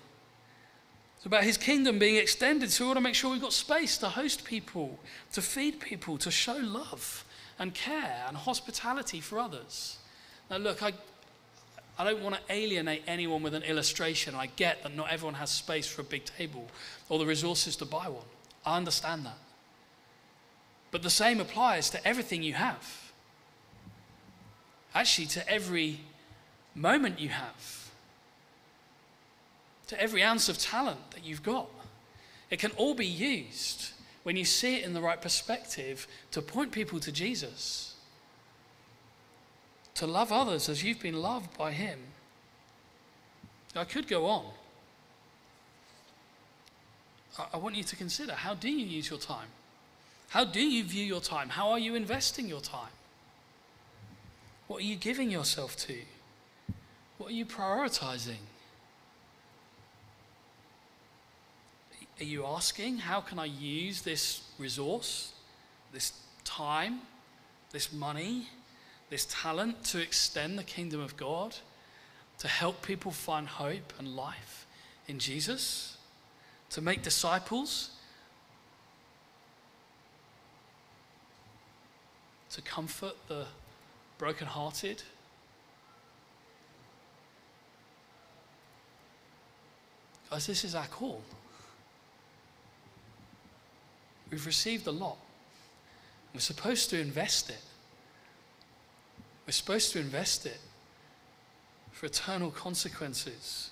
It's 1.17 1.27
about 1.27 1.45
his 1.45 1.57
kingdom 1.57 1.99
being 1.99 2.17
extended, 2.17 2.71
so 2.71 2.85
we 2.85 2.89
want 2.89 2.99
to 2.99 3.03
make 3.03 3.15
sure 3.15 3.31
we've 3.31 3.41
got 3.41 3.53
space 3.53 3.97
to 3.99 4.09
host 4.09 4.45
people, 4.45 4.99
to 5.33 5.41
feed 5.41 5.81
people, 5.81 6.19
to 6.19 6.31
show 6.31 6.57
love 6.57 7.25
and 7.59 7.73
care 7.73 8.25
and 8.29 8.37
hospitality 8.37 9.21
for 9.21 9.39
others. 9.39 9.99
Now, 10.51 10.59
look, 10.59 10.83
I, 10.83 10.93
I 11.99 12.05
don't 12.05 12.23
want 12.23 12.37
to 12.37 12.43
alienate 12.51 13.05
anyone 13.07 13.43
with 13.43 13.55
an 13.55 13.63
illustration. 13.63 14.35
I 14.35 14.47
get 14.47 14.83
that 14.83 14.95
not 14.95 15.11
everyone 15.11 15.35
has 15.35 15.51
space 15.51 15.87
for 15.87 16.03
a 16.03 16.05
big 16.05 16.25
table 16.25 16.69
or 17.09 17.19
the 17.19 17.27
resources 17.27 17.77
to 17.77 17.85
buy 17.85 18.09
one. 18.09 18.27
I 18.67 18.77
understand 18.77 19.25
that. 19.25 19.39
But 20.91 21.03
the 21.03 21.11
same 21.11 21.41
applies 21.41 21.91
to 21.91 22.07
everything 22.07 22.43
you 22.43 22.55
have. 22.55 23.13
Actually, 24.95 25.27
to 25.29 25.49
every 25.49 26.01
moment 26.75 27.19
you 27.19 27.31
have 27.31 27.84
to 29.89 30.01
every 30.01 30.23
ounce 30.23 30.49
of 30.49 30.59
talent 30.59 31.11
that 31.13 31.25
you've 31.25 31.43
got. 31.43 31.69
It 32.51 32.59
can 32.59 32.71
all 32.73 32.95
be 32.95 33.07
used 33.07 33.91
when 34.23 34.37
you 34.37 34.45
see 34.45 34.77
it 34.77 34.85
in 34.85 34.95
the 34.95 35.01
right 35.01 35.21
perspective 35.21 36.07
to 36.31 36.41
point 36.41 36.73
people 36.73 36.99
to 37.01 37.13
Jesus, 37.13 37.95
to 39.95 40.07
love 40.07 40.33
others 40.33 40.69
as 40.69 40.83
you've 40.83 41.01
been 41.01 41.21
loved 41.21 41.57
by 41.57 41.73
Him. 41.73 41.99
I 43.77 43.85
could 43.85 44.09
go 44.09 44.27
on. 44.27 44.45
I 47.53 47.57
want 47.57 47.75
you 47.75 47.83
to 47.83 47.97
consider 47.97 48.33
how 48.33 48.55
do 48.55 48.71
you 48.71 48.87
use 48.87 49.11
your 49.11 49.19
time? 49.19 49.49
How 50.29 50.45
do 50.45 50.61
you 50.61 50.85
view 50.85 51.05
your 51.05 51.21
time? 51.21 51.49
How 51.49 51.71
are 51.71 51.79
you 51.79 51.95
investing 51.95 52.49
your 52.49 52.61
time? 52.61 52.93
What 54.67 54.81
are 54.81 54.85
you 54.85 54.97
giving 54.97 55.31
yourself 55.31 55.77
to? 55.87 55.97
What 57.19 57.31
are 57.31 57.35
you 57.35 57.45
prioritizing? 57.45 58.43
Are 62.21 62.25
you 62.25 62.47
asking, 62.47 62.99
how 62.99 63.21
can 63.21 63.41
I 63.41 63.47
use 63.47 64.03
this 64.03 64.43
resource, 64.57 65.33
this 65.93 66.13
time, 66.45 67.01
this 67.73 67.93
money, 67.93 68.47
this 69.11 69.27
talent 69.29 69.83
to 69.87 70.01
extend 70.01 70.57
the 70.59 70.63
kingdom 70.63 71.01
of 71.01 71.17
God, 71.17 71.57
to 72.39 72.47
help 72.47 72.83
people 72.83 73.11
find 73.11 73.49
hope 73.49 73.93
and 73.99 74.15
life 74.15 74.67
in 75.09 75.19
Jesus, 75.19 75.97
to 76.71 76.81
make 76.81 77.03
disciples, 77.03 77.91
to 82.51 82.63
comfort 82.63 83.15
the 83.27 83.47
brokenhearted? 84.19 85.03
Guys, 90.31 90.47
this 90.47 90.65
is 90.65 90.77
our 90.77 90.87
call. 90.87 91.21
We've 94.35 94.47
received 94.47 94.89
a 94.89 94.91
lot. 94.91 95.17
We're 96.35 96.41
supposed 96.41 96.91
to 96.91 97.01
invest 97.01 97.51
it. 97.51 97.63
We're 99.47 99.53
supposed 99.53 99.93
to 99.93 100.01
invest 100.01 100.45
it 100.45 100.59
for 101.93 102.07
eternal 102.07 102.51
consequences. 102.51 103.71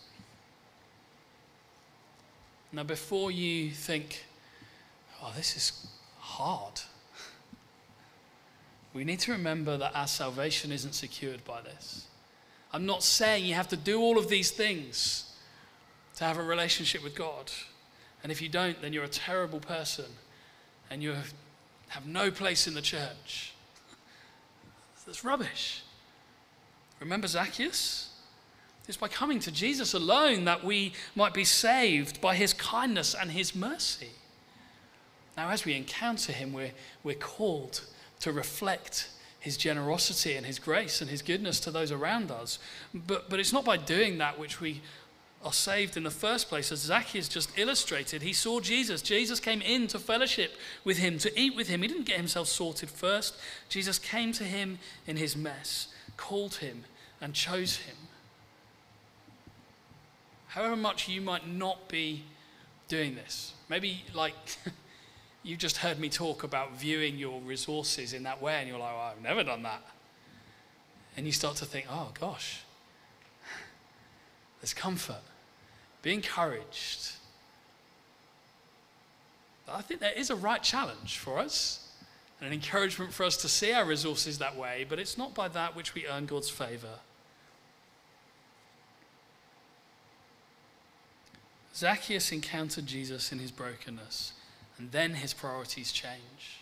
Now, 2.70 2.84
before 2.84 3.32
you 3.32 3.72
think, 3.72 4.24
oh, 5.20 5.32
this 5.36 5.56
is 5.56 5.88
hard, 6.20 6.80
we 8.94 9.02
need 9.02 9.18
to 9.18 9.32
remember 9.32 9.76
that 9.78 9.96
our 9.96 10.06
salvation 10.06 10.70
isn't 10.70 10.94
secured 10.94 11.44
by 11.44 11.60
this. 11.62 12.06
I'm 12.72 12.86
not 12.86 13.02
saying 13.02 13.46
you 13.46 13.54
have 13.54 13.66
to 13.70 13.76
do 13.76 14.00
all 14.00 14.16
of 14.16 14.28
these 14.28 14.52
things 14.52 15.34
to 16.18 16.24
have 16.24 16.38
a 16.38 16.44
relationship 16.44 17.02
with 17.02 17.16
God. 17.16 17.50
And 18.22 18.30
if 18.30 18.40
you 18.40 18.48
don't, 18.48 18.80
then 18.80 18.92
you're 18.92 19.02
a 19.02 19.08
terrible 19.08 19.58
person 19.58 20.04
and 20.92 21.02
you 21.02 21.14
have 21.88 22.06
no 22.06 22.30
place 22.30 22.66
in 22.66 22.74
the 22.74 22.82
church. 22.82 23.54
That's 25.06 25.24
rubbish. 25.24 25.82
Remember 27.00 27.26
Zacchaeus? 27.26 28.10
It's 28.86 28.98
by 28.98 29.08
coming 29.08 29.40
to 29.40 29.50
Jesus 29.50 29.94
alone 29.94 30.44
that 30.44 30.62
we 30.62 30.92
might 31.16 31.32
be 31.32 31.44
saved 31.44 32.20
by 32.20 32.34
his 32.34 32.52
kindness 32.52 33.14
and 33.14 33.30
his 33.30 33.54
mercy. 33.54 34.10
Now, 35.34 35.48
as 35.48 35.64
we 35.64 35.74
encounter 35.74 36.30
him, 36.30 36.52
we're, 36.52 36.72
we're 37.02 37.14
called 37.14 37.80
to 38.20 38.30
reflect 38.30 39.08
his 39.40 39.56
generosity 39.56 40.34
and 40.34 40.44
his 40.44 40.58
grace 40.58 41.00
and 41.00 41.08
his 41.08 41.22
goodness 41.22 41.58
to 41.60 41.70
those 41.70 41.90
around 41.90 42.30
us. 42.30 42.58
But, 42.92 43.30
but 43.30 43.40
it's 43.40 43.52
not 43.52 43.64
by 43.64 43.78
doing 43.78 44.18
that 44.18 44.38
which 44.38 44.60
we 44.60 44.82
are 45.44 45.52
saved 45.52 45.96
in 45.96 46.04
the 46.04 46.10
first 46.10 46.48
place. 46.48 46.70
As 46.70 46.80
Zacchaeus 46.80 47.28
just 47.28 47.58
illustrated, 47.58 48.22
he 48.22 48.32
saw 48.32 48.60
Jesus. 48.60 49.02
Jesus 49.02 49.40
came 49.40 49.60
in 49.60 49.86
to 49.88 49.98
fellowship 49.98 50.56
with 50.84 50.98
him, 50.98 51.18
to 51.18 51.40
eat 51.40 51.56
with 51.56 51.68
him. 51.68 51.82
He 51.82 51.88
didn't 51.88 52.06
get 52.06 52.16
himself 52.16 52.48
sorted 52.48 52.90
first. 52.90 53.36
Jesus 53.68 53.98
came 53.98 54.32
to 54.32 54.44
him 54.44 54.78
in 55.06 55.16
his 55.16 55.36
mess, 55.36 55.88
called 56.16 56.56
him, 56.56 56.84
and 57.20 57.34
chose 57.34 57.76
him. 57.76 57.96
However 60.48 60.76
much 60.76 61.08
you 61.08 61.20
might 61.20 61.48
not 61.48 61.88
be 61.88 62.24
doing 62.88 63.14
this, 63.14 63.54
maybe 63.68 64.04
like 64.14 64.34
you 65.42 65.56
just 65.56 65.78
heard 65.78 65.98
me 65.98 66.08
talk 66.08 66.44
about 66.44 66.76
viewing 66.76 67.16
your 67.16 67.40
resources 67.40 68.12
in 68.12 68.22
that 68.24 68.40
way, 68.40 68.56
and 68.56 68.68
you're 68.68 68.78
like, 68.78 68.92
well, 68.92 69.12
I've 69.16 69.22
never 69.22 69.42
done 69.42 69.62
that. 69.62 69.82
And 71.16 71.26
you 71.26 71.32
start 71.32 71.56
to 71.56 71.64
think, 71.64 71.86
oh 71.90 72.10
gosh, 72.18 72.62
there's 74.60 74.74
comfort. 74.74 75.22
Be 76.02 76.12
encouraged. 76.12 77.12
I 79.68 79.80
think 79.80 80.00
there 80.00 80.12
is 80.12 80.28
a 80.30 80.36
right 80.36 80.62
challenge 80.62 81.18
for 81.18 81.38
us 81.38 81.88
and 82.40 82.48
an 82.48 82.52
encouragement 82.52 83.12
for 83.12 83.24
us 83.24 83.36
to 83.38 83.48
see 83.48 83.72
our 83.72 83.84
resources 83.84 84.38
that 84.38 84.56
way, 84.56 84.84
but 84.88 84.98
it's 84.98 85.16
not 85.16 85.34
by 85.34 85.48
that 85.48 85.76
which 85.76 85.94
we 85.94 86.06
earn 86.06 86.26
God's 86.26 86.50
favor. 86.50 86.98
Zacchaeus 91.74 92.32
encountered 92.32 92.86
Jesus 92.86 93.32
in 93.32 93.38
his 93.38 93.50
brokenness, 93.50 94.32
and 94.76 94.90
then 94.92 95.14
his 95.14 95.32
priorities 95.32 95.92
change. 95.92 96.60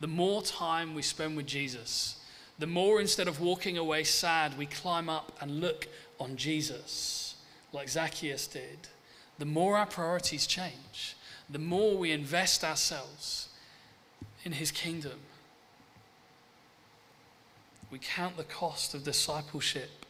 The 0.00 0.06
more 0.06 0.42
time 0.42 0.94
we 0.94 1.02
spend 1.02 1.36
with 1.36 1.46
Jesus, 1.46 2.20
the 2.58 2.66
more 2.66 3.00
instead 3.00 3.28
of 3.28 3.40
walking 3.40 3.78
away 3.78 4.04
sad, 4.04 4.58
we 4.58 4.66
climb 4.66 5.08
up 5.08 5.32
and 5.40 5.60
look 5.60 5.88
on 6.20 6.36
Jesus, 6.36 7.27
like 7.72 7.88
Zacchaeus 7.88 8.46
did, 8.46 8.88
the 9.38 9.44
more 9.44 9.76
our 9.76 9.86
priorities 9.86 10.46
change, 10.46 11.16
the 11.48 11.58
more 11.58 11.96
we 11.96 12.10
invest 12.10 12.64
ourselves 12.64 13.48
in 14.44 14.52
his 14.52 14.70
kingdom. 14.70 15.20
We 17.90 17.98
count 17.98 18.36
the 18.36 18.44
cost 18.44 18.94
of 18.94 19.04
discipleship 19.04 20.04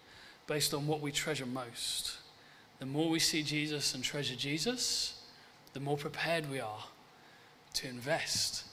based 0.47 0.75
on 0.75 0.87
what 0.87 1.01
we 1.01 1.13
treasure 1.13 1.47
most. 1.47 2.17
The 2.81 2.87
more 2.87 3.09
we 3.09 3.19
see 3.19 3.43
Jesus 3.43 3.95
and 3.95 4.03
treasure 4.03 4.35
Jesus, 4.35 5.21
the 5.75 5.81
more 5.81 5.97
prepared 5.97 6.51
we 6.51 6.61
are 6.61 6.85
to 7.75 7.89
invest 7.89 8.65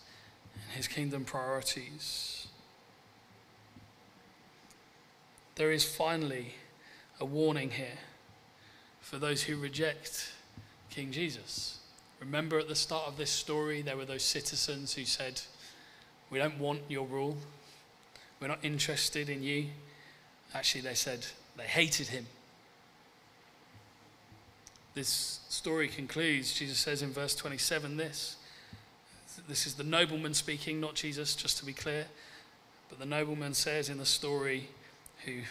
in 0.56 0.78
his 0.78 0.88
kingdom 0.88 1.26
priorities. 1.26 2.48
There 5.56 5.72
is 5.72 5.86
finally 5.86 6.56
a 7.20 7.26
warning 7.26 7.72
here 7.72 8.00
for 9.06 9.18
those 9.18 9.43
who 9.43 9.58
reject 9.58 10.32
King 10.89 11.12
Jesus. 11.12 11.80
Remember 12.20 12.60
at 12.60 12.68
the 12.68 12.76
start 12.76 13.08
of 13.08 13.18
this 13.18 13.30
story, 13.30 13.82
there 13.82 13.97
were 13.97 14.06
those 14.06 14.24
citizens 14.24 14.93
who 14.93 15.06
said, 15.06 15.41
We 16.30 16.39
don't 16.39 16.60
want 16.60 16.82
your 16.89 17.06
rule. 17.06 17.38
We're 18.39 18.47
not 18.47 18.64
interested 18.64 19.30
in 19.30 19.43
you. 19.43 19.68
Actually, 20.53 20.82
they 20.82 20.93
said 20.93 21.26
they 21.58 21.64
hated 21.64 22.08
him 22.08 22.26
this 24.95 25.41
story 25.49 25.89
concludes, 25.89 26.53
Jesus 26.53 26.80
says 26.80 27.01
in 27.01 27.12
verse 27.12 27.36
27 27.36 27.97
this. 27.97 28.38
This 29.47 29.68
is 29.68 29.76
the 29.76 29.84
nobleman 29.84 30.34
speaking, 30.34 30.80
not 30.80 30.95
Jesus, 30.95 31.36
just 31.36 31.58
to 31.60 31.66
be 31.66 31.74
clear. 31.74 32.06
But 32.88 32.99
the 32.99 33.06
nobleman 33.06 33.53
says 33.53 33.89
in 33.89 33.97
the 33.97 34.06
story, 34.06 34.70
who, 35.26 35.41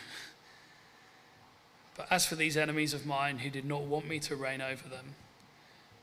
but 1.97 2.07
as 2.11 2.27
for 2.27 2.35
these 2.35 2.57
enemies 2.57 2.93
of 2.93 3.07
mine 3.07 3.39
who 3.39 3.51
did 3.51 3.65
not 3.65 3.83
want 3.83 4.09
me 4.09 4.19
to 4.21 4.37
reign 4.37 4.61
over 4.61 4.89
them, 4.89 5.15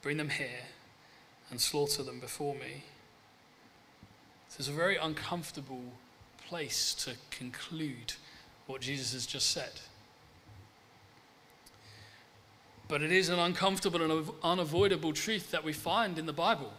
bring 0.02 0.18
them 0.18 0.30
here 0.30 0.66
and 1.50 1.60
slaughter 1.60 2.02
them 2.04 2.20
before 2.20 2.56
me. 2.56 2.84
This 4.50 4.68
is 4.68 4.68
a 4.68 4.78
very 4.78 4.98
uncomfortable 4.98 5.84
place 6.48 6.94
to 6.96 7.14
conclude 7.30 8.14
what 8.68 8.82
Jesus 8.82 9.14
has 9.14 9.26
just 9.26 9.50
said. 9.50 9.82
But 12.88 13.02
it 13.02 13.12
is 13.12 13.30
an 13.30 13.40
uncomfortable 13.40 14.02
and 14.02 14.30
unavoidable 14.44 15.14
truth 15.14 15.52
that 15.52 15.64
we 15.64 15.72
find 15.72 16.20
in 16.20 16.26
the 16.26 16.34
Bible. 16.34 16.74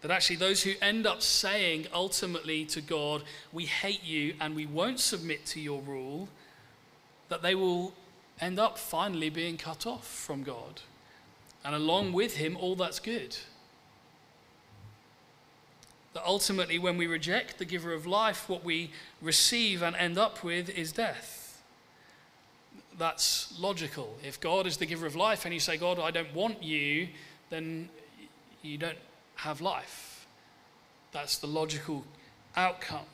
That 0.00 0.10
actually, 0.10 0.36
those 0.36 0.62
who 0.62 0.72
end 0.80 1.06
up 1.06 1.20
saying 1.20 1.88
ultimately 1.92 2.64
to 2.66 2.80
God, 2.80 3.22
We 3.52 3.66
hate 3.66 4.02
you 4.02 4.34
and 4.40 4.56
we 4.56 4.64
won't 4.64 4.98
submit 4.98 5.44
to 5.46 5.60
your 5.60 5.82
rule, 5.82 6.28
that 7.28 7.42
they 7.42 7.54
will 7.54 7.92
end 8.40 8.58
up 8.58 8.78
finally 8.78 9.30
being 9.30 9.56
cut 9.56 9.86
off 9.86 10.06
from 10.06 10.42
God. 10.42 10.80
And 11.64 11.74
along 11.74 12.12
with 12.12 12.36
Him, 12.36 12.56
all 12.56 12.74
that's 12.74 12.98
good. 12.98 13.36
That 16.14 16.24
ultimately, 16.26 16.78
when 16.78 16.96
we 16.96 17.06
reject 17.06 17.58
the 17.58 17.64
giver 17.64 17.92
of 17.92 18.06
life, 18.06 18.48
what 18.48 18.64
we 18.64 18.90
receive 19.20 19.82
and 19.82 19.94
end 19.94 20.18
up 20.18 20.42
with 20.42 20.68
is 20.70 20.92
death 20.92 21.40
that's 23.00 23.58
logical. 23.58 24.14
If 24.22 24.38
God 24.40 24.66
is 24.66 24.76
the 24.76 24.86
giver 24.86 25.06
of 25.06 25.16
life 25.16 25.46
and 25.46 25.54
you 25.54 25.58
say, 25.58 25.78
God, 25.78 25.98
I 25.98 26.10
don't 26.12 26.32
want 26.34 26.62
you, 26.62 27.08
then 27.48 27.88
you 28.62 28.76
don't 28.76 28.98
have 29.36 29.60
life. 29.62 30.26
That's 31.10 31.38
the 31.38 31.46
logical 31.46 32.04
outcome. 32.54 33.06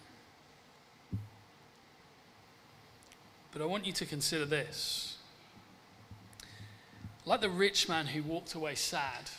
But 3.53 3.63
I 3.63 3.65
want 3.65 3.87
you 3.87 3.93
to 3.93 4.05
consider 4.05 4.45
this. 4.45 5.16
Like 7.27 7.41
the 7.41 7.51
rich 7.51 7.89
man 7.89 8.07
who 8.07 8.23
walked 8.23 8.55
away 8.55 8.77
sad 8.77 9.31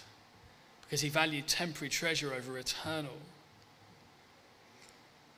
because 0.82 1.02
he 1.02 1.10
valued 1.10 1.48
temporary 1.48 1.90
treasure 1.90 2.34
over 2.34 2.58
eternal, 2.58 3.18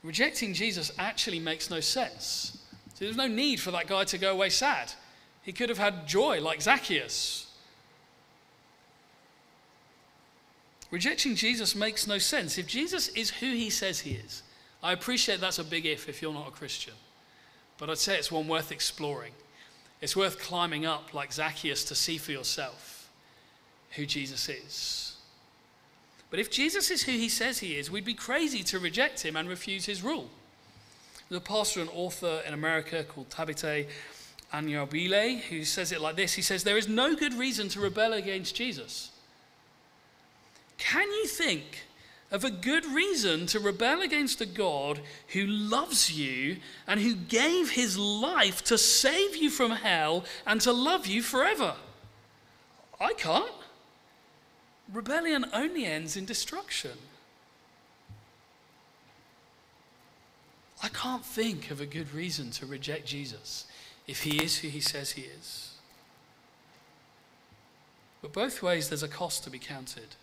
rejecting 0.03 0.53
Jesus 0.53 0.91
actually 0.97 1.39
makes 1.39 1.69
no 1.69 1.79
sense. 1.79 2.57
So 2.95 3.05
there's 3.05 3.15
no 3.15 3.27
need 3.27 3.59
for 3.59 3.71
that 3.71 3.87
guy 3.87 4.03
to 4.03 4.17
go 4.17 4.33
away 4.33 4.49
sad. 4.49 4.91
He 5.43 5.53
could 5.53 5.69
have 5.69 5.77
had 5.77 6.07
joy 6.07 6.41
like 6.41 6.61
Zacchaeus. 6.61 7.47
Rejecting 10.91 11.35
Jesus 11.35 11.75
makes 11.75 12.07
no 12.07 12.17
sense. 12.17 12.57
If 12.57 12.65
Jesus 12.65 13.09
is 13.09 13.29
who 13.29 13.45
he 13.45 13.69
says 13.69 13.99
he 13.99 14.11
is, 14.11 14.41
I 14.81 14.91
appreciate 14.93 15.39
that's 15.39 15.59
a 15.59 15.63
big 15.63 15.85
if 15.85 16.09
if 16.09 16.21
you're 16.21 16.33
not 16.33 16.47
a 16.47 16.51
Christian. 16.51 16.95
But 17.77 17.89
I'd 17.89 17.99
say 17.99 18.17
it's 18.17 18.31
one 18.31 18.47
worth 18.47 18.71
exploring. 18.71 19.33
It's 20.01 20.15
worth 20.15 20.39
climbing 20.39 20.85
up 20.85 21.13
like 21.13 21.33
Zacchaeus 21.33 21.83
to 21.85 21.95
see 21.95 22.17
for 22.17 22.31
yourself 22.31 23.09
who 23.91 24.05
Jesus 24.05 24.47
is. 24.47 25.17
But 26.29 26.39
if 26.39 26.51
Jesus 26.51 26.91
is 26.91 27.03
who 27.03 27.11
he 27.11 27.27
says 27.27 27.59
he 27.59 27.77
is, 27.77 27.89
we'd 27.89 28.05
be 28.05 28.13
crazy 28.13 28.63
to 28.63 28.79
reject 28.79 29.23
him 29.23 29.35
and 29.35 29.49
refuse 29.49 29.85
his 29.85 30.03
rule. 30.03 30.29
There's 31.27 31.41
a 31.41 31.43
pastor 31.43 31.81
and 31.81 31.89
author 31.93 32.41
in 32.45 32.53
America 32.53 33.03
called 33.03 33.29
Thabiti 33.29 33.87
Anyabwile 34.53 35.41
who 35.41 35.63
says 35.63 35.91
it 35.91 36.01
like 36.01 36.15
this 36.15 36.33
He 36.33 36.41
says, 36.41 36.63
There 36.63 36.77
is 36.77 36.87
no 36.87 37.15
good 37.15 37.33
reason 37.33 37.69
to 37.69 37.79
rebel 37.79 38.13
against 38.13 38.55
Jesus. 38.55 39.11
Can 40.77 41.07
you 41.11 41.27
think 41.27 41.85
of 42.31 42.43
a 42.43 42.51
good 42.51 42.85
reason 42.85 43.45
to 43.47 43.59
rebel 43.59 44.01
against 44.01 44.39
a 44.39 44.45
God 44.45 45.01
who 45.29 45.45
loves 45.45 46.11
you 46.11 46.57
and 46.87 46.99
who 46.99 47.15
gave 47.15 47.71
his 47.71 47.97
life 47.97 48.63
to 48.65 48.77
save 48.77 49.35
you 49.35 49.49
from 49.49 49.71
hell 49.71 50.23
and 50.45 50.61
to 50.61 50.71
love 50.71 51.07
you 51.07 51.23
forever? 51.23 51.75
I 52.99 53.13
can't. 53.13 53.51
Rebellion 54.91 55.45
only 55.53 55.85
ends 55.85 56.17
in 56.17 56.25
destruction. 56.25 56.97
I 60.81 60.87
can't 60.89 61.25
think 61.25 61.71
of 61.71 61.81
a 61.81 61.85
good 61.85 62.13
reason 62.13 62.51
to 62.51 62.65
reject 62.65 63.05
Jesus 63.05 63.65
if 64.07 64.23
he 64.23 64.41
is 64.41 64.59
who 64.59 64.69
he 64.69 64.79
says 64.79 65.11
he 65.11 65.23
is. 65.23 65.73
But 68.21 68.33
both 68.33 68.61
ways, 68.61 68.89
there's 68.89 69.03
a 69.03 69.07
cost 69.07 69.43
to 69.43 69.49
be 69.49 69.59
counted. 69.59 70.15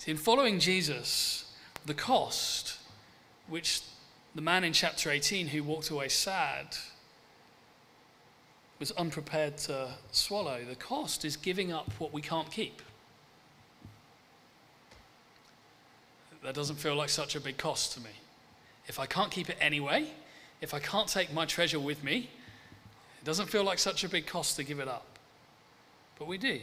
See, 0.00 0.12
in 0.12 0.16
following 0.16 0.58
Jesus, 0.58 1.44
the 1.84 1.92
cost, 1.92 2.78
which 3.48 3.82
the 4.34 4.40
man 4.40 4.64
in 4.64 4.72
chapter 4.72 5.10
18 5.10 5.48
who 5.48 5.62
walked 5.62 5.90
away 5.90 6.08
sad 6.08 6.74
was 8.78 8.92
unprepared 8.92 9.58
to 9.58 9.90
swallow, 10.10 10.64
the 10.66 10.74
cost 10.74 11.26
is 11.26 11.36
giving 11.36 11.70
up 11.70 11.92
what 11.98 12.14
we 12.14 12.22
can't 12.22 12.50
keep. 12.50 12.80
That 16.42 16.54
doesn't 16.54 16.76
feel 16.76 16.96
like 16.96 17.10
such 17.10 17.36
a 17.36 17.40
big 17.40 17.58
cost 17.58 17.92
to 17.92 18.00
me. 18.00 18.08
If 18.86 18.98
I 18.98 19.04
can't 19.04 19.30
keep 19.30 19.50
it 19.50 19.58
anyway, 19.60 20.06
if 20.62 20.72
I 20.72 20.78
can't 20.78 21.08
take 21.08 21.30
my 21.30 21.44
treasure 21.44 21.78
with 21.78 22.02
me, 22.02 22.30
it 23.20 23.24
doesn't 23.26 23.50
feel 23.50 23.64
like 23.64 23.78
such 23.78 24.02
a 24.02 24.08
big 24.08 24.26
cost 24.26 24.56
to 24.56 24.64
give 24.64 24.80
it 24.80 24.88
up. 24.88 25.18
But 26.18 26.26
we 26.26 26.38
do. 26.38 26.58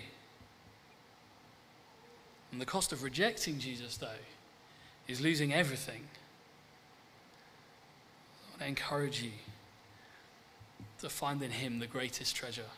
And 2.51 2.61
the 2.61 2.65
cost 2.65 2.91
of 2.91 3.03
rejecting 3.03 3.59
Jesus, 3.59 3.97
though, 3.97 4.23
is 5.07 5.21
losing 5.21 5.53
everything. 5.53 6.03
I 8.47 8.49
want 8.51 8.61
to 8.61 8.67
encourage 8.67 9.21
you 9.21 9.31
to 10.99 11.09
find 11.09 11.41
in 11.41 11.51
Him 11.51 11.79
the 11.79 11.87
greatest 11.87 12.35
treasure, 12.35 12.71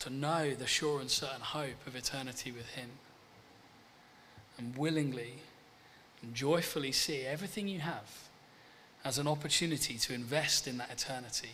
to 0.00 0.10
know 0.10 0.54
the 0.54 0.66
sure 0.66 1.00
and 1.00 1.10
certain 1.10 1.40
hope 1.40 1.86
of 1.86 1.96
eternity 1.96 2.50
with 2.52 2.68
Him, 2.70 2.90
and 4.58 4.76
willingly 4.76 5.34
and 6.22 6.34
joyfully 6.34 6.92
see 6.92 7.22
everything 7.22 7.68
you 7.68 7.80
have 7.80 8.28
as 9.04 9.18
an 9.18 9.28
opportunity 9.28 9.96
to 9.98 10.14
invest 10.14 10.66
in 10.66 10.78
that 10.78 10.90
eternity 10.90 11.50